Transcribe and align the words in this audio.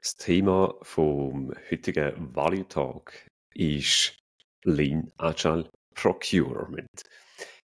Das 0.00 0.14
Thema 0.14 0.76
vom 0.82 1.52
heutigen 1.70 2.34
Value 2.34 2.68
Talk 2.68 3.12
ist 3.54 4.16
Lean 4.62 5.10
Agile 5.18 5.68
Procurement. 5.92 6.86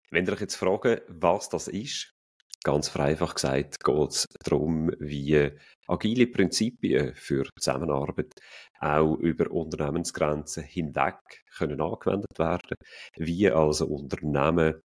Wenn 0.09 0.25
ihr 0.25 0.33
euch 0.33 0.41
jetzt 0.41 0.55
fragen, 0.55 0.99
was 1.09 1.49
das 1.49 1.67
ist, 1.67 2.11
ganz 2.63 2.89
vereinfacht 2.89 3.35
gesagt, 3.35 3.83
geht 3.83 4.09
es 4.09 4.25
darum, 4.43 4.89
wie 4.99 5.51
agile 5.87 6.25
Prinzipien 6.25 7.13
für 7.13 7.47
Zusammenarbeit 7.59 8.33
auch 8.79 9.15
über 9.17 9.51
Unternehmensgrenzen 9.51 10.63
hinweg 10.63 11.19
können 11.55 11.81
angewendet 11.81 12.39
werden, 12.39 12.75
wie 13.15 13.47
also 13.51 13.85
Unternehmen 13.85 14.81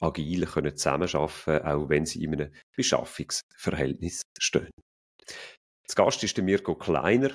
agil 0.00 0.46
können 0.46 0.74
zusammenarbeiten, 0.74 1.62
auch 1.66 1.90
wenn 1.90 2.06
sie 2.06 2.24
in 2.24 2.40
einem 2.40 2.52
Beschaffungsverhältnis 2.74 4.22
stehen. 4.38 4.70
Das 5.86 5.94
Gast 5.94 6.22
ist 6.24 6.36
der 6.36 6.44
Mirko 6.44 6.74
Kleiner. 6.74 7.30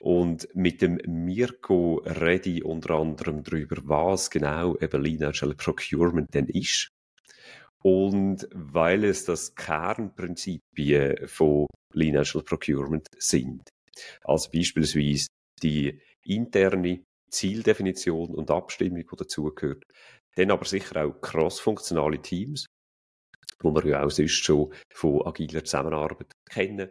Und 0.00 0.48
mit 0.54 0.82
dem 0.82 1.00
Mirko 1.06 2.02
rede 2.04 2.50
ich 2.50 2.64
unter 2.64 2.94
anderem 2.94 3.42
darüber, 3.42 3.76
was 3.84 4.30
genau 4.30 4.76
eben 4.76 5.22
Agile 5.22 5.54
Procurement 5.54 6.32
denn 6.34 6.46
ist. 6.46 6.90
Und 7.82 8.48
weil 8.52 9.04
es 9.04 9.24
das 9.24 9.54
Kernprinzipien 9.54 11.26
von 11.26 11.66
Agile 11.94 12.42
Procurement 12.44 13.06
sind. 13.18 13.68
Also 14.22 14.50
beispielsweise 14.50 15.28
die 15.62 16.00
interne 16.22 17.04
Zieldefinition 17.30 18.34
und 18.34 18.50
Abstimmung, 18.50 18.98
die 19.10 19.16
dazugehört. 19.16 19.84
Dann 20.36 20.50
aber 20.50 20.64
sicher 20.64 21.04
auch 21.04 21.20
crossfunktionale 21.20 22.20
Teams, 22.20 22.66
wo 23.60 23.74
wir 23.74 23.86
ja 23.86 24.04
auch 24.04 24.10
sonst 24.10 24.44
schon 24.44 24.72
von 24.92 25.26
agiler 25.26 25.64
Zusammenarbeit 25.64 26.32
kennen. 26.48 26.90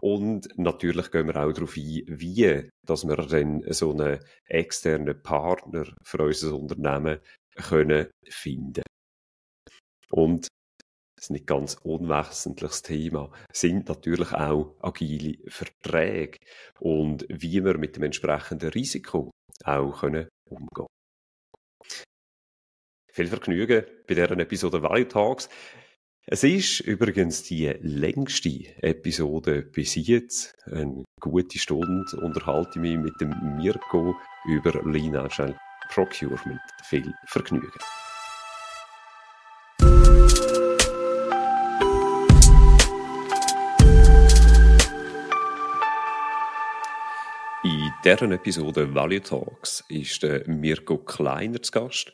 Und 0.00 0.48
natürlich 0.56 1.10
gehen 1.10 1.26
wir 1.26 1.36
auch 1.36 1.52
darauf 1.52 1.76
ein, 1.76 2.02
wie 2.06 2.70
dass 2.86 3.06
wir 3.06 3.16
dann 3.16 3.62
so 3.72 3.90
einen 3.90 4.20
externen 4.46 5.22
Partner 5.22 5.86
für 6.02 6.22
unser 6.22 6.54
Unternehmen 6.54 7.20
können 7.56 8.08
finden. 8.28 8.82
Und 10.10 10.48
das 11.16 11.24
ist 11.24 11.30
nicht 11.30 11.46
ganz 11.48 11.74
unwesentliches 11.82 12.82
Thema, 12.82 13.32
sind 13.52 13.88
natürlich 13.88 14.32
auch 14.32 14.76
agile 14.80 15.36
Verträge 15.48 16.38
und 16.78 17.26
wie 17.28 17.64
wir 17.64 17.76
mit 17.76 17.96
dem 17.96 18.04
entsprechenden 18.04 18.70
Risiko 18.70 19.32
auch 19.64 20.00
können 20.00 20.28
umgehen. 20.48 20.86
Viel 23.12 23.26
Vergnügen 23.26 23.84
bei 24.06 24.14
dieser 24.14 24.38
Episode 24.38 24.80
Value 24.80 25.08
Talks. 25.08 25.48
Es 26.30 26.44
ist 26.44 26.80
übrigens 26.80 27.44
die 27.44 27.68
längste 27.80 28.50
Episode 28.82 29.62
bis 29.62 29.94
jetzt. 29.94 30.54
Eine 30.70 31.04
gute 31.18 31.58
Stunde 31.58 32.04
unterhalte 32.20 32.72
ich 32.74 32.82
mich 32.82 32.98
mit 32.98 33.18
dem 33.18 33.32
Mirko 33.56 34.14
über 34.46 34.72
Lean 34.84 35.16
Agile 35.16 35.56
Procurement. 35.88 36.60
Viel 36.84 37.14
Vergnügen. 37.28 37.72
In 47.64 47.90
dieser 48.04 48.30
Episode 48.30 48.94
Value 48.94 49.22
Talks 49.22 49.82
ist 49.88 50.22
der 50.22 50.46
Mirko 50.46 50.98
Kleiner 50.98 51.62
zu 51.62 51.72
Gast. 51.72 52.12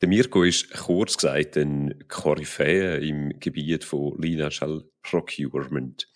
Der 0.00 0.08
Mirko 0.08 0.44
ist 0.44 0.70
kurz 0.70 1.18
gesagt 1.18 1.58
ein 1.58 2.06
Koryphäe 2.08 2.96
im 3.06 3.38
Gebiet 3.38 3.84
von 3.84 4.14
Agile 4.24 4.90
Procurement. 5.02 6.08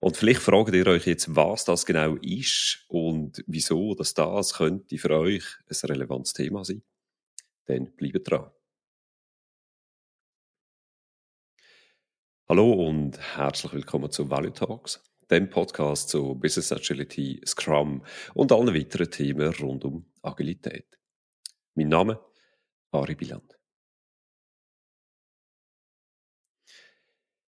Und 0.00 0.16
vielleicht 0.16 0.40
fragt 0.40 0.74
ihr 0.74 0.88
euch 0.88 1.06
jetzt, 1.06 1.36
was 1.36 1.64
das 1.64 1.86
genau 1.86 2.16
ist 2.16 2.84
und 2.88 3.44
wieso 3.46 3.94
dass 3.94 4.12
das 4.12 4.54
könnte 4.54 4.98
für 4.98 5.10
euch 5.10 5.44
ein 5.68 5.88
relevantes 5.88 6.32
Thema 6.32 6.64
sein. 6.64 6.82
Dann 7.66 7.94
bleibt 7.94 8.28
dran. 8.28 8.50
Hallo 12.48 12.72
und 12.72 13.20
herzlich 13.36 13.72
willkommen 13.72 14.10
zu 14.10 14.28
Value 14.28 14.52
Talks, 14.52 15.00
dem 15.30 15.48
Podcast 15.48 16.08
zu 16.08 16.34
Business 16.34 16.72
Agility, 16.72 17.40
Scrum 17.46 18.04
und 18.34 18.50
allen 18.50 18.74
weiteren 18.74 19.12
Themen 19.12 19.54
rund 19.54 19.84
um 19.84 20.06
Agilität. 20.22 20.98
Mein 21.76 21.88
Name 21.88 22.18
Ari 22.18 22.35
Biland. 23.04 23.56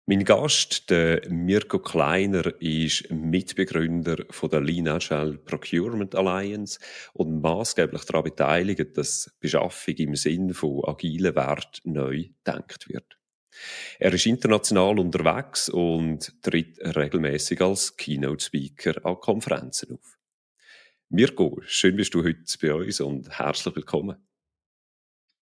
Mein 0.05 0.25
Gast, 0.25 0.89
der 0.89 1.29
Mirko 1.29 1.79
Kleiner, 1.79 2.61
ist 2.61 3.09
Mitbegründer 3.09 4.25
von 4.31 4.49
der 4.49 4.59
Lean 4.59 4.89
Agile 4.89 5.37
Procurement 5.37 6.13
Alliance 6.13 6.77
und 7.13 7.41
maßgeblich 7.41 8.03
daran 8.03 8.25
beteiligt, 8.25 8.97
dass 8.97 9.33
Beschaffung 9.39 9.95
im 9.95 10.15
Sinn 10.15 10.53
von 10.53 10.83
agilen 10.83 11.33
Wert 11.35 11.79
neu 11.85 12.25
gedacht 12.43 12.89
wird. 12.89 13.17
Er 13.97 14.13
ist 14.13 14.25
international 14.25 14.99
unterwegs 14.99 15.69
und 15.69 16.41
tritt 16.41 16.79
regelmäßig 16.79 17.61
als 17.61 17.95
Keynote 17.95 18.43
Speaker 18.43 19.05
an 19.05 19.21
Konferenzen 19.21 19.93
auf. 19.93 20.17
Mirko, 21.07 21.61
schön 21.65 21.95
bist 21.95 22.13
du 22.13 22.23
heute 22.23 22.43
bei 22.61 22.73
uns 22.73 22.99
und 22.99 23.29
herzlich 23.39 23.75
willkommen. 23.77 24.17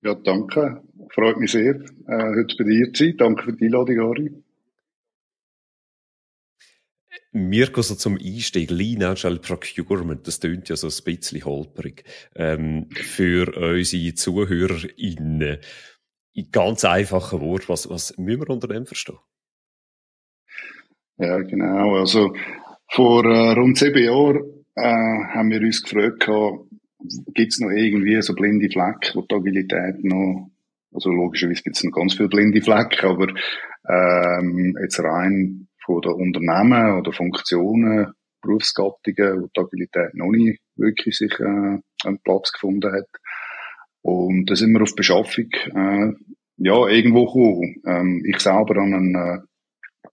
Ja, 0.07 0.15
danke. 0.15 0.85
Freut 1.11 1.37
mich 1.39 1.51
sehr, 1.51 1.75
äh, 1.75 2.37
heute 2.37 2.57
bei 2.59 2.65
dir 2.65 2.93
zu 2.93 3.07
sein. 3.07 3.17
Danke 3.17 3.43
für 3.43 3.53
die 3.55 3.65
Einladung, 3.65 3.99
Ari. 3.99 4.31
Mirko, 7.33 7.83
so 7.83 7.97
zum 7.97 8.17
Einstieg, 8.17 8.71
Lean 8.71 9.03
Agile 9.03 9.41
Procurement, 9.41 10.25
das 10.25 10.39
klingt 10.39 10.69
ja 10.69 10.77
so 10.77 10.87
ein 10.87 11.05
bisschen 11.05 11.45
holperig. 11.45 12.05
Ähm, 12.37 12.89
für 12.93 13.53
unsere 13.57 14.15
ZuhörerInnen, 14.15 15.59
in 16.35 16.51
ganz 16.53 16.85
einfachen 16.85 17.41
Worten, 17.41 17.69
was, 17.69 17.91
was 17.91 18.17
müssen 18.17 18.43
wir 18.43 18.51
unter 18.51 18.69
dem 18.69 18.87
verstehen? 18.87 19.19
Ja, 21.19 21.39
genau. 21.39 21.97
Also, 21.97 22.33
vor 22.93 23.25
äh, 23.25 23.55
rund 23.55 23.77
sieben 23.77 24.05
Jahren 24.05 24.65
äh, 24.77 25.35
haben 25.35 25.51
wir 25.51 25.63
uns 25.63 25.83
gefragt, 25.83 26.29
gibt 27.35 27.53
es 27.53 27.61
noch 27.61 27.71
irgendwie 27.71 28.21
so 28.23 28.35
blinde 28.35 28.69
Flecken, 28.71 29.15
wo 29.15 29.23
die 29.23 29.35
Agilität 29.35 30.05
noch, 30.05 30.51
also 30.93 31.11
logischerweise 31.11 31.63
gibt 31.63 31.77
es 31.77 31.85
noch 31.85 31.93
ganz 31.93 32.15
viele 32.15 32.29
blinde 32.29 32.63
Flecken, 32.63 33.07
aber 33.07 33.29
ähm, 33.89 34.77
jetzt 34.81 35.01
rein 35.01 35.69
von 35.85 36.01
den 36.01 36.13
Unternehmen 36.13 36.99
oder 36.99 37.13
Funktionen, 37.13 38.13
Berufsgattungen, 38.43 39.43
wo 39.43 39.49
die 39.55 39.61
Agilität 39.61 40.15
noch 40.15 40.31
nicht 40.31 40.61
wirklich 40.77 41.17
sich 41.17 41.33
äh, 41.41 41.79
einen 42.05 42.21
Platz 42.25 42.53
gefunden 42.53 42.93
hat. 42.93 43.09
Und 44.03 44.47
da 44.49 44.55
sind 44.55 44.73
wir 44.73 44.83
auf 44.83 44.95
Beschaffung 44.95 45.51
äh, 45.53 46.13
ja 46.59 46.89
irgendwo 46.89 47.27
gekommen. 47.27 47.83
Ähm, 47.87 48.23
ich 48.27 48.39
selber 48.39 48.81
habe 48.81 48.83
eine 48.83 49.43
äh, 49.43 49.56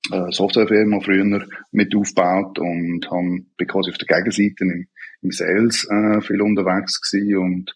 Softwarefirma 0.09 1.00
früher 1.00 1.46
mit 1.72 1.96
aufgebaut 1.96 2.59
und 2.59 3.09
habe 3.09 3.66
quasi 3.68 3.91
auf 3.91 3.97
der 3.97 4.18
Gegenseite 4.18 4.64
im 4.66 4.88
im 5.24 5.31
Sales 5.31 5.88
äh, 5.90 6.22
viel 6.22 6.41
unterwegs 6.41 7.02
gewesen 7.02 7.38
und 7.38 7.75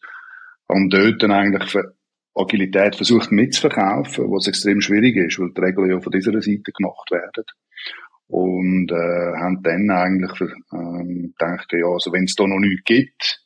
haben 0.69 0.89
dort 0.89 1.23
dann 1.23 1.31
eigentlich 1.31 1.69
für 1.71 1.95
Agilität 2.35 2.95
versucht 2.95 3.31
mitzuverkaufen, 3.31 4.29
was 4.29 4.47
extrem 4.47 4.81
schwierig 4.81 5.16
ist, 5.16 5.39
weil 5.39 5.51
die 5.53 5.61
Regeln 5.61 5.89
ja 5.89 5.99
von 5.99 6.11
dieser 6.11 6.33
Seite 6.33 6.71
gemacht 6.71 7.09
werden. 7.09 7.45
Und 8.27 8.91
äh, 8.91 9.39
haben 9.39 9.63
dann 9.63 9.89
eigentlich 9.89 10.53
ähm, 10.73 11.33
gedacht, 11.37 11.71
ja, 11.71 11.87
also 11.87 12.11
wenn 12.11 12.25
es 12.25 12.35
da 12.35 12.45
noch 12.45 12.59
nichts 12.59 12.83
gibt, 12.83 13.41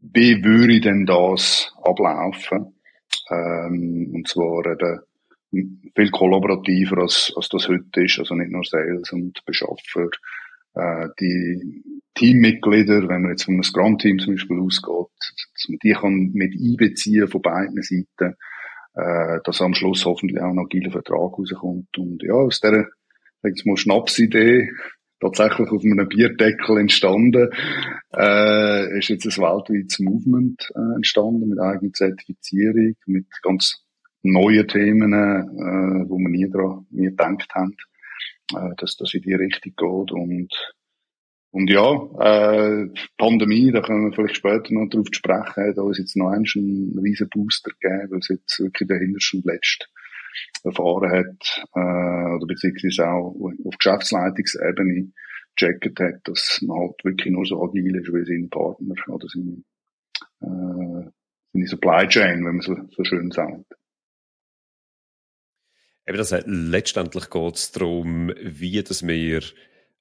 wie 0.00 0.44
würde 0.44 0.80
denn 0.80 1.06
das 1.06 1.74
ablaufen? 1.82 2.78
Ähm, 3.30 4.12
und 4.14 4.28
zwar 4.28 4.66
eben 4.66 5.00
viel 5.94 6.10
kollaborativer, 6.10 6.98
als, 6.98 7.32
als 7.36 7.48
das 7.48 7.68
heute 7.68 8.02
ist, 8.02 8.18
also 8.18 8.34
nicht 8.34 8.50
nur 8.50 8.64
Sales 8.64 9.12
und 9.12 9.44
Beschaffer, 9.44 10.08
äh, 10.74 11.08
die 11.20 11.82
Teammitglieder, 12.14 13.08
wenn 13.08 13.22
man 13.22 13.30
jetzt 13.30 13.44
von 13.44 13.54
einem 13.54 13.62
Scrum-Team 13.62 14.18
zum 14.18 14.34
Beispiel 14.34 14.60
ausgeht, 14.60 15.12
dass 15.54 15.68
man 15.68 15.78
die 15.82 15.92
kann 15.92 16.30
mit 16.32 16.54
einbeziehen 16.54 17.28
von 17.28 17.42
beiden 17.42 17.82
Seiten, 17.82 18.36
äh, 18.94 19.40
dass 19.44 19.60
am 19.60 19.74
Schluss 19.74 20.04
hoffentlich 20.04 20.40
auch 20.40 20.50
ein 20.50 20.58
agiler 20.58 20.90
Vertrag 20.90 21.38
rauskommt. 21.38 21.96
Und 21.98 22.22
ja, 22.22 22.34
aus 22.34 22.60
dieser, 22.60 22.86
sag 23.42 23.66
mal, 23.66 23.76
Schnapsidee, 23.76 24.70
tatsächlich 25.20 25.68
auf 25.70 25.82
einem 25.82 26.08
Bierdeckel 26.08 26.78
entstanden, 26.78 27.50
äh, 28.14 28.98
ist 28.98 29.08
jetzt 29.08 29.26
ein 29.26 29.42
weltweites 29.42 29.98
Movement 29.98 30.70
äh, 30.74 30.96
entstanden 30.96 31.48
mit 31.48 31.58
eigener 31.58 31.92
Zertifizierung, 31.92 32.94
mit 33.06 33.26
ganz 33.42 33.85
neuen 34.32 34.66
Themen, 34.68 35.12
äh, 35.12 36.08
wo 36.08 36.18
wir 36.18 36.28
nie 36.28 36.48
dran, 36.50 36.86
nie 36.90 37.06
gedacht 37.06 37.54
haben 37.54 37.76
äh, 38.54 38.74
dass 38.76 38.96
das 38.96 39.14
in 39.14 39.22
die 39.22 39.34
Richtung 39.34 39.72
geht 39.76 40.12
und 40.12 40.52
und 41.52 41.70
ja, 41.70 41.90
äh, 42.20 42.88
Pandemie, 43.16 43.72
da 43.72 43.80
können 43.80 44.04
wir 44.04 44.12
vielleicht 44.12 44.36
später 44.36 44.74
noch 44.74 44.90
drauf 44.90 45.06
sprechen, 45.10 45.72
da 45.74 45.90
ist 45.90 45.98
jetzt 45.98 46.14
noch 46.14 46.28
einen 46.28 46.44
riesen 47.02 47.30
Booster 47.30 47.70
gegeben, 47.80 48.10
weil 48.10 48.18
es 48.18 48.28
jetzt 48.28 48.60
wirklich 48.60 48.86
der 48.86 48.98
hintersten 48.98 49.42
letzt 49.42 49.88
erfahren 50.64 51.10
hat, 51.10 51.64
äh, 51.74 52.34
oder 52.34 52.46
beziehungsweise 52.46 53.08
auch 53.08 53.34
auf 53.64 53.78
Geschäftsleitungsebene 53.78 55.12
gecheckt 55.56 55.98
hat, 55.98 56.20
dass 56.24 56.60
man 56.60 56.78
halt 56.78 57.04
wirklich 57.04 57.32
nur 57.32 57.46
so 57.46 57.62
agil 57.62 57.96
ist 57.96 58.12
wie 58.12 58.26
seine 58.26 58.48
Partner 58.48 58.94
oder 59.08 59.26
seine, 59.26 59.62
äh, 60.42 61.10
seine 61.54 61.66
Supply 61.66 62.06
Chain, 62.06 62.44
wenn 62.44 62.56
man 62.56 62.60
so, 62.60 62.76
so 62.90 63.04
schön 63.04 63.30
sagt. 63.30 63.64
Eben 66.08 66.18
das, 66.18 66.34
letztendlich 66.46 67.30
geht 67.30 67.54
es 67.56 67.72
darum, 67.72 68.32
wie 68.40 68.82
dass 68.82 69.06
wir 69.06 69.42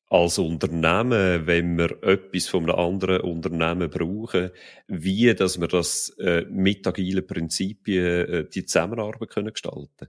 als 0.07 0.37
Unternehmen, 0.37 1.47
wenn 1.47 1.77
wir 1.77 2.03
etwas 2.03 2.47
von 2.47 2.69
einem 2.69 2.79
anderen 2.79 3.21
Unternehmen 3.21 3.89
brauchen, 3.89 4.51
wie 4.87 5.33
dass 5.33 5.59
wir 5.59 5.67
das 5.67 6.09
äh, 6.19 6.45
mit 6.47 6.85
agilen 6.85 7.25
Prinzipien 7.25 8.27
äh, 8.27 8.45
die 8.47 8.65
Zusammenarbeit 8.65 9.29
können 9.29 9.51
gestalten 9.51 10.07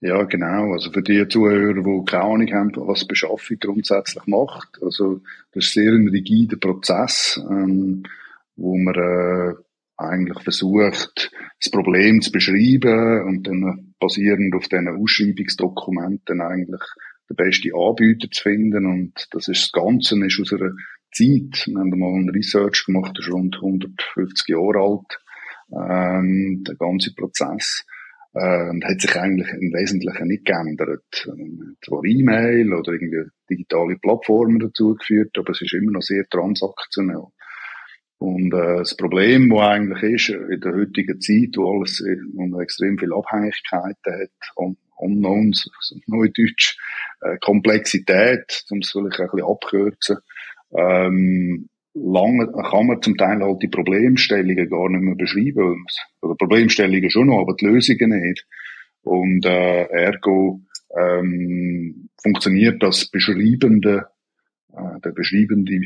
ja, 0.00 0.22
genau. 0.22 0.72
Also 0.72 0.92
für 0.92 1.02
die 1.02 1.26
Zuhörer, 1.26 1.82
die 1.82 2.04
keine 2.04 2.22
Ahnung 2.22 2.52
haben, 2.52 2.72
was 2.76 3.06
Beschaffung 3.06 3.58
grundsätzlich 3.58 4.24
macht. 4.26 4.78
Also 4.80 5.22
das 5.52 5.64
ist 5.64 5.72
sehr 5.72 5.92
ein 5.92 6.08
rigider 6.08 6.56
Prozess, 6.56 7.40
ähm, 7.50 8.04
wo 8.54 8.76
man 8.76 8.94
äh, 8.94 9.54
eigentlich 9.98 10.42
versucht, 10.42 11.30
das 11.60 11.70
Problem 11.70 12.22
zu 12.22 12.30
beschreiben 12.30 13.22
und 13.26 13.46
dann 13.46 13.94
basierend 13.98 14.54
auf 14.54 14.68
diesen 14.68 14.88
Ausschreibungsdokumenten 14.88 16.40
eigentlich 16.40 16.80
den 17.28 17.36
besten 17.36 17.74
Anbieter 17.74 18.30
zu 18.30 18.42
finden. 18.42 18.86
Und 18.86 19.26
das 19.32 19.48
ist 19.48 19.64
das 19.64 19.72
Ganze 19.72 20.24
ist 20.24 20.40
aus 20.40 20.52
einer 20.52 20.72
Zeit. 21.12 21.66
Wir 21.66 21.78
haben 21.78 21.98
mal 21.98 22.14
einen 22.14 22.30
Research 22.30 22.84
gemacht, 22.86 23.12
das 23.16 23.26
ist 23.26 23.32
rund 23.32 23.56
150 23.56 24.48
Jahre 24.48 24.78
alt, 24.78 25.18
ähm, 25.72 26.64
der 26.66 26.76
ganze 26.76 27.12
Prozess. 27.14 27.84
Äh, 28.34 28.70
und 28.70 28.84
hat 28.84 29.00
sich 29.00 29.16
eigentlich 29.16 29.48
im 29.48 29.72
Wesentlichen 29.72 30.28
nicht 30.28 30.44
geändert. 30.44 31.26
Zwar 31.84 32.04
E-Mail 32.04 32.72
oder 32.72 32.92
irgendwie 32.92 33.30
digitale 33.50 33.96
Plattformen 33.96 34.60
dazugeführt, 34.60 35.36
aber 35.38 35.50
es 35.50 35.62
ist 35.62 35.72
immer 35.72 35.92
noch 35.92 36.02
sehr 36.02 36.24
transaktionell. 36.28 37.24
Und 38.18 38.52
äh, 38.52 38.78
das 38.78 38.96
Problem, 38.96 39.50
wo 39.50 39.60
eigentlich 39.60 40.02
ist, 40.02 40.28
in 40.30 40.60
der 40.60 40.74
heutigen 40.74 41.20
Zeit, 41.20 41.56
wo 41.56 41.76
alles 41.76 42.02
man 42.34 42.60
extrem 42.60 42.98
viele 42.98 43.14
Abhängigkeiten 43.14 44.12
hat, 44.12 44.56
Un 44.56 44.76
Unknowns, 44.96 45.70
also 45.76 46.00
Neudeutsch, 46.06 46.76
äh, 47.20 47.38
Komplexität, 47.38 48.64
um 48.70 48.78
es 48.78 48.90
vielleicht 48.90 49.20
ein 49.20 49.28
bisschen 49.30 49.48
abkürzen, 49.48 50.16
ähm, 50.76 51.68
lange 51.94 52.52
kann 52.52 52.86
man 52.86 53.02
zum 53.02 53.16
Teil 53.16 53.40
halt 53.40 53.62
die 53.62 53.68
Problemstellungen 53.68 54.68
gar 54.68 54.88
nicht 54.88 55.02
mehr 55.02 55.14
beschreiben. 55.14 55.84
Oder 56.20 56.34
Problemstellungen 56.34 57.10
schon 57.10 57.28
noch, 57.28 57.40
aber 57.40 57.54
die 57.54 57.66
Lösungen 57.66 58.20
nicht. 58.20 58.46
Und 59.02 59.46
äh, 59.46 59.84
ergo 59.84 60.60
ähm, 60.96 62.08
funktioniert 62.20 62.82
das 62.82 63.06
beschreibende, 63.06 64.06
äh, 64.72 65.00
der 65.04 65.10
beschreibende 65.10 65.80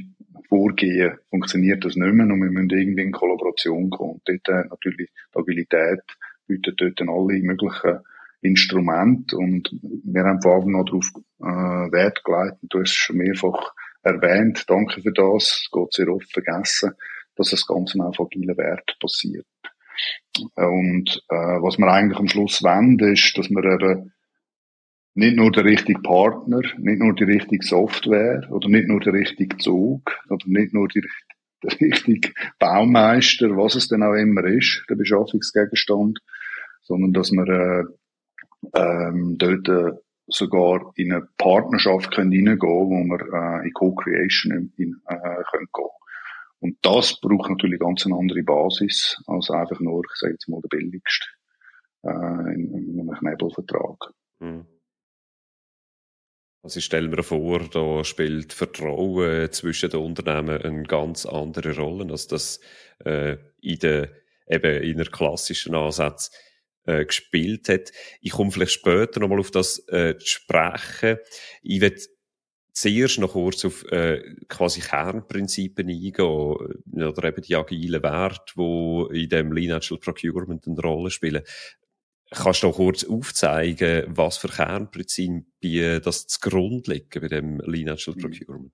Vorgehen 0.52 1.16
funktioniert 1.30 1.82
das 1.82 1.96
nicht 1.96 2.12
mehr 2.12 2.26
und 2.26 2.42
wir 2.42 2.50
müssen 2.50 2.68
irgendwie 2.68 3.04
in 3.04 3.10
Kollaboration 3.10 3.88
kommen. 3.88 4.20
Und 4.20 4.22
dort 4.26 4.48
äh, 4.48 4.68
natürlich 4.68 5.08
die 5.08 5.38
Agilität 5.38 6.02
bietet 6.46 6.78
dort 6.78 7.00
alle 7.00 7.40
möglichen 7.40 8.00
Instrumente 8.42 9.34
und 9.38 9.70
wir 9.80 10.24
haben 10.24 10.42
vor 10.42 10.56
allem 10.56 10.72
noch 10.72 10.84
darauf 10.84 11.06
äh, 11.40 11.92
Wert 11.92 12.22
gelegt, 12.22 12.58
du 12.68 12.80
hast 12.80 12.92
schon 12.92 13.16
mehrfach 13.16 13.72
erwähnt. 14.02 14.64
Danke 14.68 15.00
für 15.00 15.12
das. 15.12 15.62
Es 15.64 15.70
geht 15.72 15.94
sehr 15.94 16.08
oft 16.08 16.30
vergessen, 16.30 16.92
dass 17.36 17.48
das 17.48 17.66
Ganze 17.66 17.98
auf 18.00 18.20
agilen 18.20 18.54
Wert 18.58 18.94
passiert. 19.00 19.46
Und 20.56 21.24
äh, 21.30 21.62
was 21.62 21.78
wir 21.78 21.86
eigentlich 21.90 22.18
am 22.18 22.28
Schluss 22.28 22.62
wollen, 22.62 22.98
ist, 22.98 23.38
dass 23.38 23.48
wir 23.48 23.64
eben 23.64 24.12
nicht 25.14 25.36
nur 25.36 25.52
der 25.52 25.64
richtige 25.64 26.00
Partner, 26.00 26.60
nicht 26.78 27.00
nur 27.00 27.14
die 27.14 27.24
richtige 27.24 27.64
Software 27.64 28.46
oder 28.50 28.68
nicht 28.68 28.88
nur 28.88 29.00
der 29.00 29.12
richtige 29.12 29.56
Zug 29.58 30.10
oder 30.30 30.44
nicht 30.46 30.72
nur 30.72 30.88
die, 30.88 31.02
der 31.62 31.80
richtige 31.80 32.32
Baumeister, 32.58 33.56
was 33.56 33.74
es 33.74 33.88
denn 33.88 34.02
auch 34.02 34.14
immer 34.14 34.44
ist, 34.44 34.84
der 34.88 34.96
Beschaffungsgegenstand, 34.96 36.18
sondern 36.82 37.12
dass 37.12 37.30
wir 37.30 37.48
äh, 37.48 37.84
ähm, 38.74 39.36
dort 39.38 39.68
äh, 39.68 39.92
sogar 40.28 40.92
in 40.96 41.12
eine 41.12 41.28
Partnerschaft 41.36 42.12
können 42.14 42.32
reingehen 42.32 42.60
wo 42.60 42.90
wir 42.90 43.60
äh, 43.60 43.66
in 43.66 43.72
Co-Creation 43.72 44.52
in, 44.52 44.72
in, 44.76 45.02
äh, 45.06 45.42
können 45.50 45.68
gehen 45.72 45.88
Und 46.60 46.78
das 46.82 47.20
braucht 47.20 47.50
natürlich 47.50 47.80
ganz 47.80 48.06
eine 48.06 48.16
andere 48.16 48.42
Basis 48.42 49.20
als 49.26 49.50
einfach 49.50 49.80
nur, 49.80 50.02
ich 50.04 50.18
sage 50.18 50.32
jetzt 50.32 50.48
mal, 50.48 50.60
der 50.62 50.68
billigste 50.68 51.26
äh, 52.04 52.54
in, 52.54 52.72
in 52.72 53.00
einem 53.00 53.10
Knebelvertrag. 53.18 54.12
Mhm. 54.40 54.66
Also 56.62 56.78
ich 56.78 56.84
stelle 56.84 57.08
mir 57.08 57.22
vor, 57.24 57.68
da 57.68 58.04
spielt 58.04 58.52
Vertrauen 58.52 59.50
zwischen 59.50 59.90
den 59.90 60.00
Unternehmen 60.00 60.62
eine 60.62 60.82
ganz 60.84 61.26
andere 61.26 61.74
Rolle, 61.76 62.10
als 62.10 62.28
das 62.28 62.60
äh, 63.04 63.36
in 63.60 63.78
der 63.80 64.10
eben 64.48 64.82
in 64.82 65.00
einer 65.00 65.10
klassischen 65.10 65.74
Ansatz 65.74 66.30
äh, 66.84 67.04
gespielt 67.04 67.68
hat. 67.68 67.92
Ich 68.20 68.32
komme 68.32 68.52
vielleicht 68.52 68.72
später 68.72 69.20
nochmal 69.20 69.40
auf 69.40 69.50
das 69.50 69.86
äh, 69.88 70.16
zu 70.18 70.26
sprechen. 70.26 71.18
Ich 71.62 71.80
werde 71.80 72.00
zuerst 72.72 73.18
noch 73.18 73.32
kurz 73.32 73.64
auf 73.64 73.84
äh, 73.90 74.22
quasi 74.48 74.80
Kernprinzipien 74.80 75.88
eingehen, 75.88 76.24
oder 76.24 77.24
eben 77.24 77.42
die 77.42 77.56
agilen 77.56 78.02
Werte, 78.02 78.54
die 78.56 79.22
in 79.24 79.28
dem 79.28 79.52
Agile 79.52 79.98
Procurement 79.98 80.66
eine 80.66 80.80
Rolle 80.80 81.10
spielen. 81.10 81.42
Kannst 82.34 82.62
du 82.62 82.68
noch 82.68 82.76
kurz 82.76 83.04
aufzeigen, 83.04 84.04
was 84.08 84.38
für 84.38 84.48
Kernprinzipien 84.48 86.00
das 86.02 86.26
zugrunde 86.26 86.92
liegen 86.92 87.20
bei 87.20 87.28
dem 87.28 87.60
Agile 87.60 87.94
mhm. 87.94 88.20
Procurement? 88.20 88.72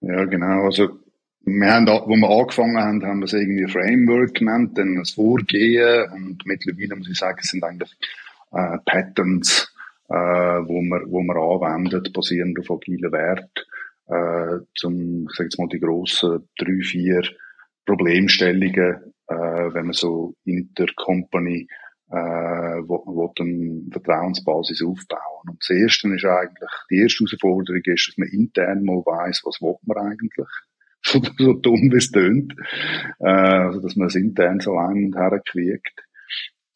Ja, 0.00 0.24
genau. 0.24 0.64
Also 0.64 1.00
wir 1.46 1.72
haben, 1.72 1.86
wo 1.86 2.16
wir 2.16 2.30
angefangen 2.30 2.78
haben, 2.78 3.04
haben 3.04 3.18
wir 3.20 3.26
es 3.26 3.34
irgendwie 3.34 3.70
Framework 3.70 4.34
genannt, 4.34 4.78
dann 4.78 4.96
das 4.96 5.10
Vorgehen 5.10 6.10
und 6.12 6.46
mittlerweile 6.46 6.96
muss 6.96 7.10
ich 7.10 7.18
sagen, 7.18 7.38
es 7.42 7.50
sind 7.50 7.62
eigentlich 7.62 7.94
äh, 8.52 8.78
Patterns, 8.86 9.70
äh, 10.08 10.14
wo 10.14 10.80
man 10.80 11.02
wo 11.10 11.22
man 11.22 11.36
anwendet, 11.36 12.12
basierend 12.14 12.58
auf 12.58 12.70
agilen 12.70 13.12
Wert, 13.12 13.66
äh, 14.06 14.64
zum, 14.74 15.26
ich 15.30 15.36
sag 15.36 15.44
jetzt 15.44 15.58
mal, 15.58 15.68
die 15.68 15.80
grossen 15.80 16.48
drei, 16.58 16.80
vier 16.82 17.22
Problemstellungen, 17.84 19.12
äh, 19.26 19.34
wenn 19.34 19.86
man 19.86 19.92
so 19.92 20.34
Intercompany 20.44 21.68
äh, 22.14 22.82
wo, 22.86 23.02
wo 23.06 23.32
dann 23.34 23.88
Vertrauensbasis 23.90 24.82
aufbauen. 24.82 25.48
Und 25.48 25.60
das 25.60 25.70
erste 25.70 26.08
ist 26.14 26.24
eigentlich, 26.24 26.70
die 26.90 26.98
erste 26.98 27.24
Herausforderung 27.24 27.82
ist, 27.84 28.08
dass 28.08 28.18
man 28.18 28.28
intern 28.28 28.84
mal 28.84 29.02
weiss, 29.04 29.42
was 29.44 29.60
will 29.60 29.76
man 29.82 29.98
eigentlich 29.98 30.32
so, 31.02 31.20
so 31.38 31.52
dumm 31.54 31.90
wie 31.92 31.96
es 31.96 32.10
tönt. 32.10 32.54
Äh, 33.18 33.28
also, 33.28 33.80
dass 33.80 33.96
man 33.96 34.08
es 34.08 34.14
intern 34.14 34.60
so 34.60 34.76
ein 34.76 35.06
und 35.06 35.16
her 35.16 35.40
kriegt. 35.44 36.04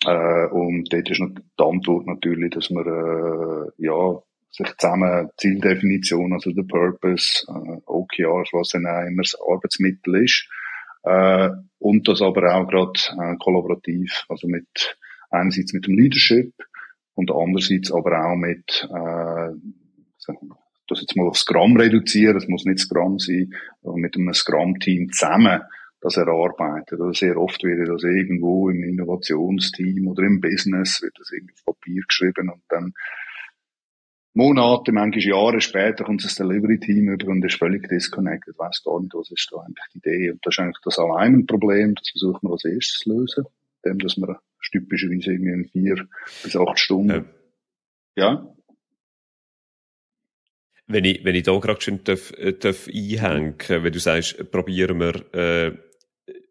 Äh, 0.05 0.47
und 0.47 0.93
dort 0.93 1.11
ist 1.11 1.21
die 1.21 1.63
Antwort 1.63 2.07
natürlich, 2.07 2.51
dass 2.51 2.71
man, 2.71 2.87
äh, 2.87 3.71
ja, 3.79 4.19
sich 4.51 4.77
zusammen 4.77 5.29
Zieldefinition, 5.37 6.33
also 6.33 6.51
der 6.53 6.63
Purpose, 6.63 7.45
äh, 7.49 7.81
OKRs, 7.87 8.51
was 8.53 8.71
dann 8.71 8.87
auch 8.87 9.07
immer 9.07 9.23
das 9.23 9.37
Arbeitsmittel 9.41 10.25
ist, 10.25 10.49
äh, 11.05 11.51
und 11.79 12.09
das 12.09 12.23
aber 12.23 12.55
auch 12.55 12.69
gerade 12.69 12.99
äh, 13.21 13.37
kollaborativ, 13.39 14.25
also 14.29 14.49
mit 14.49 14.97
einerseits 15.31 15.73
mit 15.73 15.87
dem 15.87 15.97
Leadership 15.97 16.53
und 17.15 17.31
andererseits 17.31 17.93
aber 17.93 18.25
auch 18.25 18.37
mit 18.37 18.89
äh, 18.91 19.53
das 20.89 21.01
jetzt 21.01 21.17
mal 21.17 21.29
auf 21.29 21.37
Scrum 21.37 21.77
reduzieren, 21.77 22.35
das 22.35 22.49
muss 22.49 22.65
nicht 22.65 22.81
Scrum 22.81 23.19
sein, 23.19 23.55
aber 23.83 23.97
mit 23.97 24.17
einem 24.17 24.33
Scrum-Team 24.33 25.11
zusammen 25.13 25.61
das 26.01 26.17
erarbeitet. 26.17 27.01
Also 27.01 27.13
sehr 27.13 27.37
oft 27.37 27.63
wird 27.63 27.89
das 27.89 28.05
irgendwo 28.05 28.71
im 28.71 28.83
Innovationsteam 28.83 30.07
oder 30.09 30.23
im 30.23 30.41
Business, 30.41 31.03
wird 31.03 31.19
das 31.19 31.31
irgendwie 31.33 31.55
auf 31.55 31.75
Papier 31.75 32.03
geschrieben 32.07 32.51
und 32.51 32.63
dann 32.69 32.93
Monate, 34.35 34.93
manchmal 34.93 35.25
Jahre 35.25 35.61
später 35.61 36.05
kommt 36.05 36.25
das 36.25 36.37
Delivery-Team 36.37 37.09
über 37.09 37.27
und 37.27 37.45
ist 37.45 37.57
völlig 37.57 37.89
disconnected, 37.89 38.57
weiß 38.57 38.85
gar 38.85 39.01
nicht, 39.01 39.13
was 39.15 39.33
ist 39.33 39.49
da 39.51 39.59
eigentlich 39.59 39.85
die 39.95 39.99
Idee. 39.99 40.31
Und 40.31 40.47
das 40.47 40.55
ist 40.55 40.61
eigentlich 40.61 40.79
das 40.85 40.99
allein 40.99 41.35
ein 41.35 41.47
Problem, 41.47 41.95
das 41.97 42.11
versuchen 42.11 42.47
wir 42.49 42.53
als 42.53 42.65
erstes 42.65 43.01
zu 43.01 43.11
lösen, 43.11 43.45
dem, 43.89 43.99
dass 43.99 44.17
wir 44.17 44.41
typischerweise 44.71 45.33
irgendwie 45.33 45.53
in 45.53 45.69
vier 45.69 46.09
bis 46.43 46.57
acht 46.57 46.79
Stunden, 46.79 47.25
ja. 48.17 48.33
ja 48.33 48.55
wenn 50.89 51.05
ich, 51.05 51.25
wenn 51.25 51.35
ich 51.35 51.45
da 51.45 51.57
gerade 51.59 51.81
schon 51.81 52.03
darf, 52.03 52.33
äh, 52.33 52.55
darf 52.55 52.89
einhängen, 52.89 53.55
wenn 53.69 53.93
du 53.93 54.01
sagst, 54.01 54.51
probieren 54.51 54.99
wir, 54.99 55.35
äh, 55.35 55.77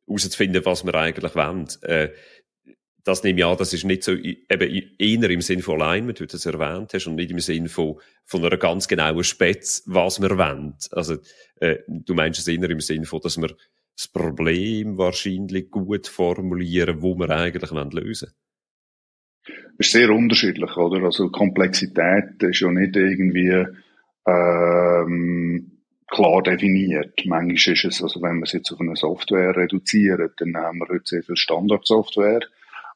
herauszufinden, 0.08 0.63
was 0.63 0.86
wir 0.86 0.96
eigentlich 0.96 1.36
wollen. 1.36 1.67
Äh, 1.82 2.10
das 3.03 3.24
nehme 3.24 3.39
ich 3.39 3.46
an, 3.46 3.58
das 3.58 3.74
ist 3.74 3.86
nicht 3.86 4.03
so, 4.03 4.13
eben 4.13 4.94
eher 5.00 5.29
im 5.29 5.41
Sinn 5.41 5.62
von 5.62 5.82
Alignment, 5.82 6.20
wie 6.20 6.25
du 6.25 6.32
das 6.32 6.46
erwähnt 6.46 6.94
hast, 6.94 7.08
und 7.08 7.15
nicht 7.15 7.32
im 7.32 7.39
Sinn 7.39 7.67
von, 7.67 8.00
von 8.25 8.44
einer 8.44 8.58
ganz 8.58 8.88
genauen 8.88 9.24
Spez, 9.24 9.84
was 9.86 10.22
wir 10.22 10.38
wollen. 10.38 10.75
Also, 10.91 11.17
äh, 11.56 11.77
du 11.88 12.13
meinst 12.13 12.39
es 12.39 12.48
eher 12.48 12.70
im 12.70 12.82
Sinn 12.82 13.06
von, 13.06 13.22
dass 13.22 13.38
wir 13.38 13.56
das 13.98 14.08
Problem 14.08 14.98
wahrscheinlich 14.98 15.72
gut 15.72 16.08
formulieren, 16.08 17.01
wo 17.01 17.16
wir 17.16 17.30
eigentlich 17.30 17.72
wollen 17.72 17.92
lösen 17.92 18.32
ist 19.77 19.92
sehr 19.92 20.10
unterschiedlich, 20.10 20.75
oder? 20.75 21.04
Also 21.04 21.30
Komplexität 21.30 22.42
ist 22.42 22.60
ja 22.60 22.72
nicht 22.72 22.96
irgendwie 22.96 23.66
ähm, 24.27 25.72
klar 26.08 26.42
definiert. 26.42 27.22
Manchmal 27.25 27.74
ist 27.74 27.86
es, 27.86 28.01
also 28.01 28.22
wenn 28.22 28.38
wir 28.38 28.44
es 28.44 28.54
jetzt 28.54 28.72
auf 28.72 28.82
eine 28.82 28.96
Software 28.96 29.56
reduzieren, 29.56 30.32
dann 30.38 30.58
haben 30.58 30.80
wir 30.80 30.88
heute 30.89 31.06
sehr 31.06 31.24
viel 31.24 31.38
Standardsoftware 31.38 32.42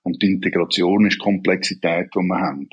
und 0.04 0.22
die 0.22 0.34
Integration 0.34 1.06
ist 1.06 1.20
Komplexität, 1.20 2.10
die 2.16 2.20
wir 2.20 2.40
haben. 2.40 2.70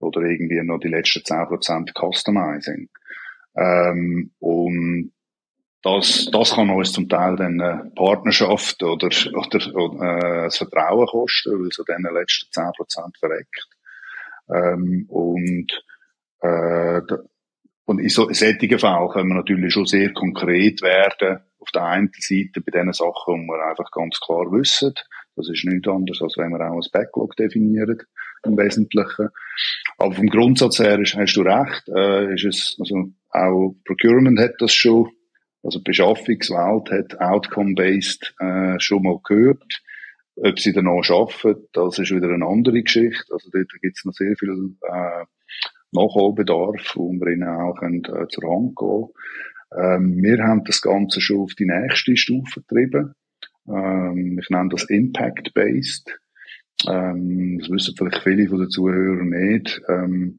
Oder 0.00 0.22
irgendwie 0.22 0.62
noch 0.62 0.78
die 0.78 0.88
letzten 0.88 1.20
10% 1.20 1.92
Customizing. 1.94 2.88
Ähm, 3.56 4.32
und 4.40 5.12
das, 5.86 6.28
das 6.32 6.52
kann 6.52 6.68
uns 6.68 6.92
zum 6.92 7.08
Teil 7.08 7.36
dann 7.36 7.60
eine 7.60 7.92
Partnerschaft 7.94 8.82
oder, 8.82 9.08
oder, 9.34 9.74
oder 9.76 10.18
äh, 10.18 10.44
das 10.46 10.56
Vertrauen 10.56 11.06
kosten, 11.06 11.62
weil 11.62 11.70
so 11.70 11.84
die 11.84 11.92
letzten 12.12 12.50
10% 12.50 13.18
verreckt. 13.20 13.68
Ähm, 14.52 15.06
und, 15.08 15.68
äh, 16.40 17.00
und 17.84 18.00
in 18.00 18.08
so, 18.08 18.28
solchen 18.32 18.78
Fällen 18.80 19.08
können 19.10 19.28
wir 19.28 19.36
natürlich 19.36 19.72
schon 19.72 19.86
sehr 19.86 20.12
konkret 20.12 20.82
werden. 20.82 21.38
Auf 21.60 21.70
der 21.70 21.84
einen 21.84 22.10
Seite 22.18 22.60
bei 22.60 22.72
den 22.72 22.92
Sachen, 22.92 23.42
die 23.42 23.46
wir 23.46 23.68
einfach 23.68 23.90
ganz 23.92 24.18
klar 24.18 24.50
wissen. 24.50 24.92
Das 25.36 25.48
ist 25.48 25.64
nichts 25.66 25.88
anderes, 25.88 26.20
als 26.20 26.36
wenn 26.36 26.50
wir 26.50 26.68
auch 26.68 26.74
ein 26.74 26.90
Backlog 26.92 27.36
definieren, 27.36 28.02
im 28.44 28.56
Wesentlichen. 28.56 29.28
Aber 29.98 30.14
vom 30.14 30.26
Grundsatz 30.26 30.80
her 30.80 30.98
ist, 30.98 31.14
hast 31.14 31.34
du 31.34 31.42
recht, 31.42 31.88
äh, 31.94 32.34
ist 32.34 32.44
es, 32.44 32.76
also 32.80 33.12
auch 33.30 33.74
Procurement 33.84 34.40
hat 34.40 34.54
das 34.58 34.74
schon, 34.74 35.10
also 35.66 35.82
Beschaffungswelt 35.82 36.90
hat 36.90 37.20
Outcome-Based 37.20 38.34
äh, 38.38 38.78
schon 38.78 39.02
mal 39.02 39.18
gehört. 39.24 39.82
Ob 40.36 40.58
sie 40.60 40.72
danach 40.72 41.10
arbeiten, 41.10 41.66
das 41.72 41.98
ist 41.98 42.14
wieder 42.14 42.28
eine 42.28 42.46
andere 42.46 42.82
Geschichte. 42.82 43.32
Also 43.32 43.50
dort 43.50 43.70
gibt 43.82 43.96
es 43.96 44.04
noch 44.04 44.12
sehr 44.12 44.36
viel 44.36 44.76
äh, 44.82 45.24
Nachholbedarf, 45.92 46.92
wo 46.94 47.12
wir 47.12 47.32
ihnen 47.32 47.48
auch 47.48 47.74
können, 47.74 48.04
äh, 48.04 48.28
zur 48.28 48.50
Hand 48.50 48.76
gehen 48.76 49.08
ähm, 49.76 50.22
Wir 50.22 50.44
haben 50.44 50.64
das 50.64 50.82
Ganze 50.82 51.20
schon 51.20 51.40
auf 51.40 51.54
die 51.54 51.66
nächste 51.66 52.16
Stufe 52.16 52.60
getrieben. 52.60 53.14
Ähm, 53.68 54.38
ich 54.40 54.50
nenne 54.50 54.68
das 54.70 54.84
Impact-Based. 54.84 56.18
Ähm, 56.88 57.58
das 57.58 57.70
wissen 57.70 57.94
vielleicht 57.96 58.22
viele 58.22 58.48
von 58.48 58.60
den 58.60 58.70
Zuhörern 58.70 59.30
nicht. 59.30 59.80
Ähm, 59.88 60.38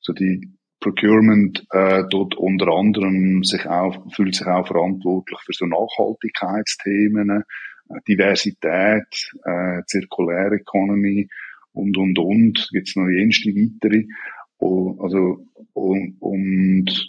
so 0.00 0.12
die 0.12 0.55
Procurement 0.86 1.66
äh, 1.72 2.04
dort 2.10 2.36
unter 2.36 2.68
anderem 2.68 3.42
sich 3.42 3.66
auch, 3.66 4.06
fühlt 4.14 4.36
sich 4.36 4.46
auch 4.46 4.68
verantwortlich 4.68 5.40
für 5.44 5.52
so 5.52 5.66
Nachhaltigkeitsthemen, 5.66 7.30
äh, 7.30 8.00
Diversität, 8.06 9.32
äh, 9.44 9.82
zirkuläre 9.86 10.54
Economy 10.54 11.28
und, 11.72 11.96
und, 11.96 12.16
und. 12.20 12.68
Gibt 12.70 12.88
es 12.88 12.94
noch 12.94 13.08
jenste 13.08 13.50
weitere. 13.50 14.04
Und, 14.58 15.00
also, 15.00 15.44
und, 15.72 16.16
und 16.20 17.06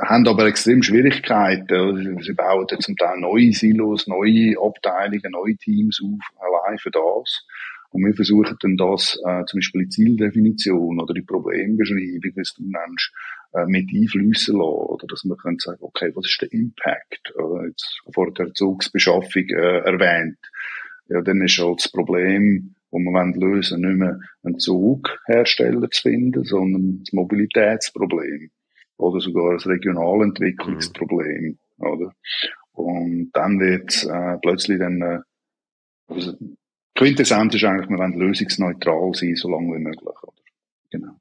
haben 0.00 0.26
aber 0.26 0.46
extrem 0.46 0.82
Schwierigkeiten. 0.82 2.20
Sie 2.22 2.32
bauen 2.32 2.66
zum 2.80 2.96
Teil 2.96 3.20
neue 3.20 3.52
Silos, 3.52 4.08
neue 4.08 4.56
Abteilungen, 4.60 5.30
neue 5.30 5.56
Teams 5.56 6.02
auf, 6.02 6.40
allein 6.40 6.78
für 6.78 6.90
das. 6.90 7.46
Und 7.90 8.04
wir 8.04 8.14
versuchen 8.14 8.56
dann 8.60 8.76
das, 8.76 9.18
äh, 9.26 9.44
zum 9.46 9.58
Beispiel 9.58 9.82
die 9.82 9.88
Zieldefinition 9.88 11.00
oder 11.00 11.12
die 11.12 11.22
Problembeschreibung, 11.22 12.22
wie 12.22 12.30
du 12.30 12.62
nennst, 12.62 13.12
äh, 13.52 13.66
mit 13.66 13.88
einflüssen 13.92 14.58
lassen. 14.58 14.70
Oder 14.70 15.06
dass 15.08 15.24
man 15.24 15.38
kann 15.38 15.58
sagen, 15.58 15.78
okay, 15.80 16.12
was 16.14 16.26
ist 16.26 16.40
der 16.40 16.52
Impact? 16.52 17.34
Oder 17.36 17.66
jetzt 17.66 18.00
vor 18.12 18.32
der 18.32 18.52
Zugsbeschaffung 18.54 19.48
äh, 19.48 19.78
erwähnt. 19.80 20.38
Ja, 21.08 21.20
dann 21.20 21.42
ist 21.42 21.58
halt 21.58 21.80
das 21.80 21.90
Problem, 21.90 22.76
wo 22.92 22.98
wir 22.98 23.36
lösen 23.36 23.80
nicht 23.80 23.96
mehr 23.98 24.20
einen 24.44 24.58
Zughersteller 24.58 25.90
zu 25.90 26.02
finden, 26.02 26.44
sondern 26.44 27.00
das 27.00 27.12
Mobilitätsproblem. 27.12 28.50
Oder 28.96 29.20
sogar 29.20 29.54
das 29.54 29.66
Regionalentwicklungsproblem. 29.66 31.58
Mhm. 31.78 31.86
Oder? 31.86 32.12
Und 32.72 33.30
dann 33.32 33.58
wird 33.58 34.04
äh, 34.04 34.38
plötzlich 34.40 34.78
dann, 34.78 35.02
äh, 35.02 35.18
also, 36.06 36.36
Quintessenz 36.94 37.54
ist 37.54 37.64
eigentlich, 37.64 37.88
wir 37.88 37.98
wollen 37.98 38.18
lösungsneutral 38.18 39.14
sein, 39.14 39.36
so 39.36 39.48
lange 39.48 39.74
wie 39.74 39.80
möglich. 39.80 40.22
Oder? 40.22 40.42
Genau. 40.90 41.20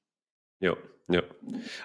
Ja, 0.59 0.75
ja. 1.09 1.23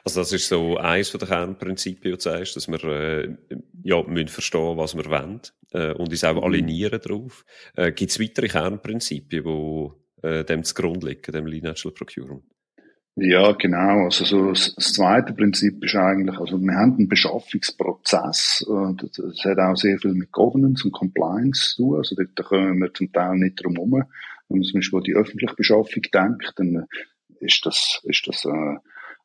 Also 0.04 0.20
das 0.20 0.32
ist 0.32 0.48
so 0.48 0.76
eines 0.76 1.12
der 1.12 1.28
Kernprinzipien, 1.28 2.12
die 2.12 2.16
du 2.16 2.20
sagst, 2.20 2.56
dass 2.56 2.68
wir 2.68 2.82
äh, 2.84 3.36
ja, 3.82 4.02
müssen 4.02 4.28
verstehen, 4.28 4.76
was 4.76 4.96
wir 4.96 5.06
wollen 5.06 5.40
äh, 5.72 5.92
und 5.92 6.10
uns 6.10 6.24
auch 6.24 6.34
mhm. 6.34 6.44
alignieren 6.44 7.00
darauf. 7.00 7.44
Äh, 7.76 7.92
Gibt 7.92 8.10
es 8.10 8.20
weitere 8.20 8.48
Kernprinzipien, 8.48 9.44
die 9.44 10.26
äh, 10.26 10.44
dem 10.44 10.64
zugrunde 10.64 11.08
liegen, 11.08 11.32
dem 11.32 11.44
Natural 11.44 11.94
Procurement? 11.94 12.42
Ja, 13.16 13.52
genau. 13.52 14.04
Also 14.04 14.24
so 14.24 14.48
das, 14.50 14.74
zweite 14.74 15.34
Prinzip 15.34 15.84
ist 15.84 15.94
eigentlich, 15.94 16.36
also 16.36 16.60
wir 16.60 16.74
haben 16.74 16.96
einen 16.96 17.08
Beschaffungsprozess. 17.08 18.66
Äh, 18.68 18.94
das, 18.96 19.12
das 19.12 19.44
hat 19.44 19.58
auch 19.58 19.76
sehr 19.76 19.98
viel 19.98 20.14
mit 20.14 20.32
Governance 20.32 20.84
und 20.84 20.92
Compliance 20.92 21.74
zu 21.76 21.82
tun. 21.82 21.98
Also 21.98 22.16
da 22.16 22.42
kommen 22.42 22.78
wir 22.80 22.92
zum 22.92 23.12
Teil 23.12 23.36
nicht 23.36 23.62
drum 23.62 23.74
herum. 23.74 24.02
Wenn 24.48 24.58
man 24.58 24.62
zum 24.62 24.78
Beispiel 24.78 24.98
an 24.98 25.04
die 25.04 25.14
öffentliche 25.14 25.54
Beschaffung 25.54 26.02
denkt, 26.12 26.52
dann 26.56 26.86
ist 27.38 27.64
das, 27.64 28.00
ist 28.02 28.26
das 28.26 28.44
äh, 28.46 28.78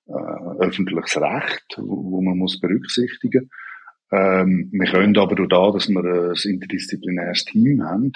äh, 0.10 0.60
öffentliches 0.60 1.18
Recht, 1.18 1.78
wo, 1.78 2.12
wo 2.12 2.22
man 2.22 2.38
muss 2.38 2.60
berücksichtigen. 2.60 3.50
Ähm, 4.12 4.70
wir 4.72 4.92
können 4.92 5.18
aber 5.18 5.36
durch 5.36 5.50
da, 5.50 5.72
dass 5.72 5.90
wir 5.90 6.04
ein 6.04 6.52
interdisziplinäres 6.52 7.46
Team 7.46 7.84
haben, 7.84 8.12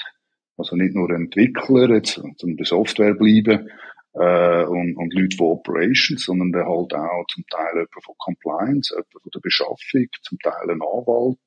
also 0.57 0.75
nicht 0.75 0.93
nur 0.93 1.09
Entwickler, 1.09 1.89
jetzt 1.95 2.17
um 2.17 2.55
bei 2.57 2.63
Software 2.63 3.15
bleiben, 3.15 3.69
äh, 4.13 4.63
und, 4.65 4.95
und 4.95 5.13
Leute 5.13 5.37
von 5.37 5.47
Operations, 5.47 6.25
sondern 6.25 6.53
halt 6.55 6.93
auch 6.93 7.25
zum 7.33 7.43
Teil 7.49 7.73
jemand 7.73 8.03
von 8.03 8.15
Compliance, 8.17 8.93
jemand 8.93 9.11
von 9.11 9.31
der 9.33 9.39
Beschaffung, 9.39 10.07
zum 10.21 10.39
Teil 10.39 10.69
ein 10.69 10.81
Anwalt, 10.81 11.39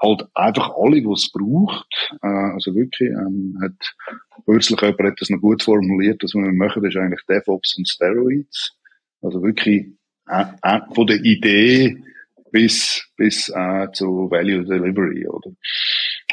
halt 0.00 0.24
einfach 0.34 0.72
alle, 0.76 1.00
die 1.00 1.12
es 1.12 1.30
braucht. 1.30 2.10
Äh, 2.22 2.26
also 2.26 2.74
wirklich, 2.74 3.10
ähm, 3.10 3.58
hat 3.62 3.96
kürzlich 4.44 4.80
jemand 4.80 5.00
hat 5.00 5.20
das 5.20 5.30
noch 5.30 5.40
gut 5.40 5.62
formuliert, 5.62 6.22
was 6.22 6.34
wir 6.34 6.52
machen, 6.52 6.82
das 6.82 6.94
ist 6.94 7.00
eigentlich 7.00 7.24
DevOps 7.28 7.76
und 7.78 7.88
Steroids. 7.88 8.76
Also 9.22 9.42
wirklich 9.42 9.86
äh, 10.28 10.44
äh, 10.62 10.80
von 10.94 11.06
der 11.06 11.20
Idee 11.22 12.02
bis 12.50 13.08
bis 13.16 13.48
äh, 13.50 13.88
zu 13.92 14.30
Value 14.30 14.64
Delivery, 14.64 15.28
oder? 15.28 15.50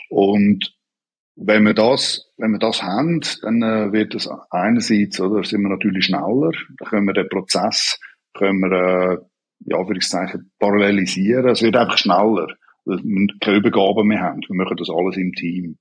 Und 0.09 0.76
wenn 1.37 1.63
wir 1.63 1.73
das, 1.73 2.31
wenn 2.37 2.51
wir 2.51 2.59
das 2.59 2.81
haben, 2.81 3.21
dann 3.41 3.61
äh, 3.61 3.91
wird 3.91 4.15
es 4.15 4.27
einerseits, 4.49 5.21
oder, 5.21 5.43
sind 5.43 5.61
wir 5.61 5.69
natürlich 5.69 6.05
schneller, 6.05 6.51
dann 6.79 6.89
können 6.89 7.05
wir 7.05 7.13
den 7.13 7.29
Prozess, 7.29 7.99
können 8.33 8.59
wir, 8.59 8.71
äh, 8.71 9.17
ja, 9.65 9.87
würde 9.87 9.99
ich 9.99 10.07
sagen, 10.07 10.51
parallelisieren. 10.59 11.47
Es 11.49 11.61
wird 11.61 11.77
einfach 11.77 11.97
schneller, 11.97 12.47
weil 12.85 12.99
wir 13.03 13.27
keine 13.39 13.57
Übergaben 13.57 14.07
mehr 14.07 14.21
haben. 14.21 14.41
Wir 14.47 14.55
machen 14.55 14.77
das 14.77 14.89
alles 14.89 15.17
im 15.17 15.31
Team 15.33 15.77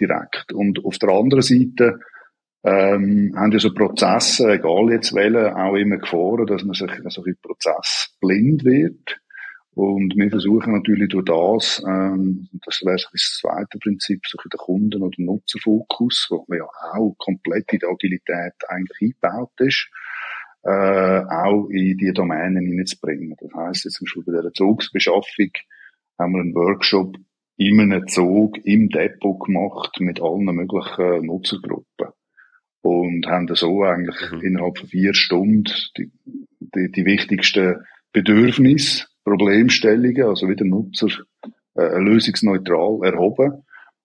direkt. 0.00 0.52
Und 0.52 0.84
auf 0.84 0.98
der 0.98 1.10
anderen 1.10 1.42
Seite 1.42 1.98
ähm, 2.64 3.32
haben 3.36 3.52
ja 3.52 3.58
so 3.58 3.74
Prozesse, 3.74 4.52
egal 4.52 4.90
jetzt 4.90 5.14
welche, 5.14 5.54
auch 5.56 5.74
immer 5.74 5.98
Gefahren, 5.98 6.46
dass 6.46 6.64
man 6.64 6.74
sich 6.74 6.90
so 7.08 7.24
ein 7.24 7.36
Prozess 7.42 8.16
blind 8.20 8.64
wird. 8.64 9.18
Und 9.76 10.16
wir 10.16 10.30
versuchen 10.30 10.72
natürlich 10.72 11.10
durch 11.10 11.26
das, 11.26 11.84
ähm, 11.86 12.48
das 12.64 12.80
wäre 12.82 12.96
das 12.96 13.38
zweite 13.42 13.78
Prinzip, 13.78 14.26
so 14.26 14.38
der 14.50 14.56
Kunden- 14.56 15.02
oder 15.02 15.14
Nutzerfokus, 15.18 16.28
wo 16.30 16.46
ja 16.54 16.64
auch 16.94 17.14
komplett 17.18 17.70
in 17.74 17.80
die 17.80 17.86
Agilität 17.86 18.54
eigentlich 18.68 19.12
eingebaut 19.22 19.52
ist, 19.58 19.90
äh, 20.62 20.70
auch 20.70 21.68
in 21.68 21.98
die 21.98 22.10
Domänen 22.14 22.64
hineinzubringen. 22.64 23.36
Das 23.38 23.52
heisst, 23.52 23.84
jetzt 23.84 23.96
zum 23.96 24.06
Beispiel 24.06 24.34
bei 24.34 24.40
der 24.40 24.54
Zugsbeschaffung 24.54 25.50
haben 26.18 26.32
wir 26.32 26.40
einen 26.40 26.54
Workshop 26.54 27.14
in 27.58 27.78
einem 27.78 28.08
Zug 28.08 28.56
im 28.64 28.88
Depot 28.88 29.38
gemacht 29.44 30.00
mit 30.00 30.22
allen 30.22 30.46
möglichen 30.46 31.26
Nutzergruppen. 31.26 32.14
Und 32.80 33.26
haben 33.26 33.54
so 33.54 33.82
eigentlich 33.82 34.32
mhm. 34.32 34.40
innerhalb 34.40 34.78
von 34.78 34.88
vier 34.88 35.12
Stunden 35.12 35.70
die, 35.98 36.10
die, 36.60 36.90
die 36.92 37.04
wichtigsten 37.04 37.84
Bedürfnisse 38.12 39.04
Problemstellungen, 39.26 40.22
also 40.22 40.48
wieder 40.48 40.64
Nutzer 40.64 41.08
äh, 41.74 41.98
lösungsneutral 41.98 43.00
erhoben, 43.02 43.64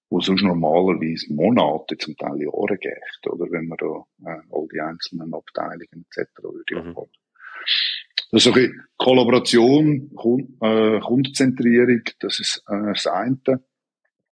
wo 0.09 0.19
sonst 0.19 0.41
normalerweise 0.41 1.31
Monate, 1.31 1.95
zum 1.97 2.17
Teil 2.17 2.41
Jahre 2.41 2.77
geht, 2.79 3.27
oder 3.29 3.45
wenn 3.51 3.67
man 3.67 3.77
da 3.77 4.31
äh, 4.31 4.41
all 4.51 4.67
die 4.73 4.81
einzelnen 4.81 5.31
Abteilungen 5.33 6.05
etc. 6.09 6.27
würde 6.41 6.89
mhm. 6.89 6.95
Das 8.31 8.45
ist 8.45 8.55
eine 8.55 8.71
Kollaboration, 8.97 10.11
Kund, 10.15 10.49
äh, 10.61 10.99
Kundenzentrierung, 10.99 12.01
das 12.19 12.39
ist 12.39 12.63
äh, 12.67 12.93
das 12.93 13.05
eine. 13.05 13.61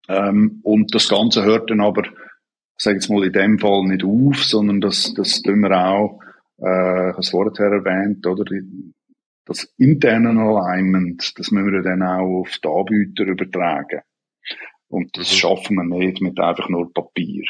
Ähm, 0.08 0.60
und 0.64 0.92
das 0.94 1.08
Ganze 1.08 1.44
hört 1.44 1.70
dann 1.70 1.80
aber, 1.80 2.02
sage 2.76 2.96
jetzt 2.96 3.08
mal 3.08 3.24
in 3.24 3.32
dem 3.32 3.58
Fall 3.60 3.84
nicht 3.84 4.02
auf, 4.02 4.42
sondern 4.42 4.80
das, 4.80 5.14
das 5.14 5.42
tun 5.42 5.60
wir 5.60 5.78
auch, 5.78 6.20
äh, 6.58 7.10
ich 7.10 7.12
habe 7.12 7.20
es 7.20 7.30
vorher 7.30 7.70
erwähnt, 7.70 8.26
oder? 8.26 8.44
Das 9.44 9.64
interne 9.76 10.40
Alignment, 10.40 11.38
das 11.38 11.50
müssen 11.50 11.72
wir 11.72 11.82
dann 11.82 12.02
auch 12.02 12.40
auf 12.40 12.58
die 12.62 12.68
Anbieter 12.68 13.24
übertragen. 13.24 14.02
Und 14.88 15.16
das 15.16 15.32
mhm. 15.32 15.36
schaffen 15.36 15.76
wir 15.76 15.84
nicht 15.84 16.20
mit 16.20 16.38
einfach 16.38 16.68
nur 16.68 16.92
Papier. 16.92 17.44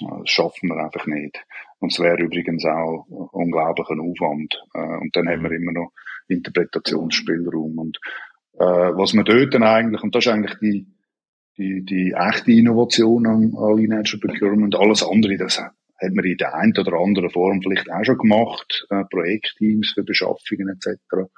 Das 0.00 0.30
schaffen 0.30 0.68
wir 0.68 0.76
einfach 0.76 1.06
nicht. 1.06 1.44
Und 1.78 1.92
es 1.92 1.98
wäre 1.98 2.22
übrigens 2.22 2.64
auch 2.64 3.06
unglaublich 3.32 3.88
ein 3.90 4.00
Aufwand. 4.00 4.60
Äh, 4.74 4.98
und 5.00 5.16
dann 5.16 5.28
haben 5.28 5.42
wir 5.42 5.52
immer 5.52 5.72
noch 5.72 5.92
Interpretationsspielraum. 6.28 7.78
Und 7.78 7.98
äh, 8.54 8.64
was 8.64 9.14
man 9.14 9.24
dort 9.24 9.54
dann 9.54 9.62
eigentlich, 9.62 10.02
und 10.02 10.14
das 10.14 10.26
ist 10.26 10.32
eigentlich 10.32 10.58
die, 10.60 10.86
die, 11.56 11.84
die 11.84 12.12
echte 12.12 12.52
Innovation 12.52 13.26
am, 13.26 13.56
an 13.56 13.76
Lineage 13.76 14.18
Procurement, 14.18 14.74
alles 14.76 15.02
andere, 15.02 15.36
das 15.36 15.62
hat 16.00 16.12
man 16.12 16.24
in 16.24 16.36
der 16.36 16.54
einen 16.54 16.76
oder 16.76 16.94
anderen 16.94 17.30
Form 17.30 17.62
vielleicht 17.62 17.90
auch 17.90 18.04
schon 18.04 18.18
gemacht, 18.18 18.86
äh, 18.90 19.04
Projektteams 19.10 19.92
für 19.92 20.02
Beschaffungen 20.02 20.68
etc. 20.68 21.30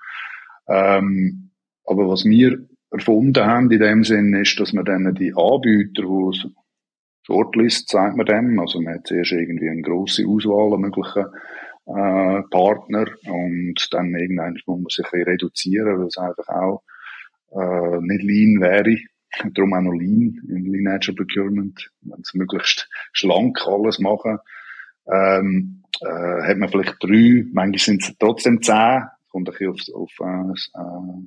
Ähm, 0.69 1.51
aber 1.85 2.09
was 2.09 2.25
wir 2.25 2.67
erfunden 2.91 3.45
haben 3.45 3.71
in 3.71 3.81
dem 3.81 4.05
Sinn 4.05 4.35
ist, 4.35 4.59
dass 4.59 4.73
man 4.73 4.85
dann 4.85 5.15
die 5.15 5.33
Anbieter, 5.37 6.03
die 6.03 6.55
Shortlist 7.23 7.89
sagt 7.89 8.17
man 8.17 8.27
dem, 8.27 8.59
also 8.59 8.81
man 8.81 8.95
hat 8.95 9.07
zuerst 9.07 9.33
irgendwie 9.33 9.69
eine 9.69 9.83
grosse 9.83 10.25
Auswahl 10.27 10.75
an 10.75 10.81
möglichen 10.81 11.27
äh, 11.87 12.43
Partner 12.51 13.07
und 13.27 13.89
dann 13.91 14.15
irgendwann 14.15 14.59
muss 14.67 14.81
man 14.81 14.87
sich 14.89 15.13
ein 15.13 15.23
reduzieren, 15.23 15.99
weil 15.99 16.07
es 16.07 16.19
einfach 16.19 16.49
auch 16.49 16.83
äh, 17.53 18.01
nicht 18.01 18.23
lean 18.23 18.61
wäre. 18.61 18.97
Darum 19.55 19.75
auch 19.75 19.81
noch 19.81 19.93
lean 19.93 20.41
im 20.49 20.73
Lineage 20.73 21.13
Procurement, 21.13 21.91
wenn 22.03 22.21
es 22.21 22.35
möglichst 22.35 22.89
schlank 23.13 23.67
alles 23.67 23.99
machen. 23.99 24.39
Ähm, 25.13 25.83
äh, 26.01 26.43
hat 26.49 26.59
man 26.59 26.69
vielleicht 26.69 26.97
drei, 27.01 27.45
manchmal 27.53 27.79
sind 27.79 28.03
es 28.03 28.17
trotzdem 28.19 28.63
zehn, 28.63 29.03
kommt 29.29 29.49
ein 29.49 29.53
bisschen 29.53 29.95
auf, 29.95 30.11
auf, 30.21 30.67
äh, 30.75 31.21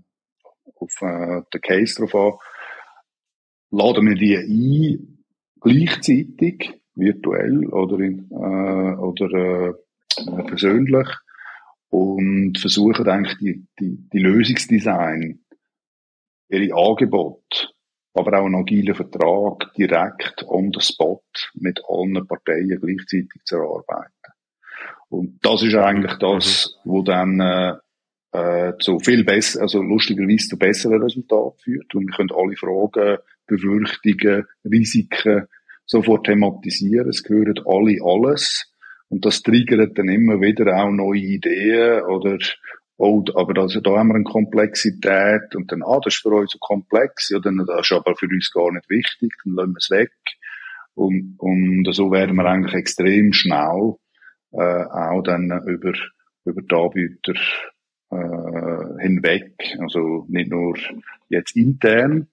auf 0.76 1.02
äh, 1.02 1.42
den 1.54 1.62
Case 1.62 1.96
drauf 1.96 2.16
an. 2.16 2.34
Laden 3.72 4.08
wir 4.08 4.16
die 4.16 4.36
ein, 4.36 5.24
gleichzeitig, 5.62 6.74
virtuell 6.96 7.66
oder, 7.68 8.00
in, 8.00 8.30
äh, 8.32 8.96
oder 8.96 9.70
äh, 10.18 10.44
persönlich 10.44 11.08
und 11.90 12.58
versuchen 12.60 13.08
eigentlich 13.08 13.38
die, 13.38 13.68
die, 13.80 14.10
die 14.12 14.20
Lösungsdesign, 14.20 15.44
ihre 16.50 16.76
Angebote, 16.76 17.70
aber 18.14 18.40
auch 18.40 18.46
einen 18.46 18.56
agilen 18.56 18.96
Vertrag 18.96 19.74
direkt 19.76 20.44
on 20.48 20.72
the 20.74 20.82
spot 20.82 21.24
mit 21.56 21.80
allen 21.88 22.28
Parteien 22.28 22.80
gleichzeitig 22.82 23.42
zu 23.46 23.58
erarbeiten. 23.58 24.14
Und 25.10 25.40
das 25.42 25.64
ist 25.64 25.76
eigentlich 25.76 26.16
das, 26.20 26.80
mhm. 26.84 26.90
wo 26.90 27.02
dann 27.02 27.40
äh, 27.40 27.74
äh, 28.32 28.74
zu 28.80 29.00
viel 29.00 29.24
besser, 29.24 29.62
also 29.62 29.82
lustigerweise 29.82 30.50
zu 30.50 30.58
besseren 30.58 31.02
Resultaten 31.02 31.58
führt. 31.64 31.96
Und 31.96 32.08
wir 32.08 32.16
können 32.16 32.32
alle 32.36 32.56
Fragen, 32.56 33.18
Befürchtungen, 33.48 34.46
Risiken 34.64 35.48
sofort 35.86 36.28
thematisieren. 36.28 37.10
Es 37.10 37.24
gehört 37.24 37.62
alle 37.66 37.98
alles. 38.04 38.72
Und 39.10 39.26
das 39.26 39.42
triggert 39.42 39.98
dann 39.98 40.08
immer 40.08 40.40
wieder 40.40 40.78
auch 40.78 40.92
neue 40.92 41.20
Ideen 41.20 42.04
oder 42.04 42.38
oh, 43.00 43.24
aber 43.34 43.54
das, 43.54 43.80
da 43.82 43.98
haben 43.98 44.10
wir 44.10 44.16
eine 44.16 44.24
Komplexität 44.26 45.56
und 45.56 45.72
dann, 45.72 45.82
ah, 45.84 46.00
das 46.04 46.16
ist 46.16 46.22
für 46.22 46.30
uns 46.30 46.52
so 46.52 46.60
komplex, 46.60 47.30
ja, 47.30 47.40
dann, 47.40 47.58
das 47.66 47.90
ist 47.90 47.92
aber 47.94 48.16
für 48.16 48.28
uns 48.28 48.52
gar 48.52 48.72
nicht 48.72 48.90
wichtig, 48.90 49.32
dann 49.44 49.54
lassen 49.54 49.72
wir 49.72 49.78
es 49.78 49.90
weg. 49.90 50.12
Und, 50.96 51.36
und 51.38 51.88
so 51.94 52.12
werden 52.12 52.36
wir 52.36 52.46
eigentlich 52.46 52.74
extrem 52.74 53.32
schnell 53.32 53.96
äh, 54.52 54.84
auch 54.84 55.22
dann 55.24 55.50
über, 55.66 55.94
über 56.44 56.62
die 56.62 56.76
Anbieter 56.76 57.34
äh, 58.12 59.02
hinweg, 59.02 59.54
also 59.80 60.26
nicht 60.28 60.52
nur 60.52 60.76
jetzt 61.30 61.56
intern. 61.56 62.28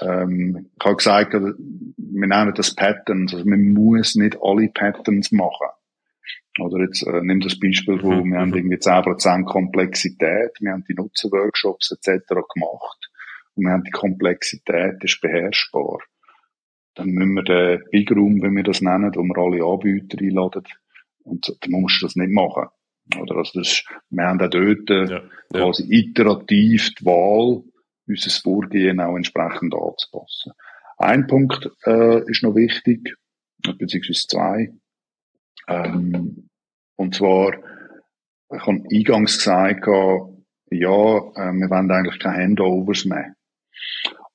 Ähm, 0.00 0.70
ich 0.78 0.84
habe 0.84 0.96
gesagt, 0.96 1.34
wir 1.34 2.26
nennen 2.26 2.54
das 2.54 2.74
Patterns, 2.74 3.34
also 3.34 3.46
man 3.46 3.74
muss 3.74 4.14
nicht 4.14 4.38
alle 4.40 4.68
Patterns 4.68 5.30
machen. 5.30 5.68
Oder 6.60 6.84
jetzt 6.84 7.06
äh, 7.06 7.20
nimm 7.22 7.40
das 7.40 7.58
Beispiel, 7.58 8.02
wo 8.02 8.12
mhm. 8.12 8.32
wir 8.32 8.38
haben 8.38 8.50
mhm. 8.50 8.56
irgendwie 8.56 8.76
10% 8.76 9.44
Komplexität, 9.44 10.50
wir 10.60 10.72
haben 10.72 10.84
die 10.88 10.94
Nutzenworkshops 10.94 11.92
etc. 11.92 12.28
gemacht 12.54 13.10
und 13.54 13.64
wir 13.64 13.72
haben 13.72 13.84
die 13.84 13.90
Komplexität, 13.90 15.02
ist 15.02 15.20
beherrschbar. 15.20 15.98
Dann 16.94 17.08
müssen 17.08 17.34
wir 17.34 17.42
den 17.42 17.82
Big 17.90 18.10
Room, 18.12 18.40
wenn 18.40 18.54
wir 18.54 18.62
das 18.62 18.80
nennen, 18.80 19.12
wo 19.14 19.22
wir 19.22 19.38
alle 19.38 19.64
Anbieter 19.64 20.18
einladen, 20.20 20.64
und 21.24 21.56
dann 21.60 21.70
musst 21.80 22.00
du 22.02 22.06
das 22.06 22.16
nicht 22.16 22.30
machen. 22.30 22.68
Oder 23.18 23.36
also 23.36 23.58
das, 23.58 23.84
wir 24.10 24.24
haben 24.24 24.40
auch 24.40 24.48
dort 24.48 24.90
äh, 24.90 25.04
ja, 25.04 25.22
quasi 25.52 25.84
ja. 25.84 25.98
iterativ 25.98 26.94
die 26.94 27.04
Wahl, 27.04 27.62
unser 28.06 28.30
Vorgehen 28.30 29.00
auch 29.00 29.16
entsprechend 29.16 29.74
anzupassen. 29.74 30.52
Ein 30.98 31.26
Punkt 31.26 31.68
äh, 31.86 32.22
ist 32.30 32.42
noch 32.42 32.54
wichtig, 32.54 33.16
beziehungsweise 33.62 34.26
zwei. 34.28 34.72
Ähm, 35.68 36.48
und 36.96 37.14
zwar, 37.14 37.54
ich 38.52 38.66
habe 38.66 38.82
eingangs 38.92 39.38
gesagt, 39.38 39.86
ja, 39.86 41.18
äh, 41.18 41.52
wir 41.52 41.70
wollen 41.70 41.90
eigentlich 41.90 42.18
keine 42.18 42.42
Handovers 42.42 43.04
mehr. 43.04 43.34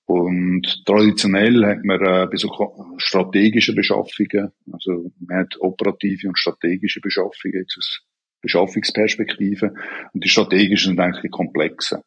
Und 0.05 0.83
traditionell 0.85 1.65
hat 1.65 1.83
man 1.83 2.01
äh, 2.01 2.27
bei 2.27 2.35
so 2.35 2.49
strategischen 2.97 3.75
Beschaffungen, 3.75 4.51
also 4.71 5.11
man 5.19 5.37
hat 5.37 5.55
operative 5.59 6.27
und 6.27 6.39
strategische 6.39 6.99
Beschaffungen 6.99 7.59
jetzt 7.59 7.77
aus 7.77 8.01
Beschaffungsperspektive. 8.41 9.73
Und 10.13 10.23
die 10.23 10.29
strategischen 10.29 10.91
sind 10.91 10.99
eigentlich 10.99 11.21
die 11.21 11.29
komplexen. 11.29 12.01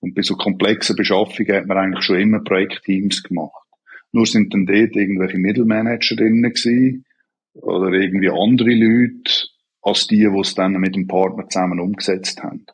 Und 0.00 0.14
bei 0.14 0.22
so 0.22 0.36
komplexen 0.36 0.96
Beschaffungen 0.96 1.56
hat 1.56 1.66
man 1.66 1.78
eigentlich 1.78 2.04
schon 2.04 2.20
immer 2.20 2.44
Projektteams 2.44 3.22
gemacht. 3.22 3.66
Nur 4.12 4.26
sind 4.26 4.52
dann 4.52 4.66
dort 4.66 4.94
irgendwelche 4.94 5.38
Mittelmanager 5.38 6.16
drinnen 6.16 6.42
gewesen, 6.42 7.04
oder 7.54 7.92
irgendwie 7.92 8.30
andere 8.30 8.74
Leute, 8.74 9.48
als 9.82 10.06
die, 10.06 10.28
die 10.28 10.40
es 10.40 10.54
dann 10.54 10.72
mit 10.74 10.94
dem 10.94 11.06
Partner 11.06 11.48
zusammen 11.48 11.80
umgesetzt 11.80 12.42
haben. 12.42 12.66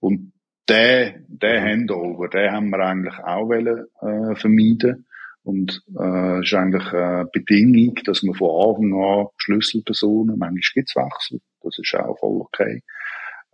Und 0.00 0.32
der, 0.68 1.20
der. 1.28 1.62
Handover, 1.62 2.28
den 2.28 2.50
haben 2.52 2.70
wir 2.70 2.78
eigentlich 2.78 3.18
auch 3.18 3.48
wollen, 3.48 3.86
äh, 4.00 4.34
vermeiden. 4.36 5.06
Und 5.44 5.82
äh, 5.98 6.40
ist 6.40 6.54
eigentlich 6.54 6.92
eine 6.92 7.28
Bedingung, 7.32 7.96
dass 8.04 8.22
man 8.22 8.34
von 8.34 8.48
Anfang 8.48 9.02
an 9.02 9.26
Schlüsselpersonen, 9.38 10.38
manchmal 10.38 10.60
gibt's 10.72 10.94
Wechsel, 10.94 11.40
das 11.62 11.78
ist 11.78 11.94
auch 11.96 12.16
voll 12.18 12.42
okay, 12.42 12.82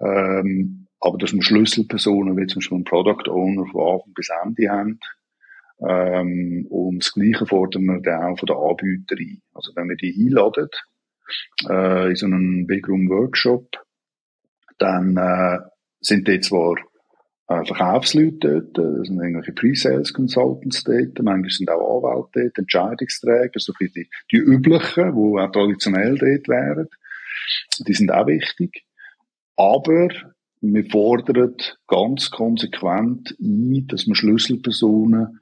ähm, 0.00 0.86
aber 1.00 1.16
dass 1.16 1.32
man 1.32 1.40
Schlüsselpersonen 1.40 2.36
wie 2.36 2.46
zum 2.46 2.60
Beispiel 2.60 2.78
ein 2.78 2.84
Product 2.84 3.30
Owner 3.30 3.64
von 3.72 3.94
Anfang 3.94 4.12
bis 4.14 4.28
Ende 4.44 4.68
haben, 4.68 5.00
ähm, 5.80 6.66
und 6.70 7.00
das 7.00 7.12
Gleiche 7.12 7.46
fordern 7.46 7.84
wir 7.84 8.00
dann 8.00 8.22
auch 8.22 8.38
von 8.38 8.46
den 8.46 8.56
Anbietern 8.56 9.18
ein. 9.18 9.42
Also 9.54 9.72
wenn 9.76 9.88
wir 9.88 9.96
die 9.96 10.14
einladen, 10.26 10.68
äh, 11.68 12.08
in 12.10 12.16
so 12.16 12.26
einem 12.26 12.66
Big 12.66 12.88
Room 12.88 13.08
Workshop, 13.08 13.68
dann 14.78 15.16
äh, 15.16 15.58
sind 16.00 16.26
die 16.26 16.40
zwar 16.40 16.76
äh, 17.48 17.64
Verkaufsleute 17.64 18.62
dort, 18.72 18.78
äh, 18.78 19.04
sind 19.04 19.20
irgendwelche 19.20 19.52
Pre-Sales 19.52 20.12
Consultants 20.12 20.84
dort, 20.84 21.22
manchmal 21.22 21.50
sind 21.50 21.70
auch 21.70 22.04
Anwälte 22.04 22.44
dort, 22.44 22.58
Entscheidungsträger, 22.58 23.58
so 23.58 23.72
die, 23.80 24.08
die 24.32 24.36
üblichen, 24.36 25.12
die 25.12 25.40
auch 25.40 25.52
traditionell 25.52 26.16
dort 26.18 26.48
wären. 26.48 26.88
Die 27.86 27.94
sind 27.94 28.12
auch 28.12 28.26
wichtig. 28.26 28.84
Aber 29.56 30.08
wir 30.60 30.84
fordern 30.90 31.56
ganz 31.86 32.30
konsequent 32.30 33.36
ein, 33.40 33.86
dass 33.86 34.06
man 34.06 34.14
Schlüsselpersonen 34.14 35.40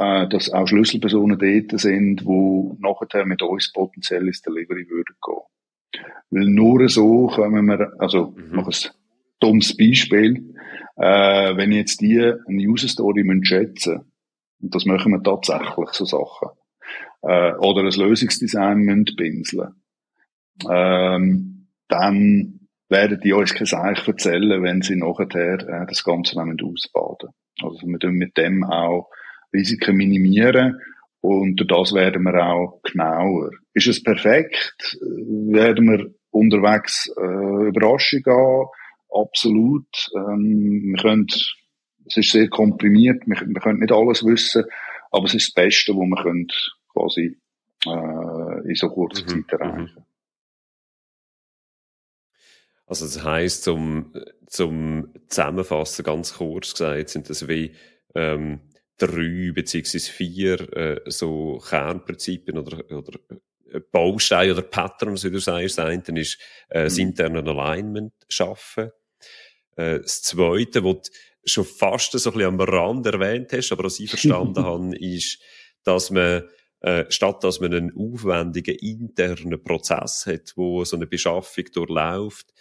äh, 0.00 0.26
dass 0.28 0.50
auch 0.50 0.66
Schlüsselpersonen 0.66 1.38
dort 1.38 1.78
sind, 1.78 2.22
die 2.22 2.70
nachher 2.78 3.26
mit 3.26 3.42
uns 3.42 3.70
potenziell 3.70 4.26
ins 4.26 4.40
Delivery 4.40 4.88
würden 4.88 5.14
gehen. 5.22 6.04
Weil 6.30 6.48
nur 6.48 6.88
so 6.88 7.26
können 7.26 7.66
wir, 7.66 7.92
also, 7.98 8.34
mhm. 8.34 8.56
mache 8.56 8.70
ein 8.70 8.90
dummes 9.40 9.76
Beispiel, 9.76 10.54
äh, 10.96 11.54
wenn 11.56 11.70
jetzt 11.72 12.00
die 12.00 12.18
eine 12.18 12.62
User 12.62 12.88
Story 12.88 13.24
schätzen 13.42 14.10
und 14.62 14.74
das 14.74 14.86
machen 14.86 15.12
wir 15.12 15.22
tatsächlich, 15.22 15.90
so 15.90 16.06
Sachen, 16.06 16.48
äh, 17.22 17.52
oder 17.58 17.82
ein 17.82 17.92
Lösungsdesign 17.92 18.78
müssen 18.78 19.16
pinseln, 19.16 19.74
ähm, 20.70 21.68
dann 21.88 22.60
werden 22.88 23.20
die 23.22 23.32
uns 23.34 23.54
kein 23.54 23.66
Seich 23.66 24.08
erzählen, 24.08 24.62
wenn 24.62 24.80
sie 24.80 24.96
nachher 24.96 25.26
äh, 25.34 25.86
das 25.86 26.04
Ganze 26.04 26.38
ausbaden. 26.40 27.30
Also 27.62 27.86
wir 27.86 27.98
tun 27.98 28.14
mit 28.14 28.36
dem 28.38 28.64
auch 28.64 29.10
Risiken 29.52 29.96
minimieren 29.96 30.80
und 31.20 31.56
durch 31.56 31.68
das 31.68 31.94
werden 31.94 32.22
wir 32.22 32.46
auch 32.46 32.80
genauer. 32.82 33.50
Ist 33.74 33.88
es 33.88 34.02
perfekt? 34.02 34.98
Werden 35.00 35.86
wir 35.90 36.14
unterwegs 36.30 37.10
äh, 37.16 37.68
Überraschungen 37.68 38.24
haben? 38.26 38.68
Absolut. 39.12 40.10
Ähm, 40.16 40.92
wir 40.94 41.02
können, 41.02 41.26
es 42.06 42.16
ist 42.16 42.30
sehr 42.30 42.48
komprimiert, 42.48 43.26
wir, 43.26 43.36
wir 43.36 43.60
können 43.60 43.80
nicht 43.80 43.92
alles 43.92 44.24
wissen, 44.24 44.64
aber 45.10 45.24
es 45.24 45.34
ist 45.34 45.48
das 45.48 45.64
Beste, 45.64 45.92
was 45.92 46.08
wir 46.08 46.22
können 46.22 46.48
quasi 46.92 47.36
äh, 47.86 48.68
in 48.68 48.74
so 48.74 48.88
kurzer 48.88 49.22
mhm. 49.24 49.28
Zeit 49.48 49.60
erreichen. 49.60 49.92
Mhm. 49.96 50.04
Also 52.86 53.04
das 53.04 53.22
heisst, 53.22 53.64
zum, 53.64 54.12
zum 54.46 55.10
Zusammenfassen 55.28 56.04
ganz 56.04 56.34
kurz 56.34 56.72
gesagt, 56.72 57.10
sind 57.10 57.30
das 57.30 57.46
wie 57.46 57.72
ähm, 58.16 58.60
drei 59.00 59.52
beziehungsweise 59.52 60.10
vier 60.10 60.76
äh, 60.76 61.00
so 61.06 61.58
Kernprinzipien 61.66 62.58
oder, 62.58 62.84
oder 62.90 63.18
äh, 63.72 63.80
Bausteine 63.80 64.52
oder 64.52 64.62
Patterns, 64.62 65.24
wie 65.24 65.30
du 65.30 65.38
sagst. 65.38 65.78
Das 65.78 65.86
eine 65.86 66.20
ist 66.20 66.38
äh, 66.68 66.84
das 66.84 66.96
mhm. 66.96 67.02
interne 67.02 67.38
Alignment 67.38 68.12
schaffen. 68.28 68.90
Äh, 69.76 70.00
das 70.00 70.22
Zweite, 70.22 70.84
was 70.84 71.02
du 71.02 71.10
schon 71.44 71.64
fast 71.64 72.12
so 72.12 72.30
ein 72.30 72.34
bisschen 72.34 72.48
am 72.48 72.60
Rand 72.60 73.06
erwähnt 73.06 73.52
hast, 73.52 73.72
aber 73.72 73.84
was 73.84 73.98
ich 74.00 74.10
verstanden 74.10 74.62
habe, 74.64 74.96
ist, 74.96 75.40
dass 75.84 76.10
man 76.10 76.44
äh, 76.80 77.04
statt 77.10 77.44
dass 77.44 77.60
man 77.60 77.74
einen 77.74 77.96
aufwendigen 77.96 78.74
internen 78.74 79.62
Prozess 79.62 80.26
hat, 80.26 80.52
wo 80.56 80.84
so 80.84 80.96
eine 80.96 81.06
Beschaffung 81.06 81.64
durchläuft, 81.72 82.52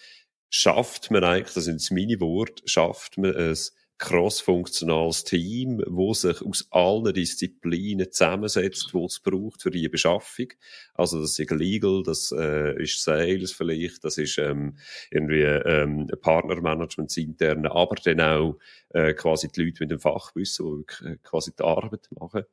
schafft 0.50 1.12
man 1.12 1.24
eigentlich, 1.24 1.54
das 1.54 1.66
sind 1.66 1.86
meine 1.92 2.20
Worte, 2.20 2.64
schafft 2.66 3.18
man 3.18 3.36
ein 3.36 3.58
cross-funktionales 4.00 5.26
Team, 5.26 5.84
wo 5.86 6.14
sich 6.14 6.42
aus 6.42 6.68
allen 6.72 7.14
Disziplinen 7.14 8.12
zusammensetzt, 8.12 8.94
wo 8.94 9.06
es 9.06 9.20
braucht 9.20 9.62
für 9.62 9.72
die 9.72 9.88
Beschaffung. 9.90 10.48
Also 10.94 11.22
das 11.22 11.38
ist 11.38 11.52
Legal, 11.52 12.02
das 12.04 12.32
äh, 12.32 12.82
ist 12.82 13.04
Sales 13.04 13.52
vielleicht, 13.52 14.04
das 14.06 14.18
ist 14.18 14.38
ähm, 14.38 14.78
irgendwie 15.12 15.42
ähm, 15.42 16.08
Partnermanagement 16.22 17.16
interne, 17.18 17.72
aber 17.72 17.96
dann 17.96 18.22
auch 18.22 18.58
äh, 18.90 19.14
quasi 19.14 19.50
die 19.50 19.66
Leute 19.66 19.84
mit 19.84 19.92
dem 19.92 20.00
Fachwissen, 20.00 20.86
die 21.02 21.06
äh, 21.06 21.18
quasi 21.22 21.52
die 21.54 21.64
Arbeit 21.64 22.08
machen. 22.18 22.44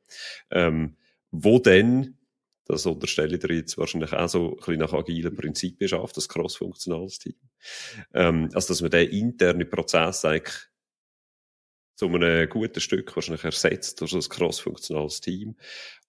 Ähm, 0.51 0.97
wo 1.31 1.59
dann 1.59 2.17
das 2.65 2.85
unterstelle 2.85 3.35
ich 3.35 3.39
dir 3.39 3.55
jetzt 3.55 3.77
wahrscheinlich 3.77 4.11
auch 4.11 4.27
so 4.27 4.49
ein 4.49 4.57
bisschen 4.57 4.79
nach 4.79 4.91
agilen 4.91 5.33
Prinzipien 5.33 5.87
schafft, 5.87 6.17
das 6.17 6.27
cross-funktionales 6.27 7.19
Team. 7.19 7.35
Ähm, 8.13 8.49
also, 8.53 8.67
dass 8.67 8.81
man 8.81 8.91
den 8.91 9.09
internen 9.09 9.69
Prozess 9.69 10.25
eigentlich 10.25 10.67
zu 11.97 12.05
einem 12.05 12.47
guten 12.47 12.79
Stück 12.79 13.13
wahrscheinlich 13.15 13.43
ersetzt 13.43 13.99
durch 13.99 14.11
so 14.11 14.17
ein 14.17 14.29
cross-funktionales 14.29 15.19
Team. 15.19 15.55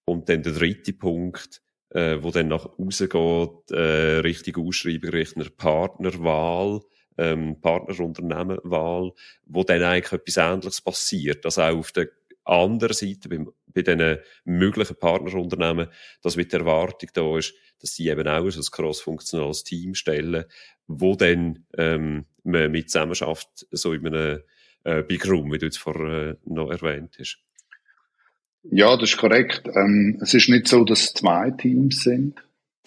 Und 0.05 0.29
dann 0.29 0.43
der 0.43 0.53
dritte 0.53 0.93
Punkt, 0.93 1.63
äh, 1.91 2.19
wo 2.21 2.31
dann 2.31 2.49
nach 2.49 2.79
rausgeht, 2.79 3.71
äh, 3.71 4.19
Richtung 4.21 4.67
Ausschreibung, 4.67 5.11
Richtung 5.11 5.45
Partnerwahl, 5.57 6.81
ähm, 7.17 7.59
Partnerunternehmenwahl, 7.61 9.13
wo 9.47 9.65
dann 9.65 9.83
eigentlich 9.83 10.13
etwas 10.13 10.37
Ähnliches 10.37 10.81
passiert. 10.83 11.45
Also 11.47 11.63
auch 11.63 11.79
auf 11.79 11.93
der 11.93 12.09
anderen 12.45 12.95
Seite, 12.95 13.31
beim, 13.31 13.51
bei 13.67 13.81
diesen 13.81 14.19
möglichen 14.45 14.97
Partnerunternehmen, 14.97 15.89
dass 16.21 16.37
mit 16.37 16.53
der 16.53 16.61
Erwartung 16.61 17.09
da 17.15 17.39
ist, 17.39 17.55
dass 17.81 17.95
sie 17.95 18.09
eben 18.09 18.29
auch 18.29 18.45
ein 18.45 18.51
cross-funktionales 18.51 19.65
Team 19.65 19.95
stellen, 19.95 20.45
wo 20.87 21.17
dann 21.17 21.65
ähm, 21.79 22.27
man 22.43 22.71
mit 22.71 22.91
Zusammenarbeit 22.91 23.67
so 23.71 23.95
in 23.95 24.07
einem 24.07 24.43
äh, 24.85 25.03
Big 25.03 25.29
Room, 25.29 25.53
wie 25.53 25.59
du 25.59 25.67
jetzt 25.67 25.79
vorher 25.79 26.31
äh, 26.31 26.37
noch 26.45 26.71
erwähnt 26.71 27.17
hast. 27.19 27.39
Ja, 28.63 28.97
das 28.97 29.11
ist 29.11 29.19
korrekt. 29.19 29.69
Ähm, 29.75 30.19
es 30.21 30.35
ist 30.35 30.49
nicht 30.49 30.69
so, 30.69 30.85
dass 30.85 31.01
es 31.01 31.15
zwei 31.15 31.51
Teams 31.53 32.03
sind. 32.03 32.35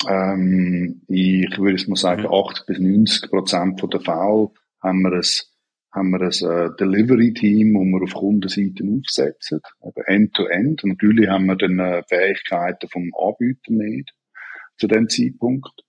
Ähm, 0.07 1.01
ich 1.07 1.57
würde 1.57 1.75
es 1.75 1.87
mal 1.87 1.95
sagen, 1.95 2.23
mhm. 2.23 2.33
80 2.33 2.65
bis 2.65 2.79
90 2.79 3.29
Prozent 3.29 3.79
von 3.79 3.89
der 3.89 4.01
Fälle 4.01 4.49
haben 4.81 5.01
wir 5.01 5.13
ein, 5.13 5.23
haben 5.91 6.09
wir 6.11 6.21
ein 6.21 6.29
äh, 6.29 6.75
Delivery-Team, 6.77 7.73
das 7.73 7.83
wir 7.83 8.03
auf 8.03 8.13
Kundenseite 8.13 8.83
aufsetzen, 8.83 9.61
End-to-End. 10.05 10.81
-End. 10.81 10.87
Natürlich 10.87 11.29
haben 11.29 11.45
wir 11.45 11.55
dann 11.55 11.79
äh, 11.79 12.03
Fähigkeiten 12.07 12.89
vom 12.89 13.11
Anbieter 13.17 13.71
nicht 13.71 14.13
zu 14.77 14.87
dem 14.87 15.07
Zeitpunkt. 15.09 15.83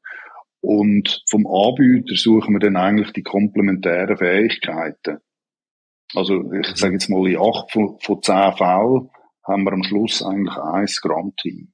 Und 0.60 1.24
vom 1.28 1.46
Anbieter 1.46 2.14
suchen 2.14 2.54
wir 2.54 2.60
dann 2.60 2.76
eigentlich 2.76 3.12
die 3.12 3.22
komplementären 3.22 4.16
Fähigkeiten. 4.16 5.18
Also 6.14 6.52
ich 6.52 6.76
sage 6.76 6.94
jetzt 6.94 7.08
mal, 7.08 7.26
in 7.28 7.38
acht 7.38 7.70
von, 7.72 7.98
von 8.00 8.22
zehn 8.22 8.52
Fällen 8.52 9.10
haben 9.46 9.64
wir 9.64 9.72
am 9.72 9.82
Schluss 9.82 10.22
eigentlich 10.22 10.56
ein 10.56 10.86
Scrum-Team, 10.86 11.72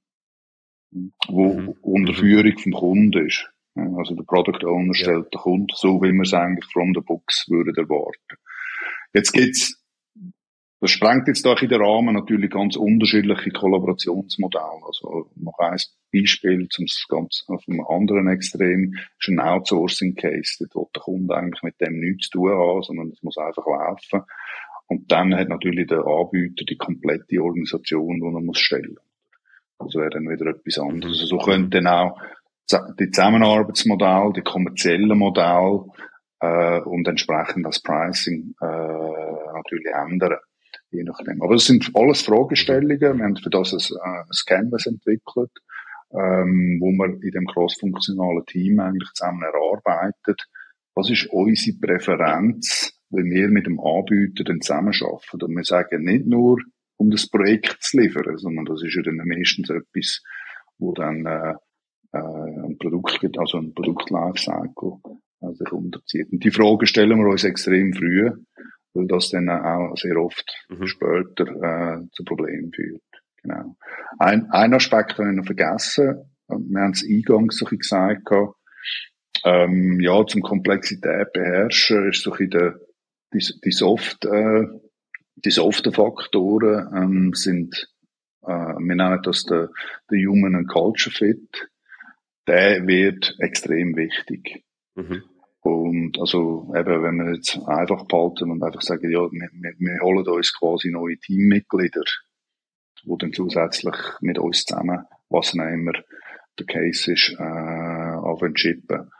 wo 1.28 1.54
mhm. 1.54 1.74
unter 1.82 2.14
Führung 2.14 2.58
vom 2.58 2.72
Kunden 2.72 3.26
ist. 3.26 3.50
Also 3.74 4.14
der 4.14 4.24
Product 4.24 4.64
Owner 4.66 4.92
ja. 4.94 4.94
stellt 4.94 5.32
den 5.32 5.40
Kunden 5.40 5.74
so, 5.74 6.00
wie 6.02 6.12
wir 6.12 6.22
es 6.22 6.34
eigentlich 6.34 6.64
from 6.72 6.92
the 6.94 7.00
books 7.00 7.46
würden 7.48 7.74
erwarten. 7.76 8.38
Jetzt 9.14 9.32
gibt's 9.32 9.77
das 10.80 10.92
sprengt 10.92 11.26
jetzt 11.26 11.44
doch 11.44 11.60
in 11.60 11.68
den 11.68 11.82
Rahmen 11.82 12.14
natürlich 12.14 12.50
ganz 12.50 12.76
unterschiedliche 12.76 13.50
Kollaborationsmodelle. 13.50 14.84
Also 14.86 15.28
noch 15.34 15.58
ein 15.58 15.76
Beispiel 16.12 16.68
zum 16.68 16.86
ganz 17.08 17.44
auf 17.48 17.64
einem 17.66 17.84
anderen 17.84 18.28
Extrem 18.28 18.94
ist 19.18 19.28
ein 19.28 19.40
Outsourcing-Case. 19.40 20.68
Dort 20.72 20.74
will 20.74 20.90
der 20.94 21.02
Kunde 21.02 21.36
eigentlich 21.36 21.62
mit 21.64 21.80
dem 21.80 21.98
nichts 21.98 22.28
zu 22.28 22.38
tun 22.38 22.50
haben, 22.50 22.82
sondern 22.82 23.08
es 23.08 23.22
muss 23.22 23.36
einfach 23.38 23.66
laufen. 23.66 24.22
Und 24.86 25.10
dann 25.10 25.34
hat 25.34 25.48
natürlich 25.48 25.88
der 25.88 26.06
Anbieter 26.06 26.64
die 26.64 26.76
komplette 26.76 27.42
Organisation, 27.42 28.20
die 28.20 28.36
er 28.36 28.40
muss 28.40 28.60
stellen. 28.60 28.96
Also 29.78 29.98
wäre 29.98 30.10
dann 30.10 30.28
wieder 30.28 30.46
etwas 30.46 30.78
anderes. 30.78 31.20
Also 31.20 31.38
so 31.40 31.68
dann 31.68 31.86
auch 31.88 32.20
die 33.00 33.10
Zusammenarbeitsmodell, 33.10 34.32
die 34.36 34.42
kommerziellen 34.42 35.18
Modelle 35.18 35.86
äh, 36.40 36.80
und 36.82 37.08
entsprechend 37.08 37.66
das 37.66 37.82
Pricing 37.82 38.54
äh, 38.60 38.66
natürlich 38.66 39.92
ändern 39.92 40.38
je 40.90 41.02
nachdem. 41.04 41.42
Aber 41.42 41.54
es 41.54 41.66
sind 41.66 41.90
alles 41.94 42.22
Fragestellungen. 42.22 43.00
Wir 43.18 43.24
haben 43.24 43.36
für 43.36 43.50
das 43.50 43.72
ein, 43.72 43.96
äh, 43.96 44.20
ein 44.20 44.26
Canvas 44.46 44.86
entwickelt, 44.86 45.52
ähm, 46.12 46.78
wo 46.80 46.90
wir 46.90 47.22
in 47.22 47.30
dem 47.30 47.46
cross-funktionalen 47.46 48.44
Team 48.46 48.80
eigentlich 48.80 49.10
zusammen 49.14 49.42
erarbeitet. 49.42 50.46
Was 50.94 51.10
ist 51.10 51.26
unsere 51.30 51.78
Präferenz, 51.78 52.98
wenn 53.10 53.30
wir 53.30 53.48
mit 53.48 53.66
dem 53.66 53.78
Anbieter 53.78 54.44
dann 54.44 54.60
zusammenarbeiten? 54.60 55.42
Und 55.42 55.56
wir 55.56 55.64
sagen 55.64 56.04
nicht 56.04 56.26
nur, 56.26 56.58
um 56.96 57.10
das 57.10 57.28
Projekt 57.28 57.76
zu 57.80 58.00
liefern, 58.00 58.36
sondern 58.38 58.64
das 58.64 58.82
ist 58.82 58.96
ja 58.96 59.02
dann 59.02 59.20
meistens 59.24 59.70
etwas, 59.70 60.22
wo 60.78 60.92
dann 60.92 61.24
äh, 61.26 61.54
äh, 62.12 62.18
ein 62.18 62.76
Produkt, 62.78 63.38
also 63.38 63.58
ein 63.58 63.74
Produkt-Lifecycle 63.74 64.98
äh, 65.40 65.52
sich 65.52 65.72
unterzieht. 65.72 66.32
Und 66.32 66.42
die 66.42 66.50
Frage 66.50 66.86
stellen 66.86 67.18
wir 67.18 67.28
uns 67.28 67.44
extrem 67.44 67.92
früh 67.92 68.30
weil 68.98 69.06
das 69.06 69.30
dann 69.30 69.48
auch 69.48 69.94
sehr 69.96 70.16
oft 70.16 70.66
mhm. 70.68 70.86
später 70.86 71.46
äh, 71.46 72.06
zu 72.12 72.24
Problemen 72.24 72.72
führt. 72.72 73.02
Genau. 73.42 73.76
Ein, 74.18 74.50
ein 74.50 74.74
Aspekt 74.74 75.18
habe 75.18 75.30
ich 75.30 75.36
noch 75.36 75.46
vergessen. 75.46 76.24
Wir 76.48 76.80
haben 76.80 76.92
es 76.92 77.04
eingangs 77.04 77.58
so 77.58 77.66
gesagt, 77.66 78.28
ähm, 79.44 80.00
ja, 80.00 80.26
zum 80.26 80.42
Komplexität 80.42 81.32
beherrschen 81.32 82.10
ist 82.10 82.22
so 82.22 82.32
ein 82.32 82.50
der, 82.50 82.80
die, 83.32 83.44
die 83.64 83.70
Soft, 83.70 84.24
äh, 84.24 84.64
die 85.36 85.50
soften 85.50 85.92
Faktoren 85.92 86.88
ähm, 86.94 87.34
sind, 87.34 87.88
äh, 88.42 88.48
wir 88.48 88.94
nennen 88.96 89.20
das 89.22 89.44
der, 89.44 89.70
der 90.10 90.18
Human 90.18 90.56
and 90.56 90.68
Culture 90.68 91.14
Fit. 91.14 91.68
Der 92.46 92.86
wird 92.86 93.36
extrem 93.38 93.94
wichtig. 93.94 94.64
Mhm. 94.94 95.22
Und 95.60 96.18
also 96.18 96.72
eben, 96.76 97.02
wenn 97.02 97.16
wir 97.16 97.34
jetzt 97.34 97.58
einfach 97.66 98.06
behalten 98.06 98.50
und 98.50 98.62
einfach 98.62 98.80
sagen, 98.80 99.10
ja, 99.10 99.20
wir, 99.20 99.48
wir, 99.52 99.74
wir 99.78 100.00
holen 100.02 100.26
uns 100.26 100.56
quasi 100.56 100.90
neue 100.90 101.18
Teammitglieder, 101.18 102.04
die 103.04 103.18
dann 103.18 103.32
zusätzlich 103.32 103.96
mit 104.20 104.38
uns 104.38 104.64
zusammen, 104.64 105.04
was 105.28 105.52
dann 105.52 105.72
immer 105.72 105.92
der 106.58 106.66
Case 106.66 107.12
ist, 107.12 107.36
äh, 107.38 107.42
auf 107.42 108.40
chippen. 108.54 109.10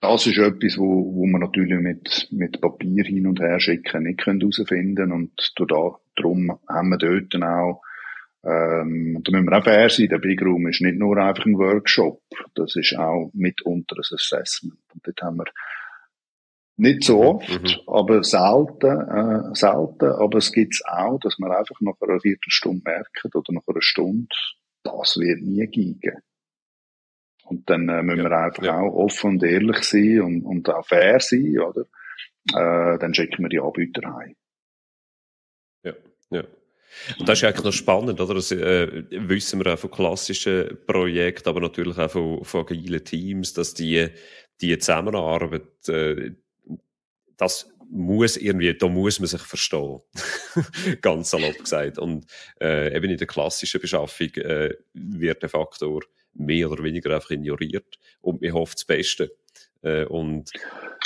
Das 0.00 0.26
ist 0.26 0.38
etwas, 0.38 0.78
wo, 0.78 1.14
wo 1.14 1.26
man 1.26 1.42
natürlich 1.42 1.78
mit, 1.78 2.28
mit 2.32 2.60
Papier 2.60 3.04
hin 3.04 3.26
und 3.26 3.40
her 3.40 3.60
schicken 3.60 4.02
nicht 4.02 4.26
herausfinden 4.26 4.96
können. 4.96 5.12
Und 5.12 5.54
darum 5.56 6.58
haben 6.68 6.88
wir 6.88 6.98
dort 6.98 7.32
dann 7.34 7.44
auch 7.44 7.82
ähm, 8.44 9.22
da 9.22 9.32
müssen 9.32 9.46
wir 9.48 9.58
auch 9.58 9.64
fair 9.64 9.88
sein, 9.88 10.08
der 10.08 10.18
Big 10.18 10.42
Room 10.42 10.66
ist 10.66 10.80
nicht 10.80 10.98
nur 10.98 11.16
einfach 11.16 11.46
ein 11.46 11.58
Workshop, 11.58 12.20
das 12.54 12.74
ist 12.76 12.96
auch 12.98 13.30
mitunter 13.34 13.96
ein 13.96 14.14
Assessment. 14.14 14.78
Und 14.92 15.06
dort 15.06 15.22
haben 15.22 15.36
wir 15.36 15.44
nicht 16.76 17.04
so 17.04 17.22
oft, 17.22 17.48
mhm. 17.48 17.80
aber 17.86 18.24
selten, 18.24 19.00
äh, 19.00 19.54
selten, 19.54 20.10
aber 20.10 20.38
es 20.38 20.50
gibt's 20.50 20.82
auch, 20.84 21.18
dass 21.20 21.38
man 21.38 21.52
einfach 21.52 21.80
nach 21.80 22.00
einer 22.00 22.20
Viertelstunde 22.20 22.82
merkt 22.84 23.24
oder 23.24 23.52
nach 23.52 23.66
einer 23.68 23.82
Stunde, 23.82 24.34
das 24.82 25.16
wird 25.16 25.42
nie 25.42 25.66
gehen. 25.68 26.22
Und 27.44 27.68
dann 27.68 27.88
äh, 27.88 28.02
müssen 28.02 28.24
ja, 28.24 28.30
wir 28.30 28.38
einfach 28.38 28.62
ja. 28.64 28.80
auch 28.80 28.94
offen 28.94 29.32
und 29.32 29.42
ehrlich 29.44 29.84
sein 29.84 30.22
und, 30.22 30.42
und 30.42 30.68
auch 30.70 30.86
fair 30.86 31.20
sein, 31.20 31.58
oder? 31.58 31.82
Äh, 32.54 32.98
dann 32.98 33.14
schicken 33.14 33.44
wir 33.44 33.48
die 33.48 33.60
Anbieter 33.60 34.14
heim. 34.14 34.34
Ja, 35.84 35.92
ja. 36.30 36.44
Und 37.18 37.28
das 37.28 37.38
ist 37.38 37.44
eigentlich 37.44 37.64
noch 37.64 37.72
spannend, 37.72 38.20
oder? 38.20 38.34
Das 38.34 38.50
äh, 38.52 39.04
wissen 39.10 39.64
wir 39.64 39.74
auch 39.74 39.78
von 39.78 39.90
klassischen 39.90 40.78
Projekten, 40.86 41.48
aber 41.48 41.60
natürlich 41.60 41.98
auch 41.98 42.10
von, 42.10 42.44
von 42.44 42.62
agilen 42.62 43.04
Teams, 43.04 43.52
dass 43.52 43.74
die, 43.74 44.08
die 44.60 44.78
Zusammenarbeit, 44.78 45.88
äh, 45.88 46.32
das 47.36 47.68
muss 47.90 48.38
irgendwie, 48.38 48.74
da 48.74 48.88
muss 48.88 49.20
man 49.20 49.26
sich 49.26 49.42
verstehen. 49.42 50.00
Ganz 51.02 51.30
salopp 51.30 51.58
gesagt. 51.58 51.98
Und 51.98 52.26
äh, 52.60 52.96
eben 52.96 53.10
in 53.10 53.18
der 53.18 53.26
klassischen 53.26 53.80
Beschaffung 53.80 54.28
äh, 54.36 54.74
wird 54.94 55.42
der 55.42 55.50
Faktor 55.50 56.02
mehr 56.34 56.70
oder 56.70 56.82
weniger 56.82 57.14
einfach 57.14 57.30
ignoriert 57.30 57.98
und 58.22 58.40
man 58.40 58.52
hofft 58.54 58.78
das 58.78 58.84
Beste. 58.86 59.36
Äh, 59.82 60.04
und 60.04 60.50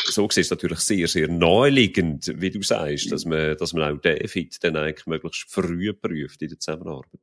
so 0.05 0.27
gesehen 0.29 0.43
ist 0.43 0.47
es 0.47 0.51
natürlich 0.51 0.81
sehr, 0.81 1.09
sehr 1.09 1.29
naheliegend, 1.29 2.33
wie 2.41 2.51
du 2.51 2.63
sagst, 2.63 3.11
dass 3.11 3.25
man, 3.25 3.57
dass 3.57 3.73
man 3.73 3.95
auch 3.95 4.01
den 4.01 4.29
Fit 4.29 4.57
dann 4.63 4.77
eigentlich 4.77 5.07
möglichst 5.07 5.51
früh 5.51 5.93
prüft 5.93 6.43
in 6.43 6.49
der 6.49 6.59
Zusammenarbeit. 6.59 7.21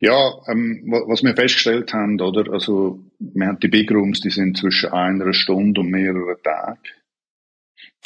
Ja, 0.00 0.32
ähm, 0.48 0.82
was 1.08 1.22
wir 1.22 1.34
festgestellt 1.36 1.92
haben, 1.92 2.18
oder, 2.20 2.50
also, 2.52 3.04
wir 3.18 3.46
haben 3.46 3.60
die 3.60 3.68
Big 3.68 3.90
Rooms, 3.90 4.20
die 4.20 4.30
sind 4.30 4.56
zwischen 4.56 4.90
einer 4.90 5.32
Stunde 5.34 5.82
und 5.82 5.90
mehreren 5.90 6.42
Tagen. 6.42 6.80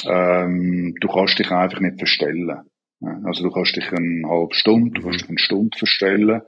Ähm, 0.05 0.97
du 1.01 1.09
kannst 1.09 1.39
dich 1.39 1.51
einfach 1.51 1.81
nicht 1.81 1.99
verstellen. 1.99 2.69
Also 3.25 3.45
du 3.45 3.51
kannst 3.51 3.77
dich 3.77 3.93
eine 3.93 4.29
halbe 4.29 4.55
Stunde, 4.55 4.93
du 4.93 5.03
kannst 5.03 5.23
dich 5.23 5.29
eine 5.29 5.39
Stunde 5.39 5.77
verstellen, 5.77 6.43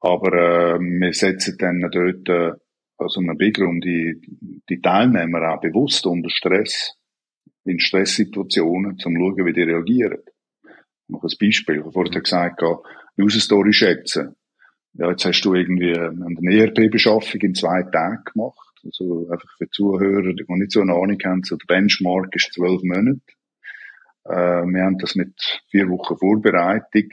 aber 0.00 0.32
äh, 0.76 0.78
wir 0.78 1.12
setzen 1.14 1.56
dann 1.58 1.80
dort 1.90 2.60
äh, 3.00 3.02
also 3.02 3.20
einem 3.20 3.36
Room 3.58 3.80
die, 3.80 4.20
die 4.68 4.80
Teilnehmer 4.80 5.52
auch 5.54 5.60
bewusst 5.60 6.06
unter 6.06 6.30
Stress, 6.30 6.96
in 7.64 7.80
Stresssituationen, 7.80 8.92
um 8.92 8.98
zu 8.98 9.10
schauen, 9.10 9.46
wie 9.46 9.52
die 9.52 9.62
reagieren. 9.62 10.18
Ich 10.64 11.08
mache 11.08 11.26
ein 11.26 11.36
Beispiel. 11.40 11.76
Ich 11.76 11.80
habe 11.82 11.92
vorhin 11.92 12.22
gesagt, 12.22 12.62
User 13.18 13.40
Story 13.40 13.72
schätzen. 13.72 14.36
Ja, 14.94 15.10
jetzt 15.10 15.24
hast 15.24 15.42
du 15.42 15.54
irgendwie 15.54 15.96
eine 15.96 16.54
ERP-Beschaffung 16.54 17.40
in 17.40 17.54
zwei 17.54 17.82
Tagen 17.82 18.24
gemacht. 18.24 18.70
Also 18.84 19.28
einfach 19.30 19.48
für 19.58 19.68
Zuhörer, 19.70 20.32
die 20.32 20.44
nicht 20.48 20.72
so 20.72 20.80
eine 20.80 20.94
Ahnung 20.94 21.18
haben, 21.24 21.42
so 21.42 21.56
der 21.56 21.66
Benchmark 21.66 22.34
ist 22.34 22.52
zwölf 22.54 22.82
Monate. 22.82 23.20
Äh, 24.24 24.64
wir 24.64 24.84
haben 24.84 24.98
das 24.98 25.14
mit 25.14 25.34
vier 25.70 25.88
Wochen 25.88 26.16
Vorbereitung, 26.16 27.10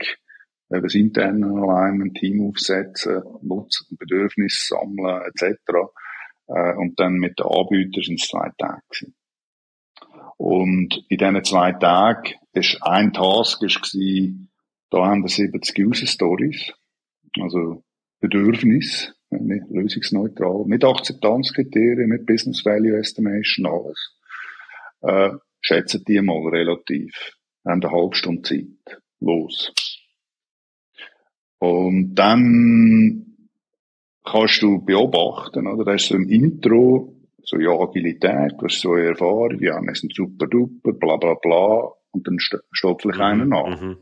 eben 0.70 0.82
das 0.82 0.94
interne 0.94 1.46
Alignment, 1.46 2.16
Team 2.16 2.48
aufsetzen, 2.48 3.22
Nutzen, 3.42 3.96
Bedürfnisse 3.98 4.74
sammeln, 4.74 5.22
etc. 5.22 5.58
Äh, 6.48 6.74
und 6.74 6.98
dann 7.00 7.14
mit 7.14 7.38
den 7.38 7.46
Anbietern 7.46 8.02
sind 8.02 8.20
es 8.20 8.28
zwei 8.28 8.50
Tage 8.58 8.82
gewesen. 8.90 9.14
Und 10.36 11.04
in 11.08 11.18
diesen 11.18 11.44
zwei 11.44 11.72
Tagen 11.72 12.34
ist 12.52 12.78
ein 12.82 13.12
Task 13.12 13.62
ist 13.62 13.82
gewesen, 13.82 14.50
da 14.90 15.06
haben 15.06 15.22
wir 15.22 15.28
70 15.28 15.86
User 15.86 16.06
Stories, 16.06 16.72
also 17.40 17.82
Bedürfnis, 18.20 19.14
nicht 19.30 19.64
lösungsneutral, 19.68 20.64
mit 20.66 20.84
Akzeptanzkriterien, 20.84 22.08
mit 22.08 22.26
Business 22.26 22.64
Value 22.64 22.98
Estimation, 22.98 23.66
alles. 23.66 24.16
Äh, 25.02 25.36
schätzen 25.60 26.04
die 26.06 26.20
mal 26.22 26.48
relativ. 26.48 27.14
Wir 27.64 27.72
haben 27.72 27.82
eine 27.82 27.92
halbe 27.92 28.16
Stunde 28.16 28.42
Zeit. 28.42 29.00
Los. 29.20 29.72
Und 31.58 32.14
dann 32.14 33.36
kannst 34.24 34.62
du 34.62 34.84
beobachten, 34.84 35.66
oder? 35.66 35.84
Da 35.84 35.94
ist 35.94 36.06
so 36.06 36.14
im 36.14 36.28
Intro, 36.28 37.14
so, 37.42 37.58
ja, 37.58 37.70
Agilität, 37.70 38.52
du 38.58 38.66
hast 38.66 38.80
so 38.80 38.92
eine 38.92 39.06
Erfahrung, 39.06 39.58
ja, 39.60 39.80
wir 39.80 39.94
sind 39.94 40.14
super 40.14 40.46
duper, 40.46 40.92
bla, 40.92 41.16
bla, 41.16 41.34
bla. 41.34 41.92
Und 42.10 42.26
dann 42.26 42.38
st 42.38 42.58
steht 42.72 43.02
vielleicht 43.02 43.18
mhm, 43.18 43.24
einer 43.24 43.46
nach. 43.46 43.80
Mhm. 43.80 43.96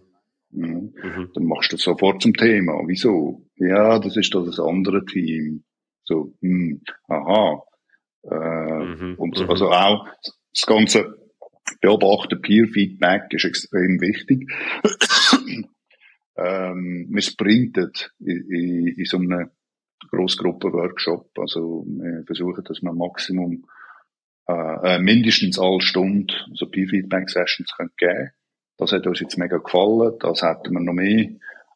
Ja. 0.53 0.66
Mhm. 0.66 1.31
Dann 1.35 1.45
machst 1.45 1.73
du 1.73 1.77
das 1.77 1.85
sofort 1.85 2.23
zum 2.23 2.35
Thema. 2.35 2.83
Wieso? 2.87 3.47
Ja, 3.57 3.99
das 3.99 4.16
ist 4.16 4.35
doch 4.35 4.45
das 4.45 4.59
andere 4.59 5.05
Team. 5.05 5.64
So, 6.05 6.35
hm, 6.40 6.83
aha. 7.09 7.62
Äh, 8.31 8.85
mhm, 8.85 9.14
und 9.19 9.37
so, 9.37 9.45
mhm. 9.45 9.51
also 9.51 9.71
auch 9.71 10.07
das 10.53 10.66
ganze 10.66 11.16
Beobachten, 11.81 12.40
Peer-Feedback 12.40 13.33
ist 13.33 13.45
extrem 13.45 14.01
wichtig. 14.01 14.49
Ähm, 16.37 17.09
wir 17.11 17.22
sprinten 17.22 17.92
in, 18.20 18.51
in, 18.51 18.87
in 18.88 19.05
so 19.05 19.18
einem 19.18 19.51
Grossgruppen-Workshop. 20.11 21.31
Also 21.38 21.85
wir 21.87 22.25
versuchen, 22.27 22.64
dass 22.64 22.83
wir 22.83 22.92
Maximum 22.92 23.64
äh, 24.49 24.96
äh 24.96 24.99
mindestens 24.99 25.59
alle 25.59 25.81
Stunde 25.81 26.35
so 26.55 26.66
Peer-Feedback-Sessions 26.66 27.77
geben 27.77 27.90
können. 27.99 28.31
Das 28.79 28.92
hat 28.92 29.07
uns 29.07 29.20
jetzt 29.20 29.38
mega 29.38 29.57
gefallen. 29.57 30.16
Das 30.20 30.42
hätten 30.42 30.72
wir 30.72 30.81
noch 30.81 30.92
mehr 30.92 31.31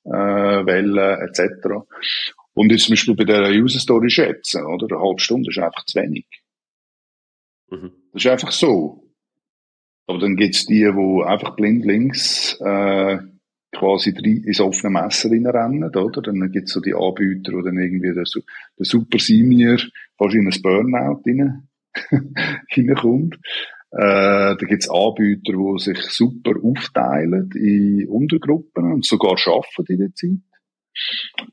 äh, 0.04 0.66
Wellen 0.66 1.20
etc. 1.28 1.86
Und 2.54 2.70
jetzt 2.70 2.84
zum 2.84 2.92
Beispiel 2.92 3.14
bei 3.14 3.24
der 3.24 3.50
User 3.50 3.78
Story 3.78 4.10
schätzen, 4.10 4.64
oder? 4.66 4.86
Eine 4.90 5.02
halbe 5.02 5.20
Stunde 5.20 5.50
ist 5.50 5.58
einfach 5.58 5.84
zu 5.84 6.00
wenig. 6.00 6.26
Mhm. 7.70 7.92
Das 8.12 8.24
ist 8.24 8.30
einfach 8.30 8.52
so. 8.52 9.04
Aber 10.06 10.18
dann 10.18 10.36
gibt's 10.36 10.66
die, 10.66 10.80
die 10.80 11.24
einfach 11.24 11.54
blindlings 11.54 12.58
äh, 12.60 13.18
quasi 13.72 14.10
ins 14.10 14.60
offene 14.60 14.90
Messer 14.90 15.30
reinrennen, 15.30 15.94
oder? 15.94 16.22
Dann 16.22 16.50
gibt's 16.50 16.72
so 16.72 16.80
die 16.80 16.94
Anbieter, 16.94 17.52
die 17.52 17.62
dann 17.64 17.78
irgendwie 17.78 18.12
der, 18.12 18.24
der 18.24 18.84
Super 18.84 19.18
Senior 19.18 19.78
fast 20.18 20.34
in 20.34 20.48
ein 20.48 20.62
Burnout 20.62 21.22
hineinkommt. 22.68 23.36
Äh, 23.92 24.56
da 24.56 24.66
gibt's 24.68 24.90
Anbieter, 24.90 25.52
die 25.52 25.78
sich 25.78 25.98
super 26.02 26.52
aufteilen 26.62 27.50
in 27.54 28.08
Untergruppen 28.08 28.92
und 28.92 29.04
sogar 29.04 29.36
schaffen 29.36 29.84
in 29.88 29.98
der 29.98 30.14
Zeit. 30.14 30.38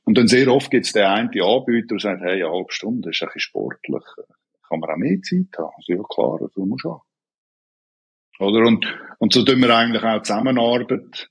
Und 0.03 0.17
dann 0.17 0.27
sehr 0.27 0.47
oft 0.47 0.69
gibt's 0.71 0.93
den 0.93 1.05
einen 1.05 1.29
Anbieter, 1.29 1.95
der 1.95 1.99
sagt, 1.99 2.21
hey, 2.21 2.43
eine 2.43 2.51
halbe 2.51 2.71
Stunde 2.71 3.09
ist 3.09 3.21
ein 3.21 3.27
bisschen 3.27 3.41
sportlich. 3.41 4.03
Kann 4.67 4.79
man 4.79 4.89
auch 4.89 4.97
mehr 4.97 5.21
Zeit 5.21 5.57
haben? 5.57 5.71
Also 5.77 5.93
ja, 5.93 6.03
klar, 6.09 6.37
das 6.41 6.55
muss 6.55 6.85
auch. 6.85 7.03
Oder? 8.39 8.67
Und, 8.67 8.85
und 9.19 9.33
so 9.33 9.43
tun 9.43 9.61
wir 9.61 9.75
eigentlich 9.75 10.03
auch 10.03 10.21
Zusammenarbeit 10.21 11.29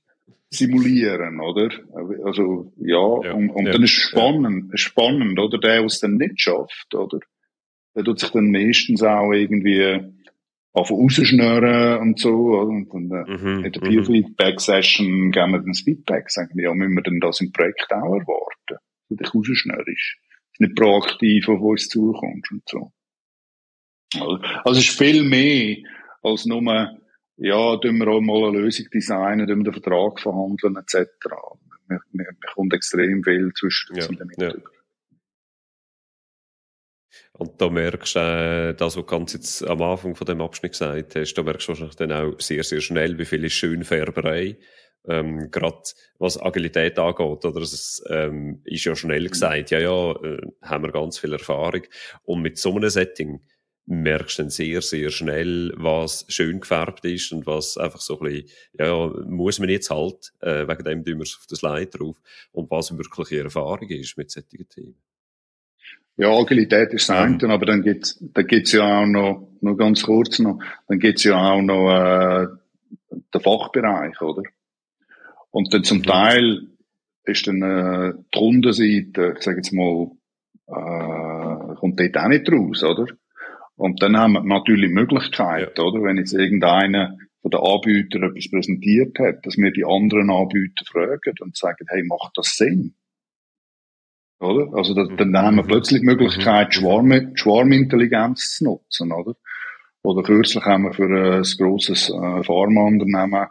simulieren, 0.49 1.39
oder? 1.39 1.69
Also, 2.25 2.73
ja, 2.77 3.23
ja 3.23 3.33
und, 3.33 3.49
und 3.49 3.65
ja, 3.65 3.71
dann 3.73 3.83
ist 3.83 3.91
es 3.91 4.09
spannend, 4.09 4.71
ja. 4.71 4.77
spannend, 4.77 5.39
oder? 5.39 5.57
Der, 5.57 5.77
der 5.77 5.85
es 5.85 5.99
dann 5.99 6.15
nicht 6.15 6.39
schafft, 6.39 6.93
oder? 6.95 7.19
Der 7.95 8.03
tut 8.03 8.19
sich 8.19 8.29
dann 8.29 8.51
meistens 8.51 9.03
auch 9.03 9.31
irgendwie 9.31 9.99
auf 10.73 10.91
rausschnüren 10.91 11.99
und 11.99 12.19
so, 12.19 12.29
oder? 12.29 12.69
Und 12.69 13.09
dann, 13.09 13.25
äh, 13.25 13.37
mhm, 13.37 13.65
in 13.65 13.71
der 13.71 13.79
Peer 13.79 14.03
Feedback 14.03 14.59
Session 14.61 15.31
geben 15.31 15.51
wir 15.51 15.59
dann 15.59 15.67
das 15.67 15.81
Feedback, 15.81 16.29
sagen, 16.29 16.59
ja, 16.59 16.73
müssen 16.73 16.95
wir 16.95 17.03
denn 17.03 17.19
das 17.19 17.41
im 17.41 17.51
Projekt 17.51 17.91
auch 17.91 18.13
erwarten? 18.13 18.77
Dass 19.09 19.17
dich 19.17 19.33
rausschnürst. 19.33 20.17
Nicht 20.59 20.75
proaktiv 20.75 21.49
auf 21.49 21.61
uns 21.61 21.87
zukommst 21.87 22.51
und 22.51 22.63
so. 22.67 22.91
Also, 24.15 24.39
es 24.71 24.77
ist 24.79 24.97
viel 24.97 25.23
mehr, 25.23 25.77
als 26.21 26.45
nur, 26.45 26.61
ja, 27.37 27.77
tun 27.77 27.97
wir 27.97 28.07
auch 28.07 28.21
mal 28.21 28.49
eine 28.49 28.59
Lösung 28.59 28.87
designen, 28.93 29.47
tun 29.47 29.59
wir 29.59 29.71
den 29.71 29.81
Vertrag 29.81 30.19
verhandeln, 30.19 30.75
etc. 30.75 31.07
Man, 31.87 31.99
man, 32.11 32.25
man 32.25 32.53
kommt 32.53 32.73
extrem 32.73 33.23
viel 33.23 33.51
zwischen 33.53 33.95
den 33.95 34.03
Zielen 34.03 34.31
ja, 34.37 34.47
ja. 34.49 34.55
Und 37.33 37.61
da 37.61 37.69
merkst 37.69 38.15
du, 38.15 38.19
äh, 38.19 38.73
das, 38.73 38.79
was 38.79 38.93
du 38.95 39.03
ganz 39.03 39.33
jetzt 39.33 39.63
am 39.67 39.81
Anfang 39.81 40.15
von 40.15 40.25
dem 40.25 40.41
Abschnitt 40.41 40.71
gesagt 40.71 41.15
hast, 41.15 41.33
da 41.35 41.43
merkst 41.43 41.67
du 41.67 41.71
wahrscheinlich 41.71 41.95
dann 41.95 42.11
auch 42.11 42.39
sehr, 42.39 42.63
sehr 42.63 42.81
schnell, 42.81 43.17
wie 43.19 43.25
viel 43.25 43.43
ist 43.45 43.53
Schönfärberei. 43.53 44.57
Ähm, 45.07 45.51
gerade 45.51 45.83
was 46.19 46.41
Agilität 46.41 46.97
angeht, 46.99 47.45
oder? 47.45 47.61
Es 47.61 48.03
ähm, 48.09 48.61
ist 48.65 48.83
ja 48.83 48.95
schnell 48.95 49.23
mhm. 49.23 49.27
gesagt, 49.29 49.71
ja, 49.71 49.79
ja, 49.79 50.11
äh, 50.11 50.41
haben 50.63 50.83
wir 50.83 50.91
ganz 50.91 51.19
viel 51.19 51.31
Erfahrung. 51.31 51.83
Und 52.23 52.41
mit 52.41 52.57
so 52.57 52.75
einem 52.75 52.89
Setting 52.89 53.41
merkst 53.87 54.39
dann 54.39 54.49
sehr, 54.49 54.81
sehr 54.81 55.09
schnell, 55.09 55.73
was 55.77 56.25
schön 56.27 56.59
gefärbt 56.59 57.05
ist 57.05 57.31
und 57.31 57.47
was 57.47 57.77
einfach 57.77 58.01
so 58.01 58.19
ein 58.19 58.25
bisschen, 58.25 58.49
ja, 58.77 59.07
muss 59.25 59.59
man 59.59 59.69
jetzt 59.69 59.89
halt, 59.89 60.33
äh, 60.41 60.67
wegen 60.67 60.83
dem 60.83 61.05
tun 61.05 61.15
wir 61.15 61.23
es 61.23 61.37
auf 61.37 61.47
das 61.49 61.59
Slide 61.59 61.87
drauf, 61.87 62.17
und 62.51 62.69
was 62.69 62.95
wirklich 62.97 63.31
ihre 63.31 63.45
Erfahrung 63.45 63.89
ist 63.89 64.17
mit 64.17 64.29
solchen 64.29 64.67
Themen. 64.67 64.95
Ja, 66.17 66.31
Agilität 66.31 66.93
ist 66.93 67.09
das 67.09 67.15
eine, 67.15 67.53
aber 67.53 67.65
dann 67.65 67.81
gibt's, 67.81 68.17
da 68.19 68.41
gibt's 68.41 68.73
ja 68.73 69.01
auch 69.01 69.05
noch, 69.05 69.49
noch 69.61 69.75
ganz 69.75 70.03
kurz 70.03 70.39
noch, 70.39 70.59
dann 70.87 70.99
gibt's 70.99 71.23
ja 71.23 71.37
auch 71.37 71.61
noch, 71.61 71.89
äh, 71.89 72.47
den 73.33 73.41
Fachbereich, 73.41 74.19
oder? 74.21 74.43
Und 75.51 75.73
dann 75.73 75.83
zum 75.83 75.99
mhm. 75.99 76.03
Teil 76.03 76.67
ist 77.23 77.47
dann, 77.47 77.61
äh, 77.61 78.13
die 78.33 78.37
Rundenseite, 78.37 79.35
ich 79.37 79.43
sage 79.43 79.57
jetzt 79.57 79.71
mal, 79.71 80.11
äh, 80.67 81.75
kommt 81.75 81.99
dort 81.99 82.17
auch 82.17 82.27
nicht 82.27 82.51
raus, 82.51 82.83
oder? 82.83 83.05
Und 83.77 84.01
dann 84.01 84.17
haben 84.17 84.33
wir 84.33 84.43
natürlich 84.43 84.91
Möglichkeit, 84.91 85.79
oder? 85.79 86.01
Wenn 86.01 86.17
jetzt 86.17 86.33
irgendeiner 86.33 87.15
von 87.41 87.51
den 87.51 87.59
Anbietern 87.59 88.23
etwas 88.23 88.49
präsentiert 88.49 89.17
hat, 89.19 89.45
dass 89.45 89.55
wir 89.57 89.71
die 89.71 89.85
anderen 89.85 90.31
Anbieter 90.31 90.83
fragen 90.85 91.35
und 91.41 91.55
sagen, 91.55 91.85
hey, 91.87 92.03
macht 92.03 92.31
das 92.35 92.55
Sinn? 92.55 92.95
Oder? 94.39 94.75
Also, 94.75 94.95
da, 94.95 95.05
dann 95.05 95.37
haben 95.37 95.57
wir 95.57 95.63
mhm. 95.63 95.67
plötzlich 95.67 96.01
die 96.01 96.07
Möglichkeit, 96.07 96.69
mhm. 96.69 96.71
Schwarm, 96.71 97.31
Schwarmintelligenz 97.35 98.57
zu 98.57 98.65
nutzen, 98.65 99.11
oder? 99.11 99.35
Oder 100.01 100.23
kürzlich 100.23 100.63
haben 100.63 100.83
wir 100.83 100.93
für 100.93 101.37
ein 101.37 101.43
grosses 101.57 102.09
äh, 102.09 102.43
Pharmaunternehmen 102.43 103.47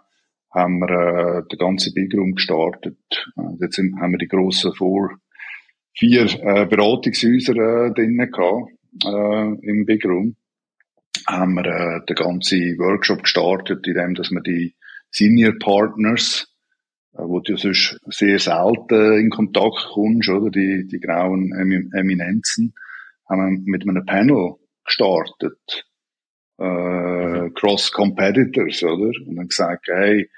haben 0.51 0.79
wir 0.79 0.89
äh, 0.91 1.43
den 1.51 1.59
ganzen 1.59 1.93
Big 1.93 2.15
Room 2.15 2.35
gestartet. 2.35 2.97
Äh, 3.37 3.43
jetzt 3.61 3.79
haben 3.79 4.12
wir 4.12 4.19
die 4.19 4.29
grossen 4.29 4.73
vor 4.73 5.11
vier 5.95 6.25
äh, 6.25 6.67
Beratungshäuser 6.67 7.55
äh, 7.55 7.93
drinnen 7.93 8.31
gehabt 8.31 8.76
äh, 9.05 9.69
im 9.69 9.87
Big 9.87 10.05
Room, 10.05 10.37
haben 11.27 11.55
wir 11.55 11.67
äh, 11.67 12.01
den 12.07 12.17
ganzen 12.17 12.79
Workshop 12.79 13.23
gestartet, 13.23 13.87
indem 13.87 14.15
dass 14.15 14.31
wir 14.31 14.43
die 14.43 14.75
Senior 15.11 15.55
Partners, 15.59 16.47
äh, 17.15 17.23
wo 17.23 17.41
du 17.41 17.57
sonst 17.57 17.99
sehr 18.07 18.39
selten 18.39 19.19
in 19.19 19.31
Kontakt 19.31 19.89
kommst, 19.93 20.29
oder 20.29 20.51
die, 20.51 20.87
die 20.87 21.01
grauen 21.01 21.53
Eminenzen, 21.93 22.75
haben 23.29 23.65
wir 23.65 23.73
mit 23.73 23.89
einem 23.89 24.05
Panel 24.05 24.55
gestartet. 24.85 25.85
Äh, 26.59 26.65
mhm. 26.65 27.55
Cross 27.55 27.93
Competitors, 27.93 28.83
oder? 28.83 29.11
Und 29.27 29.37
dann 29.37 29.49
gesagt, 29.49 29.89
hey, 29.89 30.31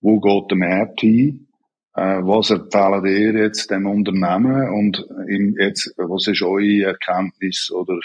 wo 0.00 0.20
geht 0.20 0.50
der 0.50 0.58
Markt 0.58 1.00
hin? 1.00 1.48
Äh, 1.96 2.20
was 2.22 2.50
empfehlen 2.50 3.06
ihr 3.06 3.42
jetzt 3.42 3.70
dem 3.70 3.86
Unternehmen 3.86 4.68
und 4.70 5.06
im, 5.28 5.56
jetzt, 5.58 5.94
was 5.96 6.26
ist 6.26 6.42
eure 6.42 6.82
Erkenntnis 6.82 7.70
oder 7.70 7.98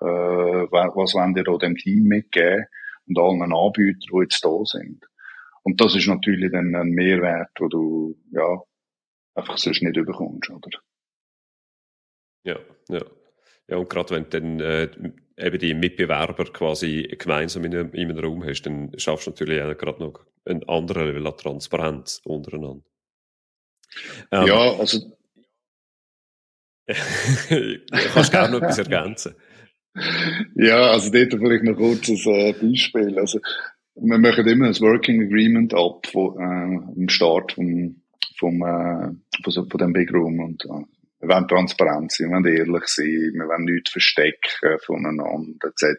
äh, 0.00 0.06
was 0.06 1.14
wollt 1.14 1.36
ihr 1.36 1.44
da 1.44 1.56
dem 1.58 1.76
Team 1.76 2.04
mitgeben, 2.04 2.66
und 3.06 3.18
allen 3.18 3.52
Anbietern, 3.52 4.00
die 4.00 4.22
jetzt 4.22 4.44
da 4.44 4.64
sind. 4.64 5.04
Und 5.62 5.80
das 5.80 5.94
ist 5.94 6.08
natürlich 6.08 6.52
dann 6.52 6.74
ein 6.74 6.90
Mehrwert, 6.90 7.50
wo 7.58 7.68
du, 7.68 8.16
ja, 8.32 8.62
einfach 9.34 9.58
sonst 9.58 9.82
nicht 9.82 9.96
überkommst, 9.96 10.50
oder? 10.50 10.78
Ja, 12.44 12.58
ja. 12.88 13.04
Ja, 13.66 13.78
und 13.78 13.88
gerade 13.88 14.14
wenn 14.14 14.24
du 14.24 14.40
dann 14.40 14.60
äh, 14.60 14.90
eben 15.38 15.58
die 15.58 15.72
Mitbewerber 15.72 16.44
quasi 16.44 17.14
gemeinsam 17.18 17.64
in 17.64 17.74
einem, 17.74 17.92
in 17.92 18.10
einem 18.10 18.22
Raum 18.22 18.44
hast, 18.44 18.62
dann 18.62 18.92
schaffst 18.98 19.26
du 19.26 19.30
natürlich 19.30 19.62
auch 19.62 19.76
gerade 19.76 20.02
noch 20.02 20.26
einen 20.44 20.68
anderen 20.68 21.06
Level 21.06 21.26
an 21.26 21.36
Transparenz 21.36 22.20
untereinander. 22.24 22.84
Ähm, 24.30 24.46
ja, 24.46 24.78
also. 24.78 25.00
kannst 28.12 28.30
gerne 28.30 28.52
noch 28.52 28.62
etwas 28.62 28.78
ergänzen. 28.78 29.34
Ja, 30.56 30.90
also 30.90 31.10
dort 31.10 31.32
vielleicht 31.32 31.64
noch 31.64 31.76
kurz 31.76 32.08
ein 32.08 32.16
äh, 32.16 32.52
Beispiel. 32.52 33.18
Also, 33.18 33.38
wir 33.94 34.18
machen 34.18 34.46
immer 34.46 34.66
ein 34.66 34.80
Working 34.80 35.22
Agreement 35.22 35.72
ab 35.72 36.06
von, 36.06 36.36
äh, 36.38 37.00
am 37.00 37.08
Start 37.08 37.52
vom, 37.52 38.02
vom, 38.38 38.62
äh, 38.62 39.12
von, 39.42 39.52
so, 39.52 39.66
von 39.68 39.78
dem 39.78 39.92
Big 39.92 40.12
Room 40.12 40.40
und 40.40 40.64
äh, 40.64 40.84
wir 41.20 41.28
wollen 41.28 41.48
transparent 41.48 42.12
sein, 42.12 42.28
wir 42.28 42.36
wollen 42.36 42.56
ehrlich 42.56 42.86
sein, 42.86 43.06
wir 43.06 43.46
wollen 43.46 43.64
nichts 43.64 43.92
verstecken 43.92 44.78
voneinander, 44.84 45.68
etc. 45.68 45.96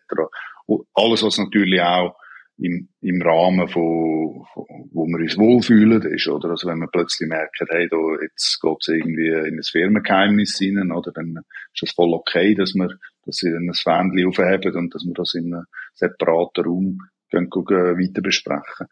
Und 0.66 0.88
alles, 0.94 1.24
was 1.24 1.38
natürlich 1.38 1.82
auch 1.82 2.16
im, 2.58 2.90
im 3.02 3.22
Rahmen 3.22 3.68
von, 3.68 4.46
wo 4.92 5.06
wir 5.08 5.20
uns 5.20 5.38
wohlfühlen, 5.38 6.02
ist, 6.04 6.28
oder? 6.28 6.50
Also 6.50 6.68
wenn 6.68 6.80
wir 6.80 6.88
plötzlich 6.88 7.28
merken, 7.30 7.68
hey, 7.70 7.88
da, 7.90 7.98
jetzt 8.22 8.60
geht's 8.62 8.88
irgendwie 8.88 9.28
in 9.28 9.58
ein 9.58 9.64
Firmengeheimnis 9.64 10.60
rein, 10.62 10.92
oder? 10.92 11.12
Dann 11.12 11.42
ist 11.74 11.82
das 11.82 11.92
voll 11.92 12.14
okay, 12.14 12.56
dass 12.56 12.74
wir, 12.74 12.90
dass 13.26 13.38
sie 13.38 13.50
ein 13.50 13.74
Fähnchen 13.74 14.28
aufheben 14.28 14.76
und 14.76 14.96
dass 14.96 15.04
wir 15.06 15.14
das 15.14 15.34
in 15.34 15.54
einem 15.54 15.66
separaten 15.94 16.66
Raum 16.66 17.00
gehen, 17.30 17.50
gehen, 17.50 17.66
weiter 17.68 18.22
besprechen. 18.22 18.88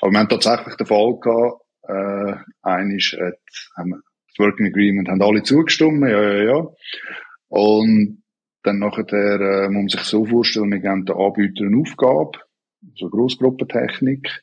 Aber 0.00 0.12
wir 0.12 0.18
haben 0.18 0.28
tatsächlich 0.28 0.74
den 0.76 0.86
Fall 0.86 1.18
gehabt, 1.20 1.60
äh, 1.86 2.36
einisch 2.62 3.16
hat, 3.18 3.38
haben 3.76 3.90
wir 3.90 4.00
das 4.36 4.46
Working 4.46 4.66
Agreement 4.66 5.08
haben 5.08 5.22
alle 5.22 5.42
zugestimmt, 5.42 6.02
ja, 6.02 6.22
ja, 6.22 6.42
ja. 6.42 6.66
Und 7.48 8.22
dann 8.62 8.78
nachher, 8.78 9.04
äh, 9.12 9.68
muss 9.68 9.74
man 9.74 9.88
sich 9.88 10.00
so 10.00 10.24
vorstellen, 10.24 10.70
wir 10.70 10.80
geben 10.80 11.04
den 11.04 11.16
Anbieter 11.16 11.64
eine 11.64 11.80
Aufgabe, 11.80 12.43
so 12.96 13.08
Grossgruppentechnik, 13.08 14.42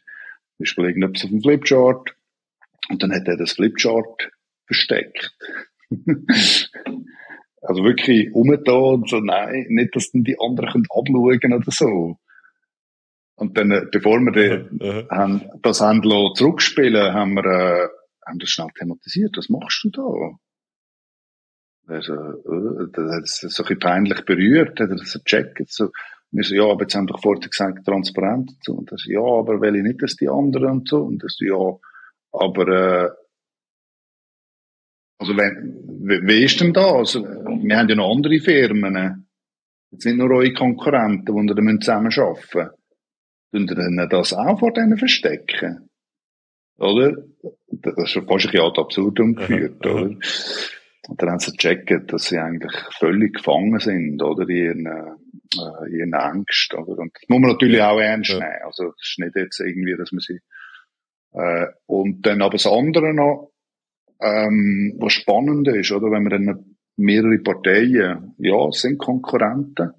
Beispiel 0.58 0.86
irgendetwas 0.86 1.24
auf 1.24 1.30
dem 1.30 1.42
Flipchart, 1.42 2.16
und 2.90 3.02
dann 3.04 3.14
hat 3.14 3.28
er 3.28 3.38
das 3.38 3.54
Flipchart 3.54 4.32
versteckt. 4.66 5.36
also 7.62 7.84
wirklich 7.84 8.34
umgetan 8.34 9.02
und 9.02 9.10
so, 9.10 9.20
nein, 9.20 9.66
nicht, 9.70 9.96
dass 9.96 10.12
dann 10.12 10.24
die 10.24 10.38
anderen 10.40 10.84
abschauen 10.90 11.54
oder 11.54 11.72
so. 11.72 12.18
Und 13.36 13.58
dann, 13.58 13.72
äh, 13.72 13.86
bevor 13.92 14.20
wir 14.20 14.32
den, 14.32 15.08
haben, 15.10 15.50
das 15.64 15.82
haben 15.82 16.04
zurückspielen, 16.36 17.14
haben 17.14 17.34
wir, 17.34 17.46
äh, 17.46 17.88
haben 18.28 18.40
das 18.40 18.50
schnell 18.50 18.68
thematisiert. 18.78 19.36
Was 19.36 19.50
machst 19.50 19.84
du 19.84 19.90
da? 19.90 20.38
Also, 21.88 22.14
äh, 22.14 22.88
das 22.92 23.12
hat 23.12 23.24
es 23.24 23.40
so 23.40 23.64
ein 23.64 23.68
bisschen 23.68 23.80
peinlich 23.80 24.22
berührt, 24.26 24.80
hat 24.80 24.90
er 24.90 24.96
das 24.96 25.20
gecheckt, 25.26 25.72
so, 25.72 25.90
wir 26.32 26.44
so, 26.44 26.56
ja, 26.56 26.64
aber 26.64 26.84
jetzt 26.84 26.96
haben 26.96 27.08
doch 27.08 27.22
vorher 27.22 27.48
gesagt, 27.48 27.86
transparent 27.86 28.52
und 28.52 28.64
so. 28.64 28.74
Und 28.74 28.92
das, 28.92 29.06
ja, 29.06 29.22
aber 29.22 29.62
will 29.62 29.76
ich 29.76 29.84
nicht, 29.84 30.02
dass 30.02 30.16
die 30.16 30.30
anderen 30.30 30.80
und 30.80 30.88
so. 30.88 31.04
Und 31.04 31.24
das, 31.24 31.38
ja, 31.40 31.78
aber, 32.32 32.68
äh, 32.68 33.10
also, 35.20 35.38
wenn, 35.38 35.84
wie, 36.02 36.28
wie 36.28 36.44
ist 36.44 36.60
denn 36.62 36.74
da? 36.74 36.94
Also, 36.94 37.24
wir 37.24 37.78
haben 37.78 37.90
ja 37.90 37.96
noch 37.96 38.12
andere 38.12 38.40
Firmen. 38.40 39.28
Jetzt 39.92 40.06
nicht 40.06 40.18
nur 40.18 40.32
eure 40.32 40.54
Konkurrenten, 40.54 41.26
die 41.26 41.62
wir 41.62 41.80
zusammen 41.80 42.12
arbeiten 42.18 42.72
müssen. 43.52 43.68
Tun 43.68 44.00
ihr 44.00 44.08
das 44.08 44.34
auch 44.34 44.58
vor 44.58 44.72
denen 44.72 44.98
verstecken? 44.98 45.90
Oder? 46.78 47.18
Das 47.70 47.94
ist 47.98 48.14
fast 48.14 48.18
ein 48.18 48.26
bisschen 48.26 48.62
ad 48.62 48.82
absurdum 48.82 49.36
geführt, 49.36 49.86
oder? 49.86 50.16
Und 51.08 51.22
dann 51.22 51.32
haben 51.32 51.40
sie 51.40 51.52
gecheckt, 51.52 52.14
dass 52.14 52.26
sie 52.26 52.38
eigentlich 52.38 52.74
völlig 53.00 53.36
gefangen 53.36 53.80
sind, 53.80 54.22
oder? 54.22 54.48
In 54.48 54.56
ihren, 54.56 54.86
äh, 54.86 55.90
ihren 55.98 56.14
Angst, 56.14 56.74
oder? 56.74 57.00
Und 57.00 57.14
das 57.16 57.28
muss 57.28 57.40
man 57.40 57.52
natürlich 57.52 57.82
auch 57.82 58.00
ernst 58.00 58.32
nehmen. 58.32 58.62
Also, 58.64 58.90
es 58.90 59.10
ist 59.10 59.20
nicht 59.20 59.36
jetzt 59.36 59.60
irgendwie, 59.60 59.96
dass 59.98 60.12
man 60.12 60.20
sie, 60.20 60.40
äh, 61.34 61.68
und 61.88 62.26
dann 62.26 62.42
aber 62.42 62.54
das 62.54 62.68
andere 62.68 63.14
noch, 63.14 63.52
ähm, 64.22 64.96
was 65.00 65.14
spannend 65.14 65.68
ist, 65.70 65.92
oder? 65.92 66.12
Wenn 66.12 66.24
man 66.24 66.46
dann 66.46 66.76
mehrere 66.98 67.40
Parteien, 67.40 68.36
ja, 68.38 68.72
sind 68.72 69.00
Konkurrenten, 69.00 69.94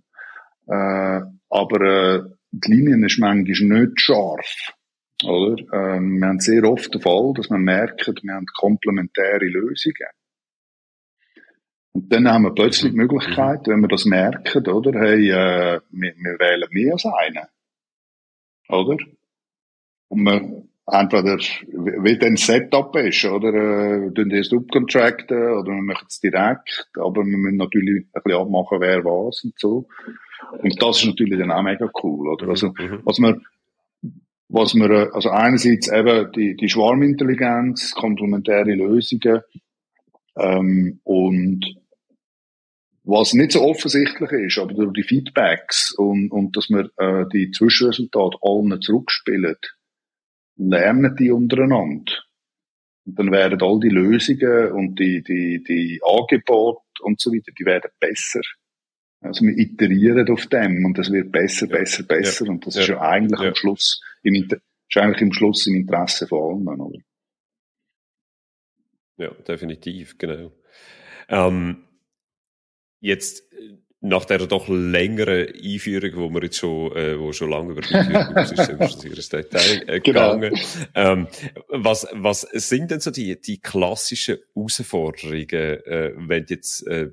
äh, 0.68 1.20
aber, 1.50 1.80
äh, 1.80 2.22
die 2.52 2.70
Linie 2.70 3.06
ist 3.06 3.18
manchmal 3.18 3.80
nicht 3.80 4.00
scharf. 4.00 4.72
Oder? 5.24 5.56
Ähm, 5.72 6.18
wir 6.18 6.28
haben 6.28 6.40
sehr 6.40 6.64
oft 6.64 6.94
den 6.94 7.00
Fall, 7.00 7.32
dass 7.34 7.50
wir 7.50 7.58
merken, 7.58 8.14
wir 8.22 8.34
haben 8.34 8.46
komplementäre 8.54 9.46
Lösungen. 9.46 10.08
Und 11.92 12.10
dann 12.12 12.28
haben 12.28 12.44
wir 12.44 12.54
plötzlich 12.54 12.92
die 12.92 12.96
mhm. 12.96 13.02
Möglichkeit, 13.02 13.66
wenn 13.66 13.80
wir 13.80 13.88
das 13.88 14.04
merken, 14.04 14.66
oder? 14.68 14.98
Hey, 14.98 15.28
äh, 15.30 15.80
wir, 15.90 16.14
wir 16.16 16.38
wählen 16.38 16.68
mehr 16.70 16.92
als 16.94 17.04
einen. 17.04 17.46
Oder? 18.68 18.96
Und 20.08 20.24
wir, 20.24 20.62
entweder, 20.86 21.36
wie 21.36 22.18
dann 22.18 22.34
das 22.34 22.46
Setup 22.46 22.96
ist, 22.96 23.24
oder, 23.26 23.52
äh, 23.52 24.10
tun 24.12 24.30
die 24.30 24.38
es 24.38 24.48
subcontracten, 24.48 25.36
oder 25.36 25.72
wir 25.72 25.82
machen 25.82 26.06
es 26.08 26.20
direkt, 26.20 26.88
aber 26.98 27.24
wir 27.24 27.38
müssen 27.38 27.58
natürlich 27.58 28.06
ein 28.12 28.22
bisschen 28.24 28.40
abmachen, 28.40 28.80
wer 28.80 29.04
was 29.04 29.44
und 29.44 29.58
so. 29.58 29.86
Und 30.62 30.82
das 30.82 30.98
ist 30.98 31.06
natürlich 31.06 31.38
dann 31.38 31.50
auch 31.50 31.62
mega 31.62 31.90
cool, 32.02 32.28
oder? 32.28 32.48
Also, 32.48 32.68
mhm. 32.68 33.00
was 33.04 33.18
wir 33.18 33.40
was 34.52 34.74
wir, 34.74 34.90
äh, 34.90 35.08
also 35.12 35.30
einerseits 35.30 35.90
eben 35.90 36.30
die, 36.32 36.56
die 36.56 36.68
Schwarmintelligenz, 36.68 37.94
komplementäre 37.94 38.74
Lösungen, 38.74 39.40
ähm, 40.36 41.00
und 41.04 41.64
was 43.04 43.34
nicht 43.34 43.52
so 43.52 43.62
offensichtlich 43.62 44.30
ist, 44.30 44.58
aber 44.58 44.74
durch 44.74 44.92
die 44.92 45.02
Feedbacks 45.02 45.92
und, 45.96 46.30
und 46.30 46.56
dass 46.56 46.68
wir 46.68 46.90
äh, 46.98 47.26
die 47.32 47.50
Zwischenresultate 47.50 48.38
allen 48.42 48.80
zurückspielen, 48.80 49.56
lernen 50.56 51.16
die 51.16 51.30
untereinander. 51.30 52.12
Und 53.04 53.18
dann 53.18 53.32
werden 53.32 53.60
all 53.60 53.80
die 53.80 53.88
Lösungen 53.88 54.72
und 54.72 54.98
die, 55.00 55.22
die, 55.22 55.62
die 55.64 56.00
Angebote 56.04 56.80
und 57.00 57.20
so 57.20 57.32
weiter, 57.32 57.50
die 57.58 57.64
werden 57.64 57.90
besser. 57.98 58.42
Also 59.20 59.44
wir 59.44 59.56
iterieren 59.56 60.28
auf 60.30 60.46
dem 60.46 60.84
und 60.84 60.98
es 60.98 61.10
wird 61.10 61.32
besser, 61.32 61.66
besser, 61.66 62.04
besser. 62.04 62.46
Ja. 62.46 62.52
Und 62.52 62.66
das 62.66 62.74
ja. 62.76 62.80
ist 62.82 62.88
ja 62.88 63.00
eigentlich 63.00 63.40
ja. 63.40 63.48
am 63.48 63.54
Schluss 63.54 64.00
im, 64.22 64.34
ist 64.34 64.96
eigentlich 64.96 65.22
im 65.22 65.32
Schluss 65.32 65.66
im 65.66 65.74
Interesse 65.76 66.28
von 66.28 66.68
allen, 66.68 66.80
oder? 66.80 66.98
Ja, 69.16 69.30
definitiv, 69.46 70.18
genau. 70.18 70.52
Ähm, 71.28 71.84
jetzt 73.02 73.44
nach 74.00 74.24
der 74.24 74.38
doch 74.38 74.66
längeren 74.68 75.46
Einführung, 75.46 76.10
wo 76.16 76.30
wir 76.30 76.42
jetzt 76.42 76.56
schon, 76.58 76.96
äh, 76.96 77.18
wo 77.18 77.32
schon 77.32 77.50
lange 77.50 77.72
über 77.72 77.82
die 77.82 77.94
Einführung 77.94 78.36
ist, 78.36 78.66
schon 78.66 79.12
ins 79.12 79.28
Detail 79.28 79.84
äh, 79.86 80.00
genau. 80.04 80.34
gegangen. 80.34 80.54
Genau. 80.94 81.12
Ähm, 81.12 81.28
was, 81.68 82.08
was 82.12 82.40
sind 82.40 82.90
denn 82.90 82.98
so 82.98 83.12
die, 83.12 83.40
die 83.40 83.60
klassischen 83.60 84.38
Herausforderungen, 84.54 85.50
äh, 85.50 86.12
wenn 86.16 86.46
du 86.46 86.54
jetzt 86.54 86.84
äh, 86.88 87.10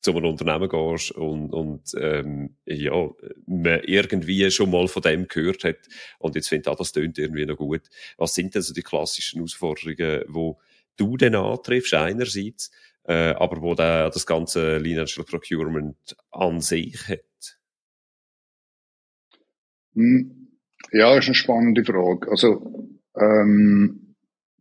zu 0.00 0.16
einem 0.16 0.24
Unternehmen 0.24 0.70
gehst 0.70 1.12
und, 1.12 1.52
und 1.52 1.92
ähm, 2.00 2.56
ja, 2.64 3.10
man 3.46 3.80
irgendwie 3.84 4.50
schon 4.50 4.70
mal 4.70 4.88
von 4.88 5.02
dem 5.02 5.28
gehört 5.28 5.64
hat 5.64 5.76
und 6.18 6.34
jetzt 6.34 6.48
findet, 6.48 6.68
ah, 6.68 6.74
das 6.76 6.92
tönt 6.92 7.18
irgendwie 7.18 7.44
noch 7.44 7.56
gut. 7.56 7.82
Was 8.16 8.34
sind 8.34 8.54
denn 8.54 8.62
so 8.62 8.72
die 8.72 8.82
klassischen 8.82 9.36
Herausforderungen, 9.36 10.24
wo 10.28 10.58
du 10.96 11.18
dann 11.18 11.34
antriffst 11.34 11.94
einerseits, 11.94 12.70
äh, 13.04 13.34
aber 13.34 13.60
wo 13.60 13.74
der, 13.74 14.10
das 14.10 14.26
ganze 14.26 14.80
Financial 14.80 15.24
Procurement 15.24 16.16
an 16.30 16.60
sich 16.60 17.08
hat? 17.08 17.58
Hm, 19.94 20.48
ja, 20.92 21.16
ist 21.16 21.26
eine 21.26 21.34
spannende 21.34 21.84
Frage. 21.84 22.30
Also 22.30 22.88
ähm, 23.16 24.14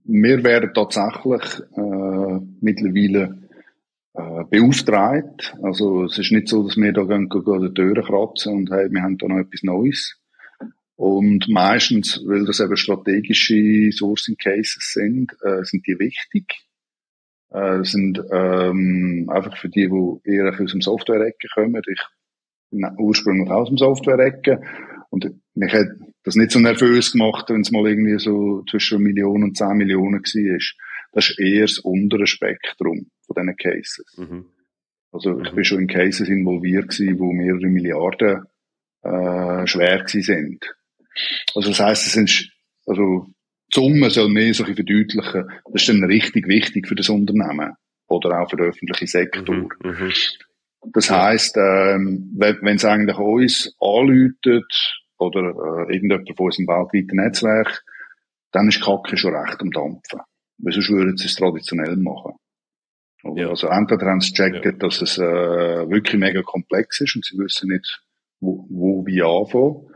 wir 0.04 0.44
werden 0.44 0.74
tatsächlich 0.74 1.60
äh, 1.76 2.39
mittlerweile 2.62 3.50
äh, 4.14 4.44
beauftragt. 4.50 5.56
Also 5.62 6.06
es 6.06 6.18
ist 6.18 6.32
nicht 6.32 6.48
so, 6.48 6.64
dass 6.64 6.78
wir 6.78 6.92
da 6.92 7.04
gehen, 7.04 7.30
gehen 7.30 7.62
die 7.62 7.74
Türen 7.74 8.04
kratzen 8.04 8.54
und 8.54 8.72
hey, 8.72 8.92
wir 8.92 9.02
haben 9.02 9.18
da 9.18 9.28
noch 9.28 9.39
etwas 9.39 9.64
Neues. 9.64 10.18
Und 10.96 11.48
meistens, 11.50 12.22
weil 12.26 12.46
das 12.46 12.60
eben 12.60 12.78
strategische 12.78 13.92
Sourcing 13.92 14.36
Cases 14.38 14.92
sind, 14.94 15.32
äh, 15.44 15.64
sind 15.64 15.88
die 15.88 15.98
wichtig. 15.98 16.46
Äh, 17.52 17.84
sind 17.84 18.22
ähm, 18.32 19.30
einfach 19.30 19.58
für 19.58 19.68
die, 19.68 19.89
die 19.89 20.30
eher 20.30 20.58
aus 20.58 20.72
dem 20.72 20.80
Software-Ecke 20.80 21.49
kommen. 21.54 21.82
Ich 21.86 22.02
bin 22.70 22.86
ursprünglich 22.97 23.49
aus 23.49 23.68
dem 23.68 23.78
Software-Ecke 23.78 24.62
und 25.10 25.30
mich 25.56 25.74
hat 25.74 25.88
das 26.24 26.36
nicht 26.36 26.52
so 26.52 26.60
nervös 26.60 27.12
gemacht, 27.12 27.49
wenn 27.49 27.60
es 27.60 27.72
mal 27.72 27.86
irgendwie 27.86 28.18
so 28.20 28.64
zwischen 28.70 28.95
einer 28.95 29.04
Million 29.04 29.43
und 29.43 29.58
zehn 29.58 29.76
Millionen 29.76 30.22
war. 30.22 30.60
Das 31.12 31.30
ist 31.30 31.39
eher 31.39 31.64
das 31.64 31.80
untere 31.80 32.26
Spektrum 32.26 33.08
von 33.26 33.36
diesen 33.36 33.58
Cases. 33.58 34.16
Mhm. 34.18 34.45
Also 35.12 35.41
ich 35.41 35.52
mhm. 35.52 35.56
bin 35.56 35.66
schon 35.66 35.80
in 35.82 35.88
Cases 35.88 36.30
involviert 36.30 36.88
gewesen, 36.88 37.20
wo 37.20 37.34
mehrere 37.34 37.68
Milliarden 37.68 38.45
äh, 39.02 39.68
schwer 39.68 39.97
gewesen 39.97 40.22
sind. 40.22 40.76
Also 41.54 41.68
das 41.70 41.82
heisst, 41.82 42.08
es 42.08 42.14
sind, 42.14 42.49
also 42.86 43.28
die 43.74 43.80
Summe 43.80 44.09
soll 44.09 44.30
mehr 44.30 44.53
so 44.53 44.65
verdeutlichen, 44.65 45.47
das 45.72 45.82
ist 45.82 45.89
dann 45.89 46.03
richtig 46.03 46.47
wichtig 46.47 46.88
für 46.88 46.95
das 46.95 47.09
Unternehmen 47.09 47.74
oder 48.07 48.39
auch 48.39 48.49
für 48.49 48.57
den 48.57 48.67
öffentlichen 48.67 49.07
Sektor. 49.07 49.55
Mhm, 49.55 49.69
mhm. 49.84 50.13
das 50.93 51.09
heisst, 51.09 51.55
ähm, 51.57 52.32
wenn 52.36 52.76
es 52.76 52.86
eigentlich 52.86 53.17
uns 53.17 53.76
anläutet 53.80 55.01
oder 55.17 55.41
äh, 55.41 55.93
irgendjemand 55.93 56.30
von 56.36 56.45
unserem 56.45 56.67
weltweiten 56.67 57.17
Netzwerk, 57.17 57.84
dann 58.51 58.67
ist 58.67 58.82
Kacke 58.82 59.15
schon 59.17 59.36
recht 59.36 59.61
am 59.61 59.72
Dampfen. 59.72 60.19
Weil 60.57 60.74
sonst 60.74 60.89
würden 60.89 61.17
sie 61.17 61.26
es 61.26 61.36
traditionell 61.36 61.95
machen. 61.95 62.34
Ja. 63.36 63.49
Also 63.49 63.67
entweder 63.67 64.07
haben 64.07 64.22
sie 64.22 64.34
gecheckt, 64.34 64.65
ja. 64.65 64.72
dass 64.72 65.01
es 65.01 65.17
äh, 65.17 65.22
wirklich 65.89 66.19
mega 66.19 66.41
komplex 66.41 67.01
ist 67.01 67.15
und 67.15 67.26
sie 67.26 67.38
wissen 67.38 67.69
nicht, 67.69 68.01
wo, 68.39 68.65
wo 68.69 69.05
wie 69.05 69.22
anfangen. 69.22 69.88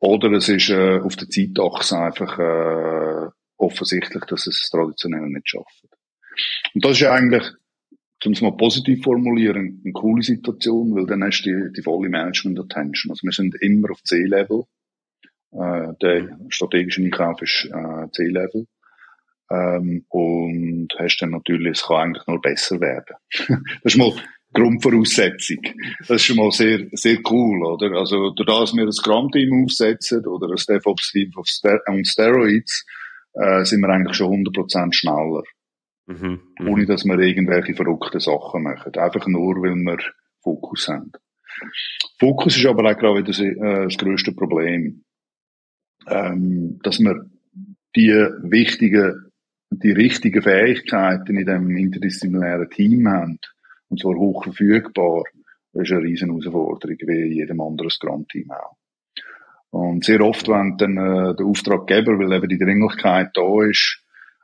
Oder 0.00 0.32
es 0.32 0.48
ist 0.48 0.70
äh, 0.70 0.98
auf 0.98 1.14
der 1.16 1.28
Zeitachse 1.28 1.98
einfach 1.98 2.38
äh, 2.38 3.30
offensichtlich, 3.58 4.24
dass 4.24 4.46
es 4.46 4.68
traditionell 4.70 5.26
nicht 5.28 5.50
schafft. 5.50 5.84
Und 6.74 6.84
das 6.84 6.92
ist 6.92 7.00
ja 7.00 7.12
eigentlich, 7.12 7.44
um 8.24 8.32
es 8.32 8.40
mal 8.40 8.56
positiv 8.56 9.04
formulieren, 9.04 9.82
eine 9.84 9.92
coole 9.92 10.22
Situation, 10.22 10.94
weil 10.94 11.06
dann 11.06 11.22
hast 11.22 11.42
du 11.42 11.50
die, 11.50 11.72
die 11.76 11.82
volle 11.82 12.08
Management-Attention. 12.08 13.10
Also 13.10 13.24
wir 13.24 13.32
sind 13.32 13.54
immer 13.60 13.90
auf 13.90 14.02
C-Level. 14.02 14.64
Äh, 15.52 15.92
der 16.00 16.38
strategische 16.48 17.02
Einkauf 17.02 17.42
ist 17.42 17.66
äh, 17.66 18.10
C-Level. 18.12 18.66
Ähm, 19.50 20.06
und 20.08 20.88
hast 20.98 21.18
dann 21.18 21.30
natürlich, 21.30 21.72
es 21.72 21.82
kann 21.82 21.96
eigentlich 21.96 22.26
nur 22.26 22.40
besser 22.40 22.80
werden. 22.80 23.16
das 23.82 23.94
ist 23.94 23.98
mal 23.98 24.14
Grundvoraussetzung. 24.52 25.58
Das 26.00 26.10
ist 26.10 26.24
schon 26.24 26.36
mal 26.36 26.50
sehr, 26.50 26.86
sehr 26.92 27.18
cool, 27.30 27.64
oder? 27.64 27.92
Also, 27.92 28.30
durch 28.30 28.46
das 28.46 28.74
wir 28.74 28.84
ein 28.84 28.92
Scrum-Team 28.92 29.64
aufsetzen 29.64 30.26
oder 30.26 30.48
ein 30.48 30.56
DevOps-Team 30.68 31.32
auf 31.36 31.46
Ster 31.46 31.80
on 31.88 32.04
Steroids, 32.04 32.84
äh, 33.34 33.64
sind 33.64 33.80
wir 33.80 33.88
eigentlich 33.88 34.16
schon 34.16 34.44
100% 34.44 34.92
schneller. 34.92 35.42
Mhm, 36.06 36.40
mhm, 36.58 36.68
Ohne, 36.68 36.86
dass 36.86 37.04
wir 37.04 37.18
irgendwelche 37.18 37.74
verrückten 37.74 38.20
Sachen 38.20 38.64
machen. 38.64 38.92
Einfach 38.96 39.26
nur, 39.28 39.54
weil 39.62 39.76
wir 39.76 39.98
Fokus 40.42 40.88
haben. 40.88 41.12
Fokus 42.18 42.56
ist 42.56 42.66
aber 42.66 42.90
auch 42.90 42.98
gerade 42.98 43.18
wieder 43.18 43.28
das, 43.28 43.38
äh, 43.40 43.84
das 43.84 43.96
grösste 43.96 44.32
Problem. 44.32 45.04
Ähm, 46.08 46.80
dass 46.82 46.98
wir 46.98 47.30
die 47.94 48.10
wichtigen 48.42 49.30
die 49.70 49.92
richtigen 49.92 50.42
Fähigkeiten 50.42 51.36
in 51.36 51.46
dem 51.46 51.76
interdisziplinären 51.76 52.68
Team 52.70 53.08
haben, 53.08 53.38
und 53.90 54.00
zwar 54.00 54.14
hoch 54.14 54.44
verfügbar, 54.44 55.24
ist 55.72 55.92
eine 55.92 56.02
riesen 56.02 56.30
Herausforderung, 56.30 56.96
wie 57.02 57.34
jedem 57.34 57.60
anderen 57.60 57.90
Scrum-Team 57.90 58.50
auch. 58.50 58.76
Und 59.70 60.04
sehr 60.04 60.20
oft, 60.20 60.48
wenn 60.48 60.76
dann 60.78 60.96
äh, 60.96 61.36
der 61.36 61.46
Auftraggeber, 61.46 62.18
weil 62.18 62.32
eben 62.32 62.48
die 62.48 62.58
Dringlichkeit 62.58 63.30
da 63.34 63.64
ist, 63.64 64.02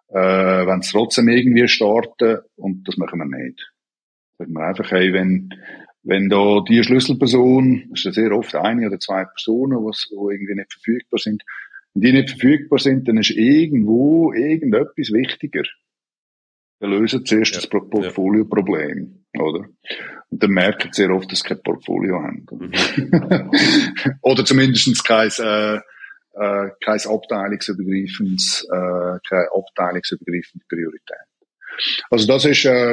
äh, 0.08 0.14
wenn 0.14 0.80
es 0.80 0.90
trotzdem 0.90 1.28
irgendwie 1.28 1.66
starten, 1.66 2.38
und 2.56 2.86
das 2.86 2.96
machen 2.96 3.18
wir 3.18 3.38
nicht. 3.38 3.72
Sagen 4.38 4.52
wir 4.52 4.66
einfach, 4.66 4.90
hey, 4.92 5.12
wenn, 5.12 5.50
wenn 6.04 6.28
da 6.28 6.60
die 6.60 6.82
Schlüsselperson, 6.84 7.86
das 7.90 8.00
ist 8.00 8.04
ja 8.04 8.12
sehr 8.12 8.32
oft 8.32 8.54
eine 8.54 8.86
oder 8.86 9.00
zwei 9.00 9.24
Personen, 9.24 9.78
die 9.80 10.14
irgendwie 10.14 10.54
nicht 10.54 10.72
verfügbar 10.72 11.18
sind, 11.18 11.42
wenn 11.94 12.02
die 12.02 12.12
nicht 12.12 12.30
verfügbar 12.30 12.78
sind, 12.78 13.08
dann 13.08 13.16
ist 13.16 13.30
irgendwo 13.30 14.32
irgendetwas 14.32 15.12
wichtiger. 15.12 15.62
Wir 16.78 16.88
lösen 16.88 17.24
zuerst 17.24 17.54
ja. 17.54 17.60
das 17.60 17.68
Portfolio-Problem, 17.68 19.24
oder? 19.38 19.68
Und 20.28 20.42
dann 20.42 20.50
merken 20.50 20.92
sie 20.92 21.02
sehr 21.02 21.10
oft, 21.10 21.30
dass 21.32 21.40
sie 21.40 21.48
kein 21.48 21.62
Portfolio 21.62 22.20
haben. 22.20 22.46
Mhm. 22.50 23.50
oder 24.22 24.44
zumindest 24.44 25.04
kein, 25.04 25.30
äh, 25.38 25.76
äh, 25.76 26.70
kein 26.84 27.00
abteilungsübergreifendes, 27.06 28.66
äh, 28.70 29.18
keine 29.28 29.48
abteilungsübergreifende 29.52 30.66
Priorität. 30.68 31.16
Also 32.10 32.26
das 32.26 32.44
ist 32.44 32.64
äh, 32.66 32.92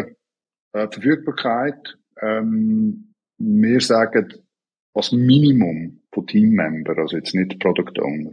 äh, 0.73 0.87
Verfügbarkeit. 0.89 1.97
Ähm, 2.21 3.13
wir 3.37 3.81
sagen, 3.81 4.33
als 4.93 5.11
Minimum 5.11 6.03
von 6.13 6.27
Teammember, 6.27 6.97
also 6.97 7.17
jetzt 7.17 7.33
nicht 7.35 7.59
Product 7.59 7.99
Owner, 7.99 8.31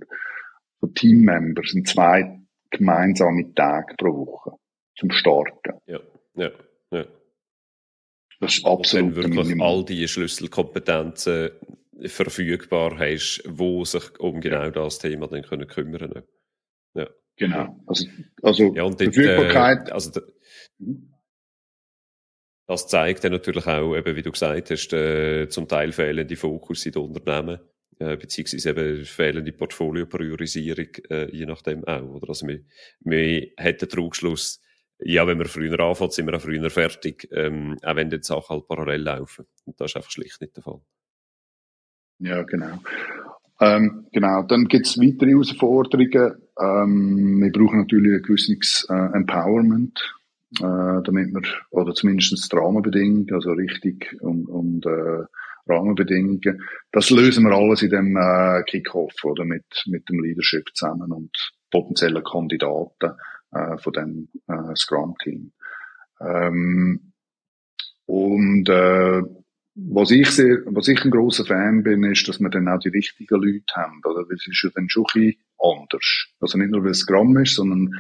von 0.79 0.95
Teammember 0.95 1.63
sind 1.65 1.89
zwei 1.89 2.39
gemeinsame 2.71 3.53
Tage 3.55 3.95
pro 3.97 4.27
Woche 4.27 4.60
zum 5.01 5.11
Starten. 5.11 5.81
Ja, 5.87 6.01
ja, 6.37 6.51
ja. 6.93 7.07
Das 8.41 8.57
ist 8.57 8.65
absolut 8.65 9.17
wenn 9.17 9.25
wirklich 9.25 9.49
Minimum. 9.49 9.67
all 9.67 9.85
die 9.85 10.07
Schlüsselkompetenzen 10.07 11.51
verfügbar 12.07 12.99
hast, 12.99 13.43
wo 13.47 13.85
sich 13.85 14.19
um 14.19 14.41
genau 14.41 14.71
das 14.71 14.99
Thema 14.99 15.27
dann 15.27 15.43
können 15.43 15.67
kümmern 15.67 16.23
Ja. 16.95 17.09
Genau. 17.37 17.77
Also, 17.87 18.07
also 18.43 18.75
ja, 18.75 18.85
und 18.85 18.99
Verfügbarkeit. 18.99 19.89
Äh, 19.89 19.93
also, 19.93 20.21
das 22.67 22.87
zeigt 22.87 23.25
dann 23.25 23.33
natürlich 23.33 23.67
auch, 23.67 23.97
eben, 23.97 24.17
wie 24.17 24.23
du 24.23 24.31
gesagt 24.31 24.71
hast, 24.71 24.93
äh, 24.93 25.49
zum 25.49 25.69
Teil 25.69 25.93
fehlende 25.93 26.37
Fokus 26.37 26.87
in 26.87 26.93
den 26.93 27.03
Unternehmen 27.03 27.59
äh, 28.01 28.17
beziehungsweise 28.17 28.71
eben 28.71 29.05
fehlende 29.05 29.53
Portfolio-Priorisierung, 29.53 30.89
äh, 31.11 31.31
je 31.37 31.47
nachdem 31.47 31.85
auch. 31.85 32.15
Oder? 32.15 32.31
Also 32.31 32.47
wir, 32.49 32.61
wir 33.01 33.49
hätten 33.57 33.81
den 33.81 33.89
Trugschluss, 33.91 34.63
ja, 35.03 35.27
wenn 35.27 35.39
wir 35.39 35.47
früher 35.47 35.81
anfangen, 35.81 36.11
sind 36.11 36.27
wir 36.27 36.37
auch 36.37 36.41
früher 36.41 36.71
fertig, 36.71 37.29
ähm, 37.33 37.77
auch 37.83 37.97
wenn 37.97 38.11
die 38.11 38.23
Sachen 38.23 38.57
halt 38.57 38.69
parallel 38.69 39.03
laufen. 39.03 39.47
Und 39.65 39.81
das 39.81 39.93
ist 39.93 39.97
einfach 39.97 40.11
schlicht 40.11 40.41
nicht 40.41 40.57
der 40.57 40.63
Fall. 40.63 40.81
Ja, 42.19 42.43
genau. 42.43 42.79
Ähm, 43.61 44.07
genau, 44.13 44.43
dann 44.43 44.67
gibt 44.67 44.87
es 44.87 44.99
weitere 44.99 45.31
Herausforderungen. 45.31 46.35
Ähm, 46.59 47.41
wir 47.43 47.53
brauchen 47.53 47.81
natürlich 47.81 48.15
ein 48.15 48.23
gewisses 48.23 48.87
äh, 48.89 49.17
Empowerment, 49.17 50.01
äh, 50.59 51.03
damit 51.05 51.33
wir, 51.33 51.43
oder 51.71 51.95
zumindest 51.95 52.53
Rahmenbedingungen, 52.55 53.29
also 53.33 53.53
richtig 53.53 54.17
und, 54.21 54.47
und 54.47 54.87
äh, 54.87 55.25
Rahmenbedingungen. 55.69 56.63
Das 56.93 57.11
lösen 57.11 57.45
wir 57.45 57.55
alles 57.55 57.83
in 57.83 57.91
dem 57.91 58.17
äh, 58.17 58.63
Kickoff 58.65 59.25
oder 59.25 59.45
mit, 59.45 59.65
mit 59.87 60.09
dem 60.09 60.23
Leadership 60.23 60.69
zusammen 60.75 61.13
und 61.13 61.31
potenziellen 61.71 62.25
Kandidaten 62.25 63.13
äh, 63.53 63.79
von 63.79 63.93
dem 63.93 64.29
äh, 64.49 64.75
Scrum-Team. 64.75 65.53
Ähm, 66.21 67.13
und 68.07 68.69
äh, 68.69 69.23
was 69.75 70.11
ich 70.11 70.31
sehr, 70.31 70.59
was 70.67 70.89
ich 70.89 71.03
ein 71.05 71.11
großer 71.11 71.45
Fan 71.45 71.83
bin, 71.83 72.05
ist, 72.05 72.29
dass 72.29 72.41
wir 72.41 72.51
dann 72.51 72.69
auch 72.69 72.81
die 72.81 72.89
richtigen 72.89 73.41
Leute 73.41 73.75
haben, 73.75 74.01
oder? 74.05 74.25
Das 74.29 74.47
ist 74.47 74.63
ja 74.63 74.71
dann 74.75 74.89
schon 74.89 75.05
ein 75.15 75.21
bisschen 75.21 75.43
anders. 75.59 76.27
Also 76.41 76.59
nicht 76.59 76.71
nur, 76.71 76.85
weil 76.85 76.91
es 76.91 77.01
Scrum 77.01 77.37
ist, 77.39 77.55
sondern 77.55 77.95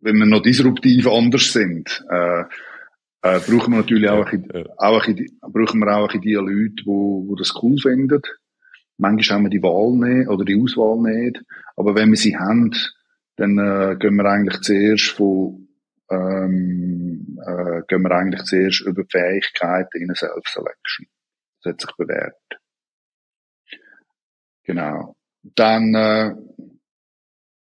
wenn 0.00 0.16
wir 0.16 0.26
noch 0.26 0.42
disruptiv 0.42 1.06
anders 1.06 1.52
sind. 1.52 2.04
Äh, 2.10 2.44
äh, 3.22 3.40
brauchen 3.40 3.72
wir 3.72 3.78
natürlich 3.78 4.08
auch, 4.08 4.26
ein, 4.26 4.48
ja. 4.54 4.64
auch 4.76 5.06
ein, 5.06 5.26
brauchen 5.40 5.80
wir 5.80 5.96
auch 5.96 6.14
ein 6.14 6.20
die 6.20 6.34
Leute, 6.34 6.70
die, 6.70 6.84
die 6.84 7.34
das 7.36 7.52
cool 7.62 7.76
finden. 7.78 8.22
Manchmal 8.96 9.36
haben 9.36 9.44
wir 9.44 9.50
die 9.50 9.62
Wahl 9.62 9.96
nicht 9.96 10.28
oder 10.28 10.44
die 10.44 10.60
Auswahl 10.60 10.98
nicht. 10.98 11.42
Aber 11.76 11.94
wenn 11.94 12.10
wir 12.10 12.16
sie 12.16 12.36
haben, 12.36 12.72
dann 13.38 13.56
äh, 13.56 13.96
gehen 13.96 14.16
wir 14.16 14.24
eigentlich 14.24 14.60
zuerst 14.62 15.10
von 15.10 15.68
ähm, 16.10 17.38
äh, 17.46 17.82
gehen 17.86 18.02
wir 18.02 18.10
eigentlich 18.10 18.42
zuerst 18.44 18.80
über 18.80 19.04
Fähigkeiten 19.08 19.98
in 19.98 20.08
eine 20.08 20.16
Self-Selection. 20.16 21.06
Das 21.62 21.72
hat 21.72 21.80
sich 21.80 21.96
bewährt. 21.96 22.34
Genau. 24.64 25.16
Dann 25.42 25.94
äh, 25.94 26.34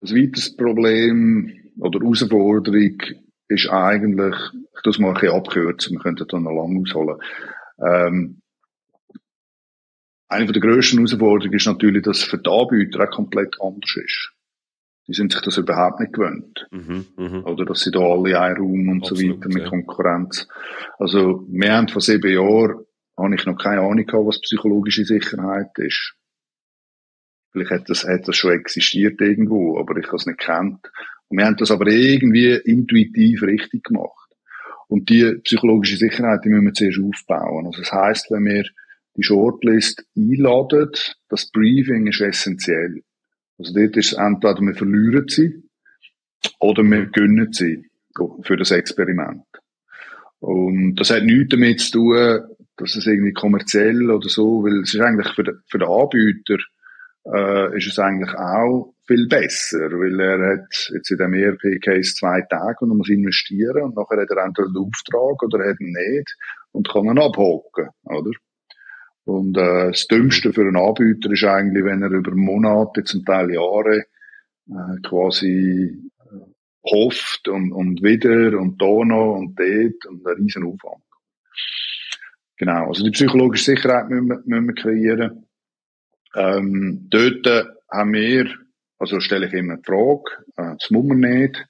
ein 0.01 0.09
weiteres 0.09 0.55
Problem 0.55 1.71
oder 1.79 1.99
Herausforderung 1.99 3.01
ist 3.47 3.69
eigentlich, 3.69 4.35
ich 4.53 4.85
es 4.85 4.99
mal 4.99 5.09
ein 5.09 5.13
bisschen 5.13 5.35
abkürzen, 5.35 5.95
wir 5.95 6.01
könnten 6.01 6.27
da 6.27 6.39
noch 6.39 6.51
lange 6.51 6.81
ausholen. 6.81 7.17
Ähm, 7.79 8.41
eine 10.27 10.51
der 10.51 10.61
grössten 10.61 10.97
Herausforderungen 10.97 11.53
ist 11.53 11.65
natürlich, 11.65 12.03
dass 12.03 12.17
es 12.17 12.23
für 12.23 12.37
die 12.39 12.49
Anbieter 12.49 13.03
auch 13.03 13.11
komplett 13.11 13.55
anders 13.61 13.95
ist. 14.03 14.33
Die 15.07 15.13
sind 15.13 15.33
sich 15.33 15.41
das 15.41 15.57
überhaupt 15.57 15.99
nicht 15.99 16.13
gewöhnt. 16.13 16.67
Mhm, 16.71 17.05
mh. 17.17 17.39
Oder 17.41 17.65
dass 17.65 17.81
sie 17.81 17.91
da 17.91 17.99
alle 17.99 18.29
in 18.29 18.35
einen 18.35 18.57
Raum 18.57 18.89
und 18.89 19.01
Absolut, 19.03 19.19
so 19.19 19.29
weiter 19.29 19.49
mit 19.49 19.63
ja. 19.63 19.69
Konkurrenz. 19.69 20.47
Also, 20.99 21.45
wir 21.49 21.73
haben 21.73 21.87
vor 21.87 22.01
sieben 22.01 22.31
Jahren, 22.31 22.85
habe 23.17 23.35
ich 23.35 23.45
noch 23.45 23.57
keine 23.57 23.81
Ahnung 23.81 24.05
gehabt, 24.05 24.25
was 24.25 24.41
psychologische 24.41 25.05
Sicherheit 25.05 25.77
ist. 25.77 26.15
Vielleicht 27.51 27.71
hat 27.71 27.89
das, 27.89 28.05
hat 28.05 28.27
das 28.27 28.37
schon 28.37 28.51
existiert 28.51 29.19
irgendwo, 29.19 29.77
aber 29.77 29.97
ich 29.97 30.07
habe 30.07 30.15
es 30.15 30.25
nicht 30.25 30.39
kennt. 30.39 30.79
Und 31.27 31.37
wir 31.37 31.45
haben 31.45 31.57
das 31.57 31.71
aber 31.71 31.87
irgendwie 31.87 32.53
intuitiv 32.65 33.43
richtig 33.43 33.83
gemacht. 33.85 34.29
Und 34.87 35.09
die 35.09 35.39
psychologische 35.43 35.97
Sicherheit, 35.97 36.41
die 36.43 36.49
müssen 36.49 36.65
wir 36.65 36.73
zuerst 36.73 36.99
aufbauen. 36.99 37.65
Also 37.65 37.81
das 37.81 37.91
heißt, 37.91 38.31
wenn 38.31 38.45
wir 38.45 38.65
die 39.15 39.23
Shortlist 39.23 40.05
einladen, 40.17 40.91
das 41.29 41.49
Briefing 41.51 42.07
ist 42.07 42.21
essentiell. 42.21 43.01
Also 43.61 43.73
dort 43.75 43.95
ist 43.95 44.13
es 44.13 44.17
entweder 44.17 44.59
wir 44.59 44.73
verlieren 44.73 45.27
sie 45.27 45.63
oder 46.59 46.83
wir 46.83 47.05
gönnen 47.05 47.53
sie 47.53 47.85
für 48.41 48.57
das 48.57 48.71
Experiment. 48.71 49.43
Und 50.39 50.95
das 50.95 51.11
hat 51.11 51.23
nichts 51.23 51.49
damit 51.49 51.79
zu 51.79 51.91
tun, 51.91 52.41
dass 52.77 52.95
es 52.95 53.05
irgendwie 53.05 53.33
kommerziell 53.33 54.09
oder 54.09 54.27
so, 54.27 54.63
weil 54.63 54.81
es 54.81 54.95
ist 54.95 54.99
eigentlich 54.99 55.31
für 55.35 55.43
den, 55.43 55.59
für 55.67 55.77
den 55.77 55.87
Anbieter 55.87 56.57
äh, 57.25 57.77
ist 57.77 57.87
es 57.87 57.99
eigentlich 57.99 58.33
auch 58.33 58.95
viel 59.05 59.27
besser, 59.27 59.91
weil 59.91 60.19
er 60.19 60.53
hat 60.53 60.89
jetzt 60.91 61.11
in 61.11 61.17
dem 61.17 61.33
ERP-Case 61.35 62.15
zwei 62.15 62.41
Tage 62.49 62.77
und 62.79 62.91
er 62.91 62.95
muss 62.95 63.09
investieren 63.09 63.83
und 63.83 63.95
nachher 63.95 64.21
hat 64.21 64.31
er 64.31 64.43
entweder 64.43 64.69
den 64.69 64.87
Auftrag 64.87 65.43
oder 65.43 65.63
er 65.63 65.71
hat 65.71 65.79
ihn 65.79 65.93
nicht 65.93 66.35
und 66.71 66.89
kann 66.89 67.05
ihn 67.05 67.19
abhaken, 67.19 67.89
oder? 68.05 68.31
Und 69.31 69.57
äh, 69.57 69.87
das 69.87 70.07
Dümmste 70.07 70.51
für 70.51 70.61
einen 70.61 70.75
Anbieter 70.75 71.31
ist 71.31 71.43
eigentlich, 71.45 71.85
wenn 71.85 72.01
er 72.01 72.11
über 72.11 72.35
Monate, 72.35 73.03
zum 73.05 73.23
Teil 73.23 73.51
Jahre, 73.51 74.05
äh, 74.67 75.01
quasi 75.07 75.97
äh, 76.19 76.91
hofft 76.91 77.47
und, 77.47 77.71
und 77.71 78.03
wieder 78.03 78.59
und 78.59 78.81
da 78.81 79.05
noch 79.05 79.37
und 79.37 79.57
dort 79.57 80.05
und 80.05 80.27
einen 80.27 80.41
riesen 80.41 80.65
Aufwand. 80.65 81.03
Genau, 82.57 82.87
also 82.87 83.05
die 83.05 83.11
psychologische 83.11 83.71
Sicherheit 83.71 84.09
müssen 84.09 84.27
wir, 84.27 84.41
müssen 84.45 84.67
wir 84.67 84.75
kreieren. 84.75 85.47
Ähm, 86.35 87.07
dort 87.09 87.47
haben 87.89 88.13
wir, 88.13 88.53
also 88.99 89.19
stelle 89.21 89.47
ich 89.47 89.53
immer 89.53 89.77
die 89.77 89.85
Frage, 89.85 90.23
äh, 90.57 90.75
das 90.77 90.91
muss 90.91 91.05
man 91.05 91.19
nicht, 91.21 91.65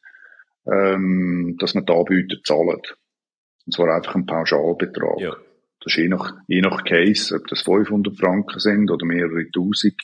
ähm, 0.66 1.57
dass 1.59 1.76
man 1.76 1.86
die 1.86 1.93
Anbieter 1.93 2.38
zahlen. 2.43 2.82
Und 3.66 3.74
zwar 3.74 3.95
einfach 3.95 4.16
ein 4.16 4.26
Pauschalbetrag. 4.26 5.20
Ja. 5.20 5.36
Das 5.84 5.93
ist 5.93 5.97
je 5.97 6.07
nach, 6.07 6.34
je 6.47 6.61
nach 6.61 6.84
Case, 6.84 7.36
ob 7.36 7.47
das 7.47 7.61
500 7.61 8.15
Franken 8.15 8.59
sind 8.59 8.91
oder 8.91 9.05
mehrere 9.05 9.49
Tausend. 9.51 9.95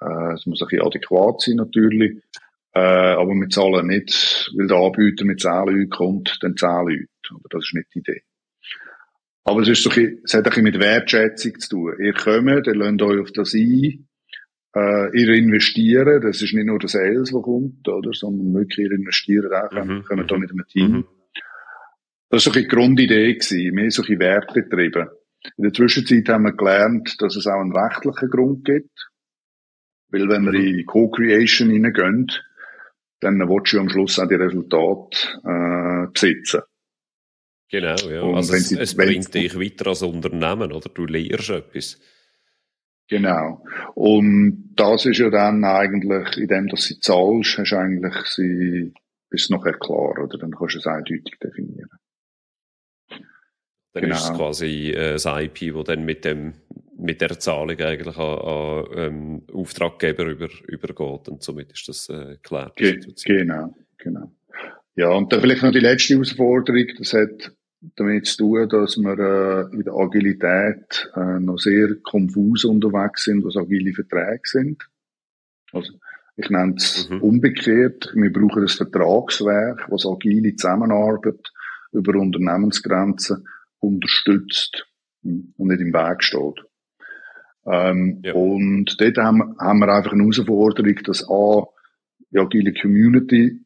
Äh, 0.00 0.34
es 0.34 0.46
muss 0.46 0.62
ein 0.62 0.68
bisschen 0.68 0.86
adäquat 0.86 1.40
sein, 1.40 1.56
natürlich. 1.56 2.22
Äh, 2.74 2.80
aber 2.80 3.32
wir 3.32 3.48
zahlen 3.48 3.86
nicht, 3.86 4.52
weil 4.56 4.66
der 4.66 4.76
Anbieter 4.76 5.24
mit 5.24 5.40
10 5.40 5.50
Leuten 5.50 5.88
kommt, 5.88 6.38
dann 6.42 6.56
10 6.56 6.68
Leute. 6.68 7.06
Das 7.50 7.64
ist 7.64 7.74
nicht 7.74 7.88
die 7.94 8.00
Idee. 8.00 8.22
Aber 9.44 9.62
es, 9.62 9.68
ist 9.68 9.82
so 9.82 9.90
ein, 9.90 10.20
es 10.24 10.34
hat 10.34 10.40
ein 10.40 10.50
bisschen 10.50 10.64
mit 10.64 10.78
Wertschätzung 10.78 11.58
zu 11.58 11.68
tun. 11.70 11.94
Ihr 12.00 12.12
kommt, 12.12 12.66
ihr 12.66 12.74
lasst 12.74 13.02
euch 13.02 13.20
auf 13.20 13.32
das 13.32 13.54
ein, 13.54 14.06
äh, 14.76 15.18
ihr 15.18 15.34
investiert, 15.34 16.22
das 16.22 16.42
ist 16.42 16.52
nicht 16.52 16.66
nur 16.66 16.78
der 16.78 16.90
Sales, 16.90 17.30
der 17.30 17.40
kommt, 17.40 17.88
oder, 17.88 18.12
sondern 18.12 18.52
wirklich 18.52 18.86
ihr 18.86 18.92
investiert 18.92 19.46
auch, 19.52 19.72
mhm. 19.72 20.04
kommt 20.04 20.30
da 20.30 20.36
mit 20.36 20.50
einem 20.50 20.66
Team. 20.68 20.90
Mhm. 20.90 21.04
Das 22.30 22.44
war 22.46 22.52
so 22.52 22.60
die 22.60 22.68
Grundidee 22.68 23.34
gewesen, 23.34 23.74
mehr 23.74 23.90
so 23.90 24.02
ein 24.02 24.18
Wert 24.18 24.52
betrieben. 24.52 25.08
In 25.56 25.64
der 25.64 25.72
Zwischenzeit 25.72 26.28
haben 26.28 26.44
wir 26.44 26.52
gelernt, 26.52 27.16
dass 27.20 27.36
es 27.36 27.46
auch 27.46 27.60
einen 27.60 27.76
rechtlichen 27.76 28.28
Grund 28.28 28.64
gibt. 28.64 29.10
Weil 30.10 30.28
wenn 30.28 30.44
wir 30.44 30.58
mhm. 30.58 30.78
in 30.78 30.86
Co-Creation 30.86 31.70
hineingehen, 31.70 32.30
dann 33.20 33.38
willst 33.40 33.72
du 33.72 33.80
am 33.80 33.88
Schluss 33.88 34.18
auch 34.18 34.28
die 34.28 34.34
Resultate 34.34 35.18
äh, 35.44 36.10
besitzen. 36.12 36.62
Genau, 37.70 37.96
ja. 38.08 38.22
Und 38.22 38.36
also 38.36 38.54
es, 38.54 38.72
es 38.72 38.96
bringt 38.96 39.34
dich 39.34 39.58
weiter 39.58 39.88
als 39.88 40.02
Unternehmen, 40.02 40.72
oder? 40.72 40.88
Du 40.88 41.04
lernst 41.04 41.50
etwas. 41.50 42.00
Genau. 43.08 43.64
Und 43.94 44.72
das 44.74 45.06
ist 45.06 45.18
ja 45.18 45.30
dann 45.30 45.64
eigentlich, 45.64 46.36
in 46.38 46.48
dem, 46.48 46.68
dass 46.68 46.84
sie 46.84 47.00
zahlst, 47.00 47.58
hast 47.58 47.72
du 47.72 47.76
eigentlich 47.76 48.14
sie, 48.26 48.92
ist 49.30 49.50
nachher 49.50 49.74
klar, 49.74 50.12
oder? 50.22 50.38
Dann 50.38 50.52
kannst 50.52 50.76
du 50.76 50.78
es 50.78 50.86
eindeutig 50.86 51.38
definieren. 51.42 51.90
Dann 54.00 54.10
genau. 54.10 54.16
ist 54.16 54.30
es 54.30 54.36
quasi 54.36 54.90
äh, 54.90 55.12
das 55.12 55.26
IP, 55.26 55.74
das 55.74 55.84
dann 55.84 56.04
mit 56.04 56.24
dem, 56.24 56.52
mit 56.96 57.20
der 57.20 57.38
Zahlung 57.40 57.76
eigentlich 57.80 58.16
an, 58.16 58.38
an 58.38 58.84
ähm, 58.94 59.42
Auftraggeber 59.52 60.26
über, 60.26 60.48
übergeht. 60.68 61.28
Und 61.28 61.42
somit 61.42 61.72
ist 61.72 61.88
das 61.88 62.08
äh, 62.08 62.36
klar. 62.42 62.72
Ge 62.76 63.00
genau, 63.24 63.74
genau. 63.98 64.32
Ja, 64.94 65.10
und 65.10 65.32
dann 65.32 65.40
vielleicht 65.40 65.62
noch 65.62 65.72
die 65.72 65.80
letzte 65.80 66.14
Herausforderung. 66.14 66.86
Das 66.96 67.12
hat 67.12 67.52
damit 67.96 68.26
zu 68.26 68.36
tun, 68.38 68.68
dass 68.68 68.96
wir 68.96 69.18
äh, 69.18 69.74
in 69.74 69.82
der 69.82 69.94
Agilität 69.94 71.10
äh, 71.16 71.40
noch 71.40 71.58
sehr 71.58 71.96
konfus 72.02 72.64
unterwegs 72.64 73.24
sind, 73.24 73.44
was 73.44 73.56
agile 73.56 73.92
Verträge 73.92 74.42
sind. 74.44 74.88
Also 75.72 75.92
ich 76.36 76.50
nenne 76.50 76.74
es 76.76 77.08
mhm. 77.10 77.20
umgekehrt. 77.20 78.12
Wir 78.14 78.32
brauchen 78.32 78.62
ein 78.62 78.68
Vertragswerk, 78.68 79.86
was 79.90 80.06
agile 80.06 80.54
Zusammenarbeit 80.54 81.52
über 81.90 82.16
Unternehmensgrenzen 82.16 83.44
unterstützt 83.80 84.86
und 85.22 85.54
nicht 85.58 85.80
im 85.80 85.92
Weg 85.92 86.22
steht. 86.22 86.64
Ähm, 87.66 88.20
ja. 88.24 88.32
Und 88.32 89.00
dort 89.00 89.18
haben, 89.18 89.56
haben 89.58 89.78
wir 89.80 89.88
einfach 89.88 90.12
eine 90.12 90.22
Herausforderung, 90.22 90.96
dass 91.04 91.28
A, 91.28 91.66
die 92.30 92.38
agile 92.38 92.72
Community 92.72 93.64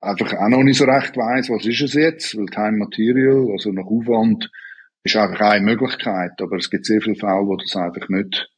einfach 0.00 0.32
auch 0.34 0.48
noch 0.48 0.62
nicht 0.62 0.78
so 0.78 0.84
recht 0.84 1.16
weiss, 1.16 1.50
was 1.50 1.66
ist 1.66 1.82
es 1.82 1.94
jetzt, 1.94 2.36
weil 2.36 2.46
Time 2.46 2.78
Material, 2.78 3.50
also 3.52 3.70
nach 3.72 3.84
Aufwand, 3.84 4.50
ist 5.02 5.16
einfach 5.16 5.40
eine 5.40 5.64
Möglichkeit, 5.64 6.32
aber 6.40 6.56
es 6.56 6.70
gibt 6.70 6.86
sehr 6.86 7.00
viele 7.00 7.16
Fälle, 7.16 7.46
wo 7.46 7.56
das 7.56 7.76
einfach 7.76 8.08
nicht 8.08 8.50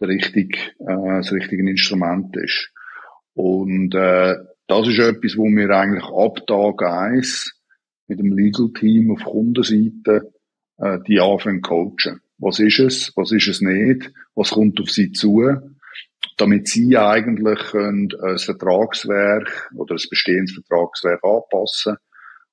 der 0.00 0.08
richtige, 0.08 0.58
äh, 0.78 1.18
das 1.18 1.32
richtige 1.32 1.68
Instrument 1.68 2.34
ist. 2.36 2.72
Und 3.34 3.94
äh, 3.94 4.36
das 4.66 4.88
ist 4.88 4.98
etwas, 4.98 5.36
wo 5.36 5.44
wir 5.44 5.70
eigentlich 5.70 6.04
ab 6.04 6.46
Tag 6.46 6.82
eins 6.82 7.59
mit 8.10 8.18
dem 8.18 8.36
Legal 8.36 8.68
Team 8.78 9.10
auf 9.10 9.24
Kundenseite 9.24 10.32
äh, 10.78 10.98
die 11.06 11.20
anfangen 11.20 11.62
coachen. 11.62 12.20
Was 12.38 12.58
ist 12.58 12.78
es? 12.78 13.12
Was 13.16 13.32
ist 13.32 13.48
es 13.48 13.60
nicht? 13.60 14.12
Was 14.34 14.50
kommt 14.50 14.80
auf 14.80 14.90
sie 14.90 15.12
zu? 15.12 15.42
damit 16.36 16.68
sie 16.68 16.96
eigentlich 16.96 17.74
ein 17.74 18.08
Vertragswerk 18.10 19.70
oder 19.74 19.94
ein 19.94 20.06
bestehendes 20.08 20.54
Vertragswerk 20.54 21.22
anpassen, 21.22 21.96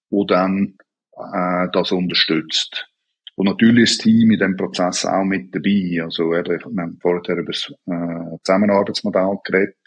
wo 0.09 0.25
dann 0.25 0.75
äh, 1.15 1.67
das 1.71 1.91
unterstützt. 1.91 2.89
Und 3.35 3.45
natürlich 3.45 3.83
ist 3.83 3.99
das 3.99 4.03
Team 4.05 4.31
in 4.31 4.39
dem 4.39 4.57
Prozess 4.57 5.05
auch 5.05 5.23
mit 5.23 5.53
dabei. 5.53 6.03
Also 6.03 6.31
wir 6.31 6.43
haben 6.43 6.97
vorher 7.01 7.37
über 7.37 7.51
das 7.51 7.71
äh, 7.85 8.37
Zusammenarbeitsmodell 8.43 9.37
geredet. 9.43 9.77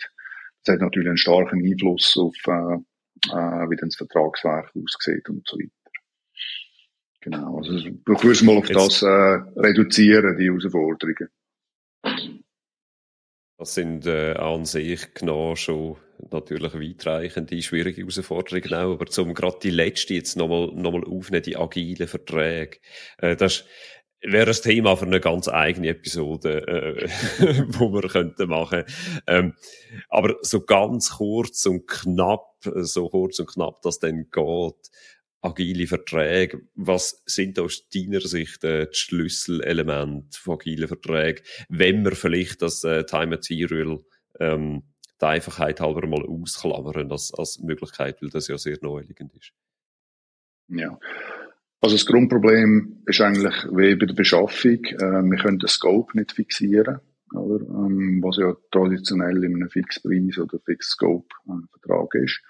Das 0.65 0.75
hat 0.75 0.83
natürlich 0.83 1.09
einen 1.09 1.17
starken 1.17 1.65
Einfluss 1.65 2.17
auf, 2.17 2.35
äh, 2.47 2.79
äh, 3.29 3.71
wie 3.71 3.77
dann 3.77 3.89
das 3.89 3.97
Vertragswerk 3.97 4.73
aussieht 4.75 5.29
und 5.29 5.47
so 5.47 5.57
weiter. 5.59 5.71
Genau, 7.23 7.59
also 7.59 7.75
ich 7.75 7.93
würde 8.07 8.45
mal 8.45 8.57
auf 8.57 8.69
Jetzt. 8.69 8.77
das 8.77 9.03
äh, 9.03 9.61
reduzieren, 9.61 10.39
die 10.39 10.47
Herausforderungen. 10.47 11.29
Das 13.59 13.75
sind 13.75 14.07
äh, 14.07 14.33
an 14.33 14.65
sich 14.65 15.13
genau 15.13 15.55
schon 15.55 15.99
natürlich 16.31 16.75
weitreichende, 16.75 17.61
schwierige 17.61 18.01
Herausforderungen 18.01 18.73
auch, 18.73 18.95
aber 18.95 19.07
zum 19.07 19.35
gerade 19.35 19.59
die 19.63 19.71
letzte 19.71 20.15
jetzt 20.15 20.37
nochmal 20.37 20.73
noch 20.75 20.93
mal 20.93 21.05
aufnehmen, 21.05 21.43
die 21.43 21.59
agilen 21.59 22.09
Verträge. 22.09 22.79
Äh, 23.19 23.37
das 23.37 23.67
wäre 24.23 24.51
ein 24.51 24.57
Thema 24.57 24.97
für 24.97 25.07
eine 25.07 25.21
ganz 25.21 25.49
eigene 25.49 25.89
Episode, 25.89 26.67
äh, 26.67 27.09
wo 27.69 27.93
wir 27.93 28.09
könnten 28.09 28.49
machen. 28.49 28.85
Ähm, 29.27 29.55
aber 30.09 30.37
so 30.43 30.61
ganz 30.61 31.13
kurz 31.17 31.67
und 31.67 31.87
knapp, 31.87 32.57
so 32.63 33.09
kurz 33.09 33.39
und 33.39 33.51
knapp, 33.51 33.83
dass 33.83 33.99
dann 33.99 34.31
geht 34.31 34.91
agile 35.43 35.87
Verträge. 35.87 36.61
Was 36.75 37.23
sind 37.25 37.59
aus 37.59 37.89
deiner 37.89 38.21
Sicht 38.21 38.63
äh, 38.65 38.87
die 38.87 38.97
Schlüsselelemente 38.97 40.39
von 40.39 40.55
agilen 40.55 40.89
Verträgen, 40.89 41.45
wenn 41.69 42.05
wir 42.05 42.13
vielleicht 42.13 42.63
das 42.63 42.85
äh, 42.85 43.05
Time 43.05 43.29
Material 43.29 44.01
ähm, 44.39 44.83
der 45.21 45.29
Einfachheit 45.29 45.81
halber 45.81 46.07
mal 46.07 46.25
ausklammern 46.27 47.11
als, 47.11 47.33
als 47.35 47.59
Möglichkeit, 47.61 48.21
weil 48.23 48.31
das 48.31 48.49
ja 48.49 48.59
sehr 48.59 48.79
naheliegend 48.83 49.35
ist? 49.35 49.53
Ja. 50.69 50.99
Also 51.83 51.97
das 51.97 52.07
Grundproblem 52.07 53.03
ist 53.07 53.21
eigentlich 53.23 53.55
wie 53.73 53.97
bei 53.97 54.07
der 54.07 54.15
Beschaffung. 54.15 54.85
Äh, 54.85 55.23
wir 55.23 55.39
können 55.39 55.59
den 55.59 55.69
Scope 55.69 56.17
nicht 56.17 56.33
fixieren, 56.33 57.01
oder? 57.33 57.65
Ähm, 57.65 58.21
was 58.23 58.37
ja 58.37 58.55
traditionell 58.71 59.43
in 59.45 59.57
einem 59.57 59.71
Fixpreis 59.71 60.39
oder 60.39 60.59
Fixed-Scope-Vertrag 60.65 62.15
äh, 62.15 62.25
ist. 62.25 62.43